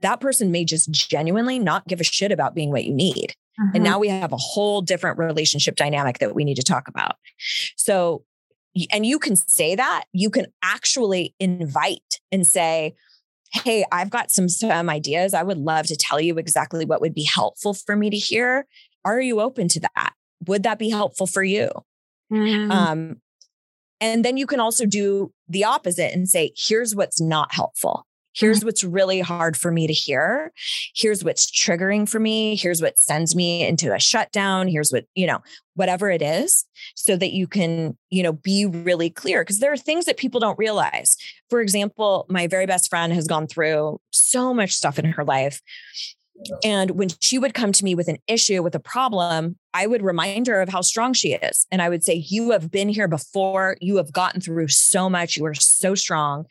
that 0.00 0.20
person 0.20 0.52
may 0.52 0.64
just 0.64 0.90
genuinely 0.90 1.58
not 1.58 1.86
give 1.88 2.00
a 2.00 2.04
shit 2.04 2.30
about 2.30 2.54
being 2.54 2.70
what 2.70 2.84
you 2.84 2.94
need 2.94 3.34
and 3.58 3.74
mm-hmm. 3.74 3.82
now 3.82 3.98
we 3.98 4.08
have 4.08 4.32
a 4.32 4.36
whole 4.36 4.82
different 4.82 5.18
relationship 5.18 5.76
dynamic 5.76 6.18
that 6.18 6.34
we 6.34 6.44
need 6.44 6.56
to 6.56 6.62
talk 6.62 6.86
about. 6.86 7.16
So, 7.76 8.24
and 8.92 9.04
you 9.04 9.18
can 9.18 9.34
say 9.34 9.74
that, 9.74 10.04
you 10.12 10.30
can 10.30 10.46
actually 10.62 11.34
invite 11.40 12.20
and 12.30 12.46
say, 12.46 12.94
Hey, 13.50 13.84
I've 13.90 14.10
got 14.10 14.30
some, 14.30 14.48
some 14.48 14.90
ideas. 14.90 15.32
I 15.32 15.42
would 15.42 15.56
love 15.56 15.86
to 15.86 15.96
tell 15.96 16.20
you 16.20 16.36
exactly 16.36 16.84
what 16.84 17.00
would 17.00 17.14
be 17.14 17.24
helpful 17.24 17.72
for 17.72 17.96
me 17.96 18.10
to 18.10 18.16
hear. 18.16 18.66
Are 19.04 19.20
you 19.20 19.40
open 19.40 19.68
to 19.68 19.80
that? 19.80 20.12
Would 20.46 20.62
that 20.64 20.78
be 20.78 20.90
helpful 20.90 21.26
for 21.26 21.42
you? 21.42 21.70
Mm-hmm. 22.32 22.70
Um, 22.70 23.16
and 24.00 24.24
then 24.24 24.36
you 24.36 24.46
can 24.46 24.60
also 24.60 24.86
do 24.86 25.32
the 25.48 25.64
opposite 25.64 26.14
and 26.14 26.28
say, 26.28 26.52
here's 26.56 26.94
what's 26.94 27.20
not 27.20 27.54
helpful. 27.54 28.04
Here's 28.34 28.58
mm-hmm. 28.58 28.66
what's 28.66 28.84
really 28.84 29.20
hard 29.20 29.56
for 29.56 29.72
me 29.72 29.88
to 29.88 29.92
hear. 29.92 30.52
Here's 30.94 31.24
what's 31.24 31.50
triggering 31.50 32.08
for 32.08 32.20
me. 32.20 32.54
Here's 32.54 32.80
what 32.80 32.96
sends 32.96 33.34
me 33.34 33.66
into 33.66 33.92
a 33.92 33.98
shutdown. 33.98 34.68
Here's 34.68 34.92
what, 34.92 35.06
you 35.16 35.26
know, 35.26 35.40
whatever 35.74 36.08
it 36.08 36.22
is, 36.22 36.64
so 36.94 37.16
that 37.16 37.32
you 37.32 37.48
can, 37.48 37.98
you 38.10 38.22
know, 38.22 38.34
be 38.34 38.66
really 38.66 39.10
clear. 39.10 39.42
Because 39.42 39.58
there 39.58 39.72
are 39.72 39.78
things 39.78 40.04
that 40.04 40.18
people 40.18 40.38
don't 40.38 40.58
realize. 40.58 41.16
For 41.50 41.60
example, 41.60 42.26
my 42.28 42.46
very 42.46 42.66
best 42.66 42.90
friend 42.90 43.12
has 43.12 43.26
gone 43.26 43.48
through 43.48 43.98
so 44.12 44.54
much 44.54 44.72
stuff 44.72 45.00
in 45.00 45.06
her 45.06 45.24
life. 45.24 45.60
And 46.64 46.92
when 46.92 47.08
she 47.20 47.38
would 47.38 47.54
come 47.54 47.72
to 47.72 47.84
me 47.84 47.94
with 47.94 48.08
an 48.08 48.18
issue, 48.26 48.62
with 48.62 48.74
a 48.74 48.80
problem, 48.80 49.56
I 49.74 49.86
would 49.86 50.02
remind 50.02 50.46
her 50.46 50.60
of 50.60 50.68
how 50.68 50.80
strong 50.80 51.12
she 51.12 51.34
is. 51.34 51.66
And 51.70 51.82
I 51.82 51.88
would 51.88 52.04
say, 52.04 52.14
You 52.14 52.52
have 52.52 52.70
been 52.70 52.88
here 52.88 53.08
before. 53.08 53.76
You 53.80 53.96
have 53.96 54.12
gotten 54.12 54.40
through 54.40 54.68
so 54.68 55.10
much. 55.10 55.36
You 55.36 55.44
are 55.46 55.54
so 55.54 55.94
strong 55.94 56.46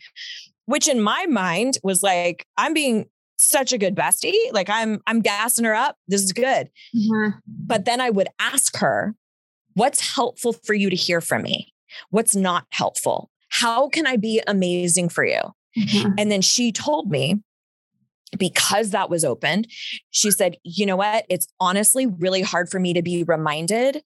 which 0.67 0.87
in 0.87 1.01
my 1.01 1.25
mind 1.25 1.79
was 1.81 2.03
like, 2.03 2.45
I'm 2.57 2.73
being 2.73 3.05
such 3.37 3.73
a 3.73 3.77
good 3.77 3.95
bestie. 3.95 4.35
Like 4.51 4.69
I'm, 4.69 5.01
I'm 5.07 5.21
gassing 5.21 5.65
her 5.65 5.73
up. 5.73 5.95
This 6.07 6.21
is 6.21 6.33
good. 6.33 6.69
Mm-hmm. 6.95 7.39
But 7.47 7.85
then 7.85 7.99
I 8.01 8.09
would 8.09 8.27
ask 8.39 8.77
her, 8.77 9.15
what's 9.73 10.15
helpful 10.15 10.53
for 10.53 10.73
you 10.73 10.89
to 10.89 10.95
hear 10.95 11.21
from 11.21 11.43
me? 11.43 11.73
What's 12.09 12.35
not 12.35 12.65
helpful? 12.71 13.31
How 13.49 13.87
can 13.87 14.05
I 14.05 14.17
be 14.17 14.41
amazing 14.45 15.09
for 15.09 15.25
you? 15.25 15.39
Mm-hmm. 15.77 16.13
And 16.17 16.31
then 16.31 16.41
she 16.41 16.71
told 16.71 17.09
me, 17.09 17.41
because 18.37 18.91
that 18.91 19.09
was 19.09 19.23
opened, 19.23 19.67
she 20.11 20.31
said, 20.31 20.57
you 20.63 20.85
know 20.85 20.95
what? 20.95 21.25
It's 21.29 21.47
honestly 21.59 22.07
really 22.07 22.41
hard 22.41 22.69
for 22.69 22.79
me 22.79 22.93
to 22.93 23.01
be 23.01 23.23
reminded 23.23 24.01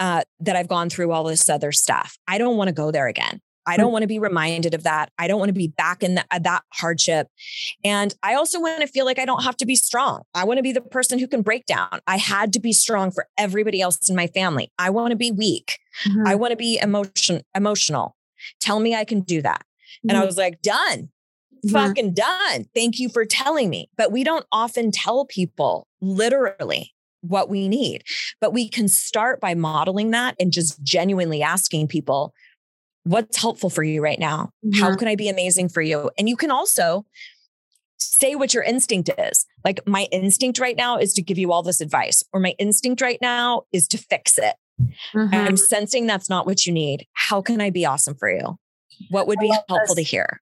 uh, 0.00 0.22
that 0.40 0.56
I've 0.56 0.68
gone 0.68 0.90
through 0.90 1.12
all 1.12 1.24
this 1.24 1.48
other 1.48 1.72
stuff. 1.72 2.16
I 2.28 2.38
don't 2.38 2.56
want 2.56 2.68
to 2.68 2.74
go 2.74 2.90
there 2.90 3.06
again. 3.06 3.40
I 3.66 3.76
don't 3.76 3.92
want 3.92 4.02
to 4.02 4.06
be 4.06 4.18
reminded 4.18 4.74
of 4.74 4.82
that. 4.82 5.10
I 5.18 5.26
don't 5.26 5.38
want 5.38 5.48
to 5.48 5.54
be 5.54 5.68
back 5.68 6.02
in 6.02 6.16
the, 6.16 6.24
uh, 6.30 6.38
that 6.40 6.62
hardship. 6.74 7.28
And 7.82 8.14
I 8.22 8.34
also 8.34 8.60
want 8.60 8.82
to 8.82 8.86
feel 8.86 9.06
like 9.06 9.18
I 9.18 9.24
don't 9.24 9.42
have 9.42 9.56
to 9.58 9.66
be 9.66 9.74
strong. 9.74 10.22
I 10.34 10.44
want 10.44 10.58
to 10.58 10.62
be 10.62 10.72
the 10.72 10.82
person 10.82 11.18
who 11.18 11.26
can 11.26 11.42
break 11.42 11.64
down. 11.66 12.00
I 12.06 12.18
had 12.18 12.52
to 12.54 12.60
be 12.60 12.72
strong 12.72 13.10
for 13.10 13.26
everybody 13.38 13.80
else 13.80 14.08
in 14.08 14.16
my 14.16 14.26
family. 14.26 14.70
I 14.78 14.90
want 14.90 15.12
to 15.12 15.16
be 15.16 15.30
weak. 15.30 15.78
Mm-hmm. 16.06 16.26
I 16.26 16.34
want 16.34 16.50
to 16.50 16.56
be 16.56 16.78
emotion 16.78 17.42
emotional. 17.54 18.16
Tell 18.60 18.80
me 18.80 18.94
I 18.94 19.04
can 19.04 19.20
do 19.20 19.40
that. 19.42 19.62
Mm-hmm. 19.62 20.10
And 20.10 20.18
I 20.18 20.20
mm-hmm. 20.20 20.26
was 20.26 20.36
like, 20.36 20.60
done. 20.60 21.08
Mm-hmm. 21.64 21.74
Fucking 21.74 22.14
done. 22.14 22.66
Thank 22.74 22.98
you 22.98 23.08
for 23.08 23.24
telling 23.24 23.70
me. 23.70 23.88
But 23.96 24.12
we 24.12 24.24
don't 24.24 24.46
often 24.52 24.90
tell 24.90 25.24
people 25.24 25.86
literally 26.00 26.94
what 27.20 27.48
we 27.48 27.68
need. 27.68 28.02
But 28.40 28.52
we 28.52 28.68
can 28.68 28.88
start 28.88 29.40
by 29.40 29.54
modeling 29.54 30.10
that 30.10 30.36
and 30.38 30.52
just 30.52 30.82
genuinely 30.82 31.42
asking 31.42 31.88
people, 31.88 32.34
what's 33.04 33.40
helpful 33.40 33.70
for 33.70 33.82
you 33.82 34.02
right 34.02 34.18
now? 34.18 34.50
Mm-hmm. 34.64 34.82
How 34.82 34.94
can 34.96 35.08
I 35.08 35.16
be 35.16 35.28
amazing 35.28 35.68
for 35.68 35.82
you? 35.82 36.10
And 36.18 36.28
you 36.28 36.36
can 36.36 36.50
also 36.50 37.06
say 37.98 38.34
what 38.34 38.52
your 38.52 38.62
instinct 38.62 39.10
is. 39.18 39.46
Like, 39.64 39.80
my 39.86 40.08
instinct 40.12 40.58
right 40.58 40.76
now 40.76 40.98
is 40.98 41.14
to 41.14 41.22
give 41.22 41.38
you 41.38 41.52
all 41.52 41.62
this 41.62 41.80
advice, 41.80 42.22
or 42.32 42.40
my 42.40 42.54
instinct 42.58 43.00
right 43.00 43.18
now 43.22 43.62
is 43.72 43.88
to 43.88 43.98
fix 43.98 44.36
it. 44.38 44.56
Mm-hmm. 45.14 45.34
I'm 45.34 45.56
sensing 45.56 46.06
that's 46.06 46.28
not 46.28 46.46
what 46.46 46.66
you 46.66 46.72
need. 46.72 47.06
How 47.12 47.40
can 47.40 47.60
I 47.60 47.70
be 47.70 47.86
awesome 47.86 48.14
for 48.14 48.30
you? 48.30 48.56
What 49.10 49.26
would 49.26 49.38
be 49.38 49.48
helpful 49.48 49.94
this. 49.94 49.94
to 49.96 50.02
hear? 50.02 50.40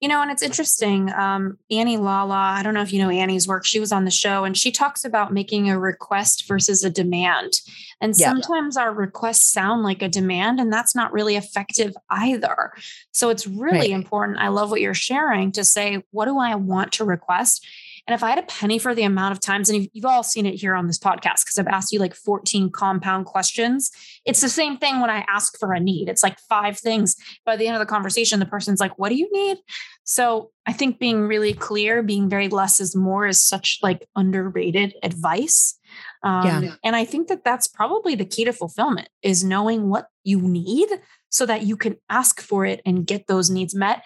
You 0.00 0.08
know, 0.08 0.22
and 0.22 0.30
it's 0.30 0.42
interesting. 0.42 1.12
Um, 1.12 1.58
Annie 1.70 1.98
Lalla, 1.98 2.34
I 2.34 2.62
don't 2.62 2.72
know 2.72 2.82
if 2.82 2.92
you 2.92 3.02
know 3.02 3.10
Annie's 3.10 3.46
work. 3.46 3.66
She 3.66 3.80
was 3.80 3.92
on 3.92 4.06
the 4.06 4.10
show 4.10 4.44
and 4.44 4.56
she 4.56 4.72
talks 4.72 5.04
about 5.04 5.32
making 5.32 5.68
a 5.68 5.78
request 5.78 6.48
versus 6.48 6.82
a 6.82 6.90
demand. 6.90 7.60
And 8.00 8.14
yeah. 8.16 8.30
sometimes 8.30 8.78
our 8.78 8.94
requests 8.94 9.52
sound 9.52 9.82
like 9.82 10.00
a 10.00 10.08
demand, 10.08 10.58
and 10.58 10.72
that's 10.72 10.94
not 10.94 11.12
really 11.12 11.36
effective 11.36 11.92
either. 12.08 12.72
So 13.12 13.28
it's 13.28 13.46
really 13.46 13.78
right. 13.78 13.90
important. 13.90 14.38
I 14.38 14.48
love 14.48 14.70
what 14.70 14.80
you're 14.80 14.94
sharing 14.94 15.52
to 15.52 15.64
say, 15.64 16.02
what 16.10 16.24
do 16.24 16.38
I 16.38 16.54
want 16.54 16.92
to 16.92 17.04
request? 17.04 17.66
And 18.10 18.16
if 18.16 18.24
I 18.24 18.30
had 18.30 18.40
a 18.40 18.42
penny 18.42 18.80
for 18.80 18.92
the 18.92 19.04
amount 19.04 19.30
of 19.30 19.40
times, 19.40 19.70
and 19.70 19.88
you've, 19.92 20.04
all 20.04 20.24
seen 20.24 20.44
it 20.44 20.56
here 20.56 20.74
on 20.74 20.88
this 20.88 20.98
podcast, 20.98 21.44
because 21.44 21.60
I've 21.60 21.68
asked 21.68 21.92
you 21.92 22.00
like 22.00 22.16
14 22.16 22.72
compound 22.72 23.26
questions, 23.26 23.88
it's 24.24 24.40
the 24.40 24.48
same 24.48 24.78
thing 24.78 24.98
when 25.00 25.08
I 25.08 25.24
ask 25.28 25.56
for 25.60 25.72
a 25.72 25.78
need. 25.78 26.08
It's 26.08 26.24
like 26.24 26.36
five 26.40 26.76
things. 26.76 27.14
By 27.46 27.54
the 27.54 27.68
end 27.68 27.76
of 27.76 27.80
the 27.80 27.86
conversation, 27.86 28.40
the 28.40 28.46
person's 28.46 28.80
like, 28.80 28.98
What 28.98 29.10
do 29.10 29.14
you 29.14 29.28
need? 29.30 29.58
So 30.02 30.50
I 30.66 30.72
think 30.72 30.98
being 30.98 31.28
really 31.28 31.54
clear, 31.54 32.02
being 32.02 32.28
very 32.28 32.48
less 32.48 32.80
is 32.80 32.96
more 32.96 33.28
is 33.28 33.40
such 33.40 33.78
like 33.80 34.08
underrated 34.16 34.96
advice. 35.04 35.78
Um, 36.24 36.64
yeah. 36.64 36.74
And 36.82 36.96
I 36.96 37.04
think 37.04 37.28
that 37.28 37.44
that's 37.44 37.68
probably 37.68 38.16
the 38.16 38.24
key 38.24 38.44
to 38.44 38.52
fulfillment 38.52 39.08
is 39.22 39.44
knowing 39.44 39.88
what 39.88 40.08
you 40.24 40.40
need 40.40 40.88
so 41.28 41.46
that 41.46 41.62
you 41.62 41.76
can 41.76 41.96
ask 42.08 42.40
for 42.40 42.66
it 42.66 42.80
and 42.84 43.06
get 43.06 43.28
those 43.28 43.50
needs 43.50 43.72
met. 43.72 44.02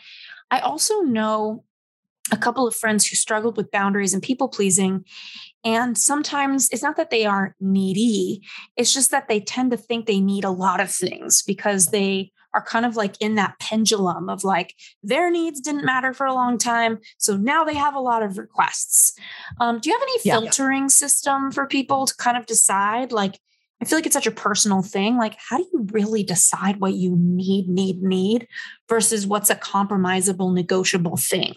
I 0.51 0.59
also 0.59 1.01
know 1.01 1.65
a 2.33 2.37
couple 2.37 2.67
of 2.67 2.75
friends 2.75 3.07
who 3.07 3.17
struggled 3.17 3.57
with 3.57 3.71
boundaries 3.71 4.15
and 4.15 4.23
people 4.23 4.49
pleasing. 4.49 5.05
And 5.65 5.97
sometimes 5.97 6.69
it's 6.71 6.83
not 6.83 6.97
that 6.97 7.11
they 7.11 7.27
are 7.27 7.55
needy, 7.61 8.43
it's 8.77 8.95
just 8.95 9.11
that 9.11 9.29
they 9.29 9.41
tend 9.41 9.71
to 9.71 9.77
think 9.77 10.07
they 10.07 10.21
need 10.21 10.45
a 10.45 10.51
lot 10.51 10.81
of 10.81 10.91
things 10.91 11.43
because 11.43 11.87
they 11.87 12.33
are 12.55 12.63
kind 12.63 12.87
of 12.87 12.97
like 12.97 13.17
in 13.21 13.35
that 13.35 13.59
pendulum 13.59 14.29
of 14.29 14.45
like 14.45 14.75
their 15.03 15.31
needs 15.31 15.61
didn't 15.61 15.85
matter 15.85 16.13
for 16.13 16.25
a 16.25 16.35
long 16.35 16.57
time. 16.57 16.99
So 17.19 17.37
now 17.37 17.65
they 17.65 17.75
have 17.75 17.95
a 17.95 18.01
lot 18.01 18.23
of 18.23 18.39
requests. 18.39 19.19
Um, 19.61 19.81
do 19.81 19.91
you 19.91 19.97
have 19.97 20.03
any 20.03 20.19
yeah. 20.25 20.41
filtering 20.41 20.89
system 20.89 21.51
for 21.51 21.67
people 21.67 22.07
to 22.07 22.15
kind 22.17 22.37
of 22.37 22.47
decide? 22.47 23.11
Like, 23.11 23.39
I 23.83 23.87
feel 23.87 23.99
like 23.99 24.07
it's 24.07 24.15
such 24.15 24.29
a 24.29 24.31
personal 24.31 24.83
thing. 24.83 25.19
Like, 25.19 25.37
how 25.49 25.59
do 25.59 25.67
you 25.73 25.89
really 25.91 26.23
decide 26.23 26.81
what 26.81 26.95
you 26.95 27.17
need, 27.19 27.69
need, 27.69 28.03
need 28.03 28.47
versus 28.89 29.27
what's 29.27 29.51
a 29.51 29.57
compromisable, 29.57 30.55
negotiable 30.55 31.17
thing? 31.17 31.57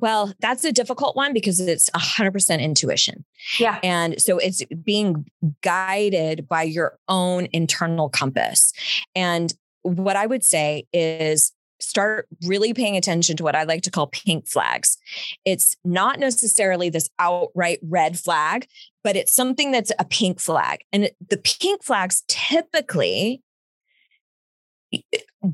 Well, 0.00 0.32
that's 0.38 0.64
a 0.64 0.70
difficult 0.70 1.16
one 1.16 1.32
because 1.32 1.58
it's 1.58 1.90
100% 1.90 2.60
intuition. 2.60 3.24
Yeah. 3.58 3.80
And 3.82 4.20
so 4.22 4.38
it's 4.38 4.64
being 4.84 5.26
guided 5.62 6.48
by 6.48 6.62
your 6.62 6.98
own 7.08 7.48
internal 7.52 8.08
compass. 8.08 8.72
And 9.16 9.52
what 9.82 10.14
I 10.14 10.26
would 10.26 10.44
say 10.44 10.86
is 10.92 11.52
start 11.80 12.28
really 12.44 12.74
paying 12.74 12.96
attention 12.96 13.36
to 13.36 13.44
what 13.44 13.56
I 13.56 13.64
like 13.64 13.82
to 13.82 13.90
call 13.90 14.08
pink 14.08 14.48
flags. 14.48 14.98
It's 15.44 15.76
not 15.84 16.18
necessarily 16.18 16.90
this 16.90 17.08
outright 17.18 17.78
red 17.82 18.18
flag, 18.18 18.68
but 19.02 19.16
it's 19.16 19.34
something 19.34 19.72
that's 19.72 19.92
a 19.98 20.04
pink 20.04 20.40
flag. 20.40 20.80
And 20.92 21.10
the 21.28 21.38
pink 21.38 21.82
flags 21.82 22.22
typically 22.28 23.42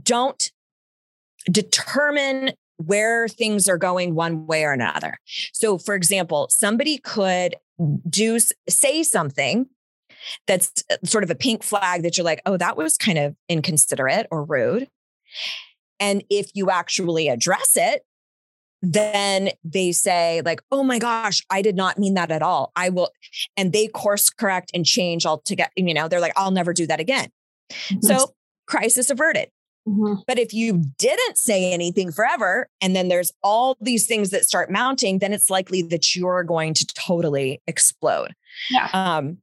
don't 0.03 0.51
determine 1.51 2.53
where 2.79 3.29
things 3.29 3.69
are 3.69 3.79
going 3.79 4.15
one 4.15 4.47
way 4.47 4.65
or 4.65 4.73
another. 4.73 5.19
So, 5.53 5.79
for 5.79 5.95
example, 5.95 6.49
somebody 6.51 6.99
could 6.99 7.57
do 8.09 8.39
say 8.69 9.03
something 9.03 9.67
that's 10.47 10.85
uh, 10.91 10.97
sort 11.05 11.25
of 11.25 11.31
a 11.31 11.35
pink 11.35 11.63
flag 11.63 12.03
that 12.03 12.17
you're 12.17 12.25
like, 12.25 12.43
oh, 12.47 12.57
that 12.57 12.77
was 12.77 12.97
kind 12.97 13.19
of 13.19 13.37
inconsiderate 13.49 14.27
or 14.31 14.45
rude. 14.45 14.89
And 16.01 16.25
if 16.31 16.51
you 16.55 16.71
actually 16.71 17.29
address 17.29 17.77
it, 17.77 18.05
then 18.83 19.51
they 19.65 19.93
say, 19.93 20.43
like, 20.45 20.61
oh 20.71 20.83
my 20.83 20.99
gosh, 20.99 21.43
I 21.51 21.63
did 21.63 21.77
not 21.77 21.99
mean 21.99 22.15
that 22.15 22.31
at 22.31 22.43
all. 22.43 22.73
I 22.77 22.91
will, 22.91 23.11
and 23.57 23.73
they 23.73 23.89
course 23.89 24.29
correct 24.29 24.71
and 24.75 24.85
change 24.85 25.25
altogether. 25.25 25.71
You 25.77 25.95
know, 25.95 26.09
they're 26.09 26.21
like, 26.21 26.35
I'll 26.37 26.51
never 26.51 26.73
do 26.73 26.87
that 26.87 27.01
again. 27.01 27.29
Mm-hmm. 27.71 28.01
So, 28.03 28.35
crisis 28.67 29.11
averted. 29.11 29.49
Mm-hmm. 29.87 30.23
But 30.27 30.39
if 30.39 30.55
you 30.55 30.83
didn't 30.99 31.37
say 31.37 31.73
anything 31.73 32.11
forever, 32.11 32.69
and 32.81 32.97
then 32.97 33.09
there's 33.09 33.33
all 33.43 33.77
these 33.81 34.07
things 34.07 34.31
that 34.31 34.45
start 34.45 34.71
mounting, 34.71 35.19
then 35.19 35.33
it's 35.33 35.51
likely 35.51 35.83
that 35.83 36.17
you're 36.17 36.45
going 36.45 36.75
to 36.75 36.87
totally 36.87 37.61
explode. 37.67 38.35
Yeah. 38.71 38.89
Um, 38.93 39.39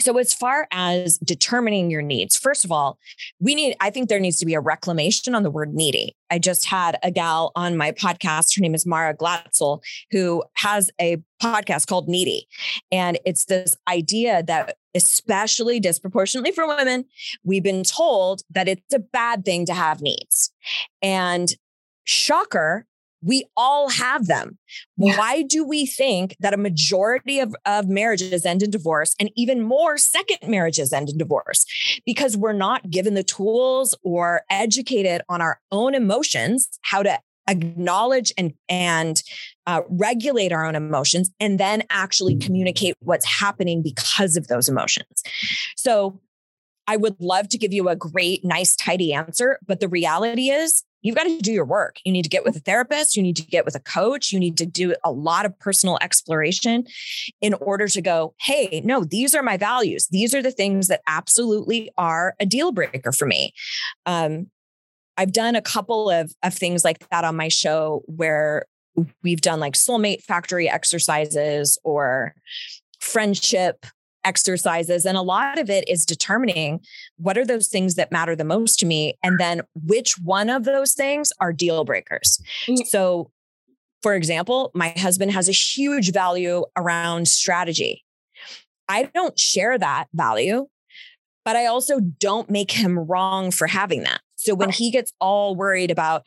so, 0.00 0.18
as 0.18 0.32
far 0.32 0.66
as 0.70 1.18
determining 1.18 1.90
your 1.90 2.02
needs, 2.02 2.36
first 2.36 2.64
of 2.64 2.72
all, 2.72 2.98
we 3.40 3.54
need, 3.54 3.76
I 3.80 3.90
think 3.90 4.08
there 4.08 4.20
needs 4.20 4.38
to 4.38 4.46
be 4.46 4.54
a 4.54 4.60
reclamation 4.60 5.34
on 5.34 5.42
the 5.42 5.50
word 5.50 5.74
needy. 5.74 6.16
I 6.30 6.38
just 6.38 6.66
had 6.66 6.98
a 7.02 7.10
gal 7.10 7.52
on 7.54 7.76
my 7.76 7.92
podcast. 7.92 8.56
Her 8.56 8.62
name 8.62 8.74
is 8.74 8.86
Mara 8.86 9.16
Glatzel, 9.16 9.80
who 10.10 10.42
has 10.54 10.90
a 11.00 11.18
podcast 11.42 11.86
called 11.86 12.08
Needy. 12.08 12.46
And 12.90 13.18
it's 13.24 13.44
this 13.46 13.76
idea 13.88 14.42
that, 14.44 14.76
especially 14.94 15.80
disproportionately 15.80 16.52
for 16.52 16.66
women, 16.66 17.04
we've 17.44 17.62
been 17.62 17.84
told 17.84 18.42
that 18.50 18.68
it's 18.68 18.94
a 18.94 18.98
bad 18.98 19.44
thing 19.44 19.66
to 19.66 19.74
have 19.74 20.00
needs. 20.00 20.50
And 21.02 21.54
shocker, 22.04 22.86
we 23.24 23.44
all 23.56 23.88
have 23.88 24.26
them. 24.26 24.58
Yeah. 24.96 25.16
Why 25.16 25.42
do 25.42 25.64
we 25.66 25.86
think 25.86 26.36
that 26.40 26.52
a 26.52 26.58
majority 26.58 27.40
of, 27.40 27.56
of 27.64 27.88
marriages 27.88 28.44
end 28.44 28.62
in 28.62 28.70
divorce 28.70 29.14
and 29.18 29.30
even 29.34 29.62
more 29.62 29.96
second 29.96 30.38
marriages 30.46 30.92
end 30.92 31.08
in 31.08 31.18
divorce? 31.18 31.64
Because 32.04 32.36
we're 32.36 32.52
not 32.52 32.90
given 32.90 33.14
the 33.14 33.24
tools 33.24 33.96
or 34.02 34.42
educated 34.50 35.22
on 35.28 35.40
our 35.40 35.60
own 35.72 35.94
emotions, 35.94 36.68
how 36.82 37.02
to 37.02 37.18
acknowledge 37.48 38.32
and 38.38 38.54
and 38.68 39.22
uh, 39.66 39.82
regulate 39.88 40.52
our 40.52 40.64
own 40.64 40.74
emotions 40.74 41.30
and 41.40 41.60
then 41.60 41.82
actually 41.90 42.36
communicate 42.36 42.94
what's 43.00 43.26
happening 43.26 43.82
because 43.82 44.36
of 44.36 44.48
those 44.48 44.66
emotions 44.66 45.22
so 45.76 46.18
i 46.86 46.96
would 46.96 47.14
love 47.20 47.46
to 47.46 47.58
give 47.58 47.70
you 47.70 47.88
a 47.90 47.96
great 47.96 48.42
nice 48.46 48.74
tidy 48.74 49.12
answer 49.12 49.58
but 49.66 49.78
the 49.80 49.88
reality 49.88 50.48
is 50.48 50.84
you've 51.04 51.14
got 51.14 51.24
to 51.24 51.38
do 51.38 51.52
your 51.52 51.64
work. 51.64 51.98
You 52.04 52.10
need 52.10 52.24
to 52.24 52.28
get 52.28 52.44
with 52.44 52.56
a 52.56 52.60
therapist, 52.60 53.16
you 53.16 53.22
need 53.22 53.36
to 53.36 53.42
get 53.42 53.64
with 53.64 53.76
a 53.76 53.80
coach, 53.80 54.32
you 54.32 54.40
need 54.40 54.56
to 54.56 54.66
do 54.66 54.96
a 55.04 55.12
lot 55.12 55.46
of 55.46 55.56
personal 55.60 55.98
exploration 56.00 56.84
in 57.40 57.54
order 57.54 57.86
to 57.86 58.02
go, 58.02 58.34
hey, 58.40 58.82
no, 58.84 59.04
these 59.04 59.34
are 59.34 59.42
my 59.42 59.56
values. 59.56 60.08
These 60.10 60.34
are 60.34 60.42
the 60.42 60.50
things 60.50 60.88
that 60.88 61.02
absolutely 61.06 61.92
are 61.96 62.34
a 62.40 62.46
deal 62.46 62.72
breaker 62.72 63.12
for 63.12 63.26
me. 63.26 63.52
Um, 64.06 64.48
I've 65.16 65.32
done 65.32 65.54
a 65.54 65.62
couple 65.62 66.10
of, 66.10 66.32
of 66.42 66.54
things 66.54 66.84
like 66.84 67.08
that 67.10 67.22
on 67.22 67.36
my 67.36 67.48
show 67.48 68.02
where 68.06 68.64
we've 69.22 69.40
done 69.40 69.60
like 69.60 69.74
soulmate 69.74 70.22
factory 70.22 70.68
exercises 70.68 71.78
or 71.84 72.34
friendship 73.00 73.86
exercises. 74.24 75.04
And 75.04 75.16
a 75.16 75.22
lot 75.22 75.58
of 75.58 75.70
it 75.70 75.88
is 75.88 76.04
determining 76.04 76.80
what 77.16 77.38
are 77.38 77.44
those 77.44 77.68
things 77.68 77.94
that 77.94 78.12
matter 78.12 78.34
the 78.34 78.44
most 78.44 78.78
to 78.80 78.86
me, 78.86 79.18
and 79.22 79.38
then 79.38 79.62
which 79.74 80.18
one 80.18 80.50
of 80.50 80.64
those 80.64 80.94
things 80.94 81.32
are 81.40 81.52
deal 81.52 81.84
breakers. 81.84 82.42
Mm. 82.66 82.86
So, 82.86 83.30
for 84.02 84.14
example, 84.14 84.70
my 84.74 84.88
husband 84.90 85.32
has 85.32 85.48
a 85.48 85.52
huge 85.52 86.12
value 86.12 86.64
around 86.76 87.28
strategy. 87.28 88.04
I 88.88 89.04
don't 89.14 89.38
share 89.38 89.78
that 89.78 90.08
value, 90.12 90.66
but 91.44 91.56
I 91.56 91.66
also 91.66 92.00
don't 92.00 92.50
make 92.50 92.70
him 92.70 92.98
wrong 92.98 93.50
for 93.50 93.66
having 93.66 94.02
that. 94.02 94.20
So 94.36 94.54
when 94.54 94.70
he 94.70 94.90
gets 94.90 95.12
all 95.20 95.56
worried 95.56 95.90
about 95.90 96.24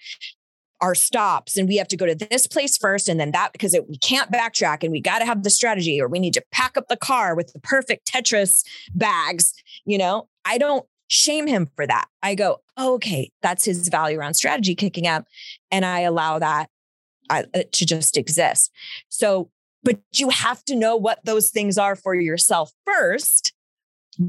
our 0.81 0.93
stops 0.93 1.57
and 1.57 1.67
we 1.67 1.77
have 1.77 1.87
to 1.87 1.97
go 1.97 2.05
to 2.05 2.15
this 2.15 2.45
place 2.45 2.77
first 2.77 3.09
and 3.09 3.19
then 3.19 3.31
that 3.31 3.51
because 3.51 3.73
it, 3.73 3.89
we 3.89 3.97
can't 3.97 4.31
backtrack 4.31 4.83
and 4.83 4.91
we 4.91 5.01
got 5.01 5.19
to 5.19 5.25
have 5.25 5.43
the 5.43 5.49
strategy 5.49 5.99
or 5.99 6.07
we 6.07 6.19
need 6.19 6.33
to 6.33 6.43
pack 6.51 6.77
up 6.77 6.87
the 6.87 6.97
car 6.97 7.35
with 7.35 7.51
the 7.53 7.59
perfect 7.59 8.11
tetris 8.11 8.63
bags 8.93 9.53
you 9.85 9.97
know? 9.97 10.27
I 10.45 10.57
don't 10.57 10.85
shame 11.07 11.47
him 11.47 11.69
for 11.75 11.87
that. 11.87 12.05
I 12.21 12.35
go 12.35 12.59
oh, 12.75 12.95
okay 12.95 13.31
that's 13.41 13.65
his 13.65 13.87
value 13.87 14.19
around 14.19 14.35
strategy 14.35 14.75
kicking 14.75 15.07
up 15.07 15.25
and 15.71 15.85
i 15.85 16.01
allow 16.01 16.37
that 16.37 16.69
uh, 17.29 17.43
uh, 17.53 17.63
to 17.71 17.85
just 17.85 18.17
exist. 18.17 18.71
So 19.09 19.49
but 19.83 19.99
you 20.13 20.29
have 20.29 20.63
to 20.65 20.75
know 20.75 20.95
what 20.97 21.19
those 21.23 21.49
things 21.49 21.77
are 21.77 21.95
for 21.95 22.13
yourself 22.13 22.71
first 22.85 23.53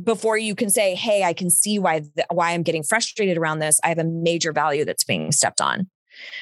before 0.05 0.39
you 0.39 0.55
can 0.55 0.71
say 0.71 0.95
hey 0.95 1.25
i 1.25 1.33
can 1.33 1.51
see 1.51 1.79
why 1.79 2.01
the, 2.01 2.27
why 2.31 2.53
i'm 2.53 2.63
getting 2.63 2.83
frustrated 2.83 3.37
around 3.37 3.59
this. 3.59 3.81
I 3.83 3.89
have 3.89 3.99
a 3.99 4.05
major 4.05 4.53
value 4.53 4.85
that's 4.85 5.05
being 5.05 5.33
stepped 5.33 5.61
on 5.61 5.89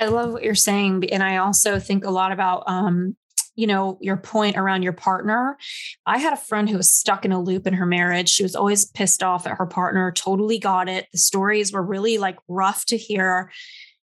I 0.00 0.06
love 0.06 0.32
what 0.32 0.42
you're 0.42 0.54
saying. 0.54 1.10
And 1.10 1.22
I 1.22 1.38
also 1.38 1.78
think 1.78 2.04
a 2.04 2.10
lot 2.10 2.32
about, 2.32 2.64
um, 2.66 3.16
you 3.54 3.66
know, 3.66 3.98
your 4.00 4.16
point 4.16 4.56
around 4.56 4.82
your 4.82 4.92
partner. 4.92 5.56
I 6.04 6.18
had 6.18 6.34
a 6.34 6.36
friend 6.36 6.68
who 6.68 6.76
was 6.76 6.94
stuck 6.94 7.24
in 7.24 7.32
a 7.32 7.42
loop 7.42 7.66
in 7.66 7.74
her 7.74 7.86
marriage. 7.86 8.28
She 8.28 8.42
was 8.42 8.54
always 8.54 8.84
pissed 8.84 9.22
off 9.22 9.46
at 9.46 9.56
her 9.56 9.66
partner, 9.66 10.12
totally 10.12 10.58
got 10.58 10.88
it. 10.88 11.06
The 11.12 11.18
stories 11.18 11.72
were 11.72 11.82
really 11.82 12.18
like 12.18 12.36
rough 12.48 12.84
to 12.86 12.96
hear. 12.96 13.50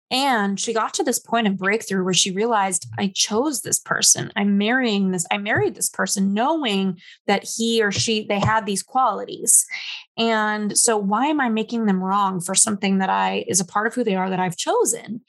And 0.09 0.59
she 0.59 0.73
got 0.73 0.93
to 0.95 1.03
this 1.03 1.19
point 1.19 1.47
of 1.47 1.57
breakthrough 1.57 2.03
where 2.03 2.13
she 2.13 2.31
realized 2.31 2.87
I 2.97 3.11
chose 3.13 3.61
this 3.61 3.79
person. 3.79 4.31
I'm 4.35 4.57
marrying 4.57 5.11
this, 5.11 5.25
I 5.31 5.37
married 5.37 5.75
this 5.75 5.89
person 5.89 6.33
knowing 6.33 6.99
that 7.27 7.45
he 7.57 7.83
or 7.83 7.91
she, 7.91 8.25
they 8.25 8.39
had 8.39 8.65
these 8.65 8.83
qualities. 8.83 9.65
And 10.17 10.77
so 10.77 10.97
why 10.97 11.27
am 11.27 11.41
I 11.41 11.49
making 11.49 11.85
them 11.85 12.01
wrong 12.01 12.39
for 12.39 12.55
something 12.55 12.99
that 12.99 13.09
I 13.09 13.43
is 13.47 13.59
a 13.59 13.65
part 13.65 13.87
of 13.87 13.93
who 13.93 14.03
they 14.03 14.15
are 14.15 14.29
that 14.29 14.39
I've 14.39 14.57
chosen? 14.57 15.21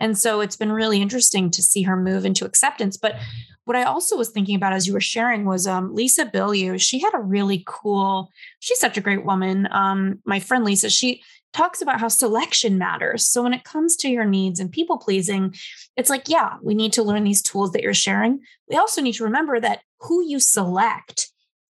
And 0.00 0.18
so 0.18 0.40
it's 0.40 0.56
been 0.56 0.72
really 0.72 1.00
interesting 1.00 1.50
to 1.50 1.62
see 1.62 1.82
her 1.82 1.96
move 1.96 2.24
into 2.26 2.44
acceptance. 2.44 2.96
But 2.96 3.16
what 3.64 3.76
I 3.76 3.82
also 3.82 4.16
was 4.16 4.28
thinking 4.28 4.54
about 4.54 4.72
as 4.72 4.86
you 4.86 4.92
were 4.92 5.00
sharing 5.00 5.44
was 5.44 5.66
um, 5.66 5.94
Lisa 5.94 6.26
Bilyeu. 6.26 6.80
She 6.80 7.00
had 7.00 7.14
a 7.14 7.20
really 7.20 7.64
cool, 7.66 8.30
she's 8.60 8.78
such 8.78 8.96
a 8.96 9.00
great 9.00 9.24
woman. 9.24 9.66
Um, 9.72 10.20
my 10.24 10.38
friend 10.38 10.64
Lisa, 10.64 10.88
she 10.88 11.22
talks 11.56 11.80
about 11.80 12.00
how 12.00 12.08
selection 12.08 12.78
matters. 12.78 13.26
So 13.26 13.42
when 13.42 13.54
it 13.54 13.64
comes 13.64 13.96
to 13.96 14.08
your 14.08 14.24
needs 14.24 14.60
and 14.60 14.70
people 14.70 14.98
pleasing, 14.98 15.54
it's 15.96 16.10
like, 16.10 16.28
yeah, 16.28 16.54
we 16.62 16.74
need 16.74 16.92
to 16.94 17.02
learn 17.02 17.24
these 17.24 17.42
tools 17.42 17.72
that 17.72 17.82
you're 17.82 17.94
sharing. 17.94 18.40
We 18.68 18.76
also 18.76 19.00
need 19.00 19.14
to 19.14 19.24
remember 19.24 19.58
that 19.60 19.80
who 20.00 20.24
you 20.24 20.38
select 20.38 21.28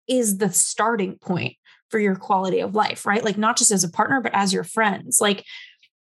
is 0.08 0.38
the 0.38 0.50
starting 0.52 1.18
point 1.18 1.54
for 1.90 2.00
your 2.00 2.16
quality 2.16 2.60
of 2.60 2.74
life, 2.74 3.06
right? 3.06 3.24
Like 3.24 3.38
not 3.38 3.56
just 3.56 3.70
as 3.70 3.84
a 3.84 3.90
partner, 3.90 4.20
but 4.20 4.34
as 4.34 4.52
your 4.52 4.64
friends. 4.64 5.20
Like 5.20 5.44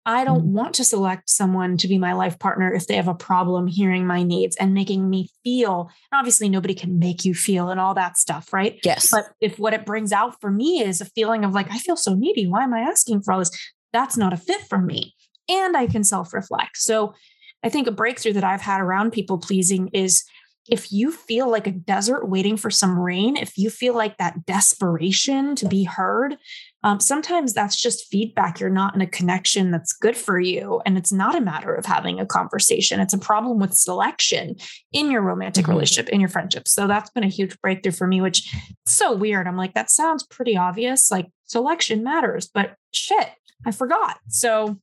I 0.07 0.25
don't 0.25 0.41
mm-hmm. 0.41 0.53
want 0.53 0.75
to 0.77 0.85
select 0.85 1.31
someone 1.31 1.79
to 1.79 1.89
be 1.89 1.97
my 1.97 2.13
life 2.13 2.39
partner 2.39 2.73
if 2.73 2.87
they 2.87 2.97
have 2.97 3.09
a 3.09 3.15
problem 3.15 3.67
hearing 3.67 4.07
my 4.07 4.23
needs 4.23 4.55
and 4.57 4.75
making 4.75 5.09
me 5.09 5.31
feel. 5.43 5.91
And 6.13 6.19
obviously, 6.19 6.49
nobody 6.51 6.75
can 6.75 6.99
make 6.99 7.25
you 7.25 7.35
feel 7.35 7.71
and 7.71 7.81
all 7.81 7.95
that 7.95 8.19
stuff, 8.19 8.53
right? 8.53 8.79
Yes. 8.85 9.11
But 9.11 9.31
if 9.41 9.59
what 9.59 9.73
it 9.73 9.87
brings 9.87 10.13
out 10.13 10.41
for 10.41 10.51
me 10.51 10.81
is 10.81 11.01
a 11.01 11.07
feeling 11.07 11.45
of 11.45 11.55
like, 11.55 11.71
I 11.71 11.79
feel 11.79 11.97
so 11.97 12.15
needy. 12.15 12.47
Why 12.47 12.65
am 12.65 12.75
I 12.75 12.81
asking 12.81 13.23
for 13.23 13.33
all 13.33 13.39
this? 13.39 13.73
That's 13.95 14.19
not 14.19 14.35
a 14.35 14.37
fit 14.37 14.61
for 14.69 14.79
me. 14.79 15.15
And 15.49 15.75
I 15.75 15.87
can 15.87 16.05
self 16.05 16.35
reflect. 16.35 16.77
So 16.77 17.15
I 17.63 17.71
think 17.71 17.87
a 17.87 17.93
breakthrough 17.93 18.35
that 18.35 18.45
I've 18.45 18.61
had 18.61 18.83
around 18.83 19.13
people 19.13 19.39
pleasing 19.39 19.89
is 19.95 20.25
if 20.69 20.91
you 20.91 21.13
feel 21.13 21.51
like 21.51 21.67
a 21.67 21.73
desert 21.73 22.29
waiting 22.29 22.57
for 22.57 22.71
some 22.71 22.99
rain, 22.99 23.37
if 23.37 23.59
you 23.59 23.69
feel 23.69 23.95
like 23.95 24.17
that 24.17 24.47
desperation 24.47 25.55
to 25.57 25.69
be 25.69 25.85
heard, 25.85 26.37
um, 26.83 27.01
sometimes 27.01 27.53
that's 27.53 27.81
just 27.81 28.07
feedback. 28.11 28.61
You're 28.61 28.71
not 28.71 28.95
in 28.95 29.03
a 29.03 29.07
connection 29.07 29.71
that's 29.71 29.93
good 29.93 30.17
for 30.17 30.41
you. 30.41 30.81
And 30.87 30.97
it's 30.97 31.13
not 31.13 31.35
a 31.35 31.41
matter 31.41 31.75
of 31.75 31.85
having 31.85 32.19
a 32.19 32.27
conversation, 32.27 33.01
it's 33.01 33.15
a 33.15 33.19
problem 33.19 33.59
with 33.59 33.75
selection 33.75 34.57
in 34.93 35.11
your 35.11 35.23
romantic 35.23 35.65
mm-hmm. 35.65 35.73
relationship, 35.73 36.09
in 36.09 36.21
your 36.21 36.31
friendship. 36.31 36.67
So 36.67 36.87
that's 36.87 37.11
been 37.11 37.25
a 37.25 37.29
huge 37.29 37.61
breakthrough 37.61 37.93
for 37.93 38.07
me, 38.07 38.23
which 38.23 38.55
is 38.87 38.93
so 38.93 39.15
weird. 39.15 39.47
I'm 39.47 39.57
like, 39.59 39.75
that 39.75 39.91
sounds 39.91 40.27
pretty 40.27 40.57
obvious. 40.57 41.11
Like 41.11 41.27
selection 41.45 42.03
matters, 42.03 42.49
but 42.53 42.77
shit, 42.91 43.31
I 43.65 43.71
forgot. 43.71 44.19
So, 44.29 44.79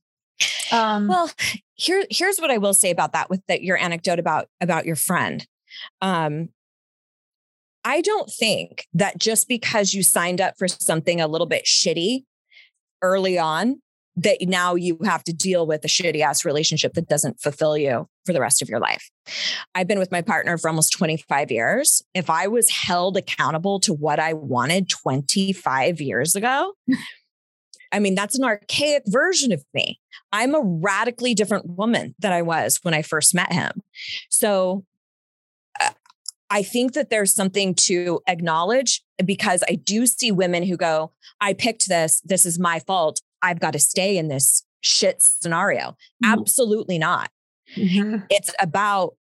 um, 0.72 1.08
well, 1.08 1.30
here, 1.74 2.04
here's 2.10 2.38
what 2.38 2.50
I 2.50 2.58
will 2.58 2.74
say 2.74 2.90
about 2.90 3.12
that 3.12 3.30
with 3.30 3.42
the, 3.46 3.62
your 3.62 3.76
anecdote 3.76 4.18
about 4.18 4.48
about 4.60 4.86
your 4.86 4.96
friend 4.96 5.46
um, 6.00 6.48
I 7.84 8.00
don't 8.00 8.30
think 8.30 8.86
that 8.94 9.18
just 9.18 9.48
because 9.48 9.92
you 9.92 10.02
signed 10.02 10.40
up 10.40 10.54
for 10.56 10.68
something 10.68 11.20
a 11.20 11.26
little 11.26 11.46
bit 11.46 11.64
shitty 11.64 12.24
early 13.02 13.38
on, 13.38 13.82
that 14.14 14.36
now 14.42 14.74
you 14.74 14.98
have 15.04 15.24
to 15.24 15.32
deal 15.32 15.66
with 15.66 15.84
a 15.84 15.88
shitty 15.88 16.20
ass 16.20 16.44
relationship 16.44 16.92
that 16.92 17.08
doesn't 17.08 17.40
fulfill 17.40 17.78
you 17.78 18.06
for 18.26 18.34
the 18.34 18.40
rest 18.40 18.60
of 18.60 18.68
your 18.68 18.78
life. 18.78 19.10
I've 19.74 19.88
been 19.88 19.98
with 19.98 20.12
my 20.12 20.20
partner 20.20 20.58
for 20.58 20.68
almost 20.68 20.92
25 20.92 21.50
years. 21.50 22.02
If 22.14 22.28
I 22.28 22.46
was 22.46 22.68
held 22.70 23.16
accountable 23.16 23.80
to 23.80 23.94
what 23.94 24.20
I 24.20 24.34
wanted 24.34 24.90
25 24.90 26.00
years 26.00 26.36
ago, 26.36 26.74
I 27.92 27.98
mean, 27.98 28.14
that's 28.14 28.38
an 28.38 28.44
archaic 28.44 29.02
version 29.06 29.52
of 29.52 29.64
me. 29.74 30.00
I'm 30.32 30.54
a 30.54 30.62
radically 30.62 31.34
different 31.34 31.66
woman 31.66 32.14
than 32.18 32.32
I 32.32 32.42
was 32.42 32.80
when 32.82 32.94
I 32.94 33.02
first 33.02 33.34
met 33.34 33.52
him. 33.52 33.82
So 34.30 34.84
I 36.50 36.62
think 36.62 36.92
that 36.94 37.10
there's 37.10 37.34
something 37.34 37.74
to 37.74 38.20
acknowledge 38.26 39.02
because 39.24 39.62
I 39.68 39.74
do 39.74 40.06
see 40.06 40.32
women 40.32 40.62
who 40.62 40.76
go, 40.76 41.12
I 41.40 41.54
picked 41.54 41.88
this. 41.88 42.20
This 42.24 42.44
is 42.44 42.58
my 42.58 42.78
fault. 42.78 43.20
I've 43.40 43.60
got 43.60 43.72
to 43.72 43.78
stay 43.78 44.18
in 44.18 44.28
this 44.28 44.64
shit 44.80 45.22
scenario. 45.22 45.96
Mm-hmm. 46.22 46.32
Absolutely 46.32 46.98
not. 46.98 47.30
Mm-hmm. 47.76 48.24
It's 48.28 48.52
about 48.60 49.14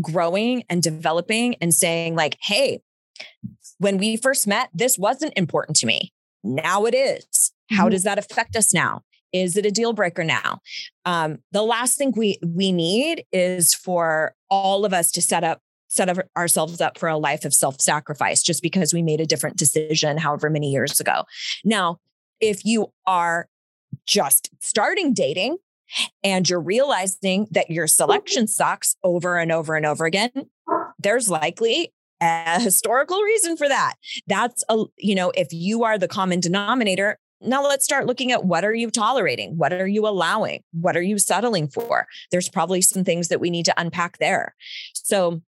growing 0.00 0.64
and 0.70 0.82
developing 0.82 1.56
and 1.60 1.74
saying, 1.74 2.14
like, 2.14 2.38
hey, 2.40 2.80
when 3.78 3.98
we 3.98 4.16
first 4.16 4.46
met, 4.46 4.70
this 4.72 4.98
wasn't 4.98 5.34
important 5.36 5.76
to 5.78 5.86
me. 5.86 6.12
Now 6.42 6.84
it 6.86 6.94
is. 6.94 7.52
How 7.70 7.84
mm-hmm. 7.84 7.90
does 7.90 8.02
that 8.04 8.18
affect 8.18 8.56
us 8.56 8.72
now? 8.72 9.02
Is 9.32 9.56
it 9.56 9.66
a 9.66 9.70
deal 9.70 9.92
breaker 9.92 10.24
now? 10.24 10.60
Um, 11.04 11.38
the 11.52 11.62
last 11.62 11.98
thing 11.98 12.12
we 12.16 12.38
we 12.44 12.72
need 12.72 13.24
is 13.32 13.74
for 13.74 14.34
all 14.50 14.84
of 14.84 14.92
us 14.92 15.10
to 15.12 15.22
set 15.22 15.44
up 15.44 15.60
set 15.88 16.08
up 16.08 16.18
ourselves 16.36 16.80
up 16.80 16.98
for 16.98 17.08
a 17.08 17.18
life 17.18 17.44
of 17.44 17.52
self 17.52 17.80
sacrifice 17.80 18.42
just 18.42 18.62
because 18.62 18.94
we 18.94 19.02
made 19.02 19.20
a 19.20 19.26
different 19.26 19.56
decision 19.56 20.18
however 20.18 20.48
many 20.48 20.70
years 20.70 21.00
ago. 21.00 21.24
Now, 21.64 21.98
if 22.40 22.64
you 22.64 22.92
are 23.06 23.48
just 24.06 24.50
starting 24.60 25.12
dating 25.12 25.58
and 26.22 26.48
you're 26.48 26.60
realizing 26.60 27.46
that 27.50 27.70
your 27.70 27.86
selection 27.86 28.46
sucks 28.46 28.96
over 29.02 29.38
and 29.38 29.50
over 29.50 29.74
and 29.76 29.86
over 29.86 30.04
again, 30.04 30.30
there's 30.98 31.28
likely 31.28 31.92
a 32.20 32.60
historical 32.60 33.20
reason 33.22 33.56
for 33.56 33.68
that. 33.68 33.94
That's 34.26 34.64
a, 34.68 34.84
you 34.98 35.14
know, 35.14 35.30
if 35.30 35.48
you 35.52 35.84
are 35.84 35.98
the 35.98 36.08
common 36.08 36.40
denominator, 36.40 37.18
now 37.40 37.62
let's 37.62 37.84
start 37.84 38.06
looking 38.06 38.32
at 38.32 38.44
what 38.44 38.64
are 38.64 38.74
you 38.74 38.90
tolerating? 38.90 39.56
What 39.56 39.72
are 39.72 39.86
you 39.86 40.06
allowing? 40.06 40.62
What 40.72 40.96
are 40.96 41.02
you 41.02 41.18
settling 41.18 41.68
for? 41.68 42.06
There's 42.30 42.48
probably 42.48 42.80
some 42.82 43.04
things 43.04 43.28
that 43.28 43.40
we 43.40 43.50
need 43.50 43.64
to 43.66 43.80
unpack 43.80 44.18
there. 44.18 44.54
So 44.94 45.42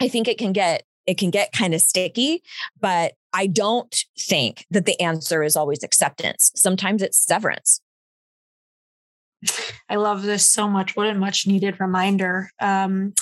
I 0.00 0.08
think 0.08 0.28
it 0.28 0.38
can 0.38 0.52
get 0.52 0.84
it 1.06 1.18
can 1.18 1.30
get 1.30 1.52
kind 1.52 1.74
of 1.74 1.82
sticky, 1.82 2.42
but 2.80 3.12
I 3.34 3.46
don't 3.46 3.94
think 4.18 4.66
that 4.70 4.86
the 4.86 4.98
answer 5.00 5.42
is 5.42 5.54
always 5.54 5.82
acceptance. 5.82 6.50
Sometimes 6.54 7.02
it's 7.02 7.18
severance. 7.18 7.82
I 9.90 9.96
love 9.96 10.22
this 10.22 10.46
so 10.46 10.66
much. 10.68 10.96
What 10.96 11.08
a 11.08 11.14
much 11.14 11.46
needed 11.46 11.78
reminder. 11.78 12.50
Um, 12.60 13.12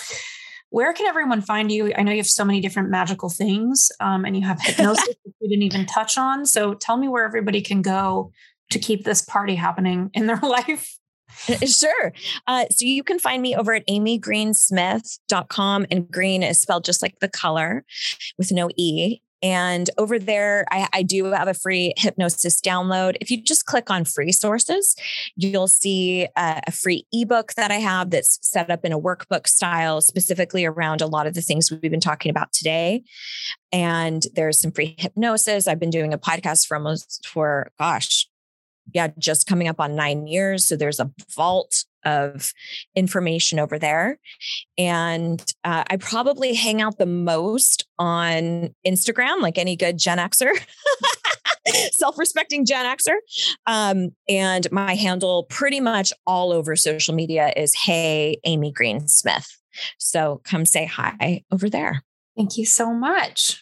where 0.72 0.94
can 0.94 1.06
everyone 1.06 1.42
find 1.42 1.70
you? 1.70 1.92
I 1.96 2.02
know 2.02 2.12
you 2.12 2.16
have 2.16 2.26
so 2.26 2.46
many 2.46 2.62
different 2.62 2.88
magical 2.88 3.28
things 3.28 3.92
um, 4.00 4.24
and 4.24 4.34
you 4.34 4.42
have 4.46 4.58
hypnosis 4.60 5.06
that 5.06 5.32
we 5.38 5.48
didn't 5.48 5.64
even 5.64 5.84
touch 5.84 6.16
on. 6.16 6.46
So 6.46 6.72
tell 6.72 6.96
me 6.96 7.08
where 7.08 7.26
everybody 7.26 7.60
can 7.60 7.82
go 7.82 8.32
to 8.70 8.78
keep 8.78 9.04
this 9.04 9.20
party 9.20 9.54
happening 9.54 10.10
in 10.14 10.26
their 10.26 10.36
life. 10.42 10.96
sure. 11.66 12.14
Uh, 12.46 12.64
so 12.70 12.86
you 12.86 13.04
can 13.04 13.18
find 13.18 13.42
me 13.42 13.54
over 13.54 13.74
at 13.74 13.86
amygreensmith.com 13.86 15.86
and 15.90 16.10
green 16.10 16.42
is 16.42 16.62
spelled 16.62 16.86
just 16.86 17.02
like 17.02 17.18
the 17.20 17.28
color 17.28 17.84
with 18.38 18.50
no 18.50 18.70
E. 18.76 19.20
And 19.42 19.90
over 19.98 20.18
there, 20.18 20.64
I, 20.70 20.88
I, 20.92 21.02
do 21.02 21.24
have 21.24 21.48
a 21.48 21.54
free 21.54 21.94
hypnosis 21.96 22.60
download. 22.60 23.16
If 23.20 23.30
you 23.30 23.42
just 23.42 23.66
click 23.66 23.90
on 23.90 24.04
free 24.04 24.30
sources, 24.30 24.94
you'll 25.34 25.66
see 25.66 26.28
a, 26.36 26.62
a, 26.66 26.70
free 26.70 27.06
ebook 27.12 27.54
that 27.54 27.72
I 27.72 27.76
have 27.76 28.10
that's 28.10 28.38
set 28.40 28.70
up 28.70 28.84
in 28.84 28.92
a 28.92 29.00
workbook 29.00 29.48
style, 29.48 30.00
specifically 30.00 30.64
around 30.64 31.00
a 31.00 31.06
lot 31.06 31.26
of 31.26 31.34
the 31.34 31.42
things 31.42 31.72
we've 31.72 31.80
been 31.80 31.98
talking 31.98 32.30
about 32.30 32.52
today. 32.52 33.02
And 33.72 34.24
there's 34.34 34.60
some 34.60 34.70
free 34.70 34.94
hypnosis. 34.96 35.66
I've 35.66 35.80
been 35.80 35.90
doing 35.90 36.12
a 36.12 36.18
podcast 36.18 36.66
for 36.66 36.76
almost 36.76 37.26
for, 37.26 37.72
gosh, 37.80 38.28
yeah, 38.94 39.08
just 39.18 39.46
coming 39.46 39.68
up 39.68 39.80
on 39.80 39.96
nine 39.96 40.26
years. 40.26 40.66
So 40.66 40.76
there's 40.76 41.00
a 41.00 41.10
vault 41.34 41.84
of 42.04 42.52
information 42.94 43.58
over 43.58 43.78
there. 43.78 44.18
And 44.78 45.40
uh, 45.64 45.84
I 45.88 45.96
probably 45.96 46.54
hang 46.54 46.80
out 46.80 46.98
the 46.98 47.06
most 47.06 47.86
on 47.98 48.74
Instagram, 48.86 49.40
like 49.40 49.58
any 49.58 49.76
good 49.76 49.98
Gen 49.98 50.18
Xer. 50.18 50.52
Self 51.92 52.18
respecting 52.18 52.66
Gen 52.66 52.84
Xer. 52.84 53.14
Um, 53.66 54.10
and 54.28 54.70
my 54.72 54.94
handle 54.94 55.44
pretty 55.44 55.80
much 55.80 56.12
all 56.26 56.52
over 56.52 56.74
social 56.76 57.14
media 57.14 57.52
is 57.56 57.74
Hey, 57.74 58.38
Amy 58.44 58.72
Green 58.72 59.06
Smith. 59.08 59.46
So 59.98 60.40
come 60.44 60.66
say 60.66 60.84
hi 60.84 61.44
over 61.50 61.70
there. 61.70 62.02
Thank 62.36 62.56
you 62.56 62.66
so 62.66 62.92
much. 62.92 63.61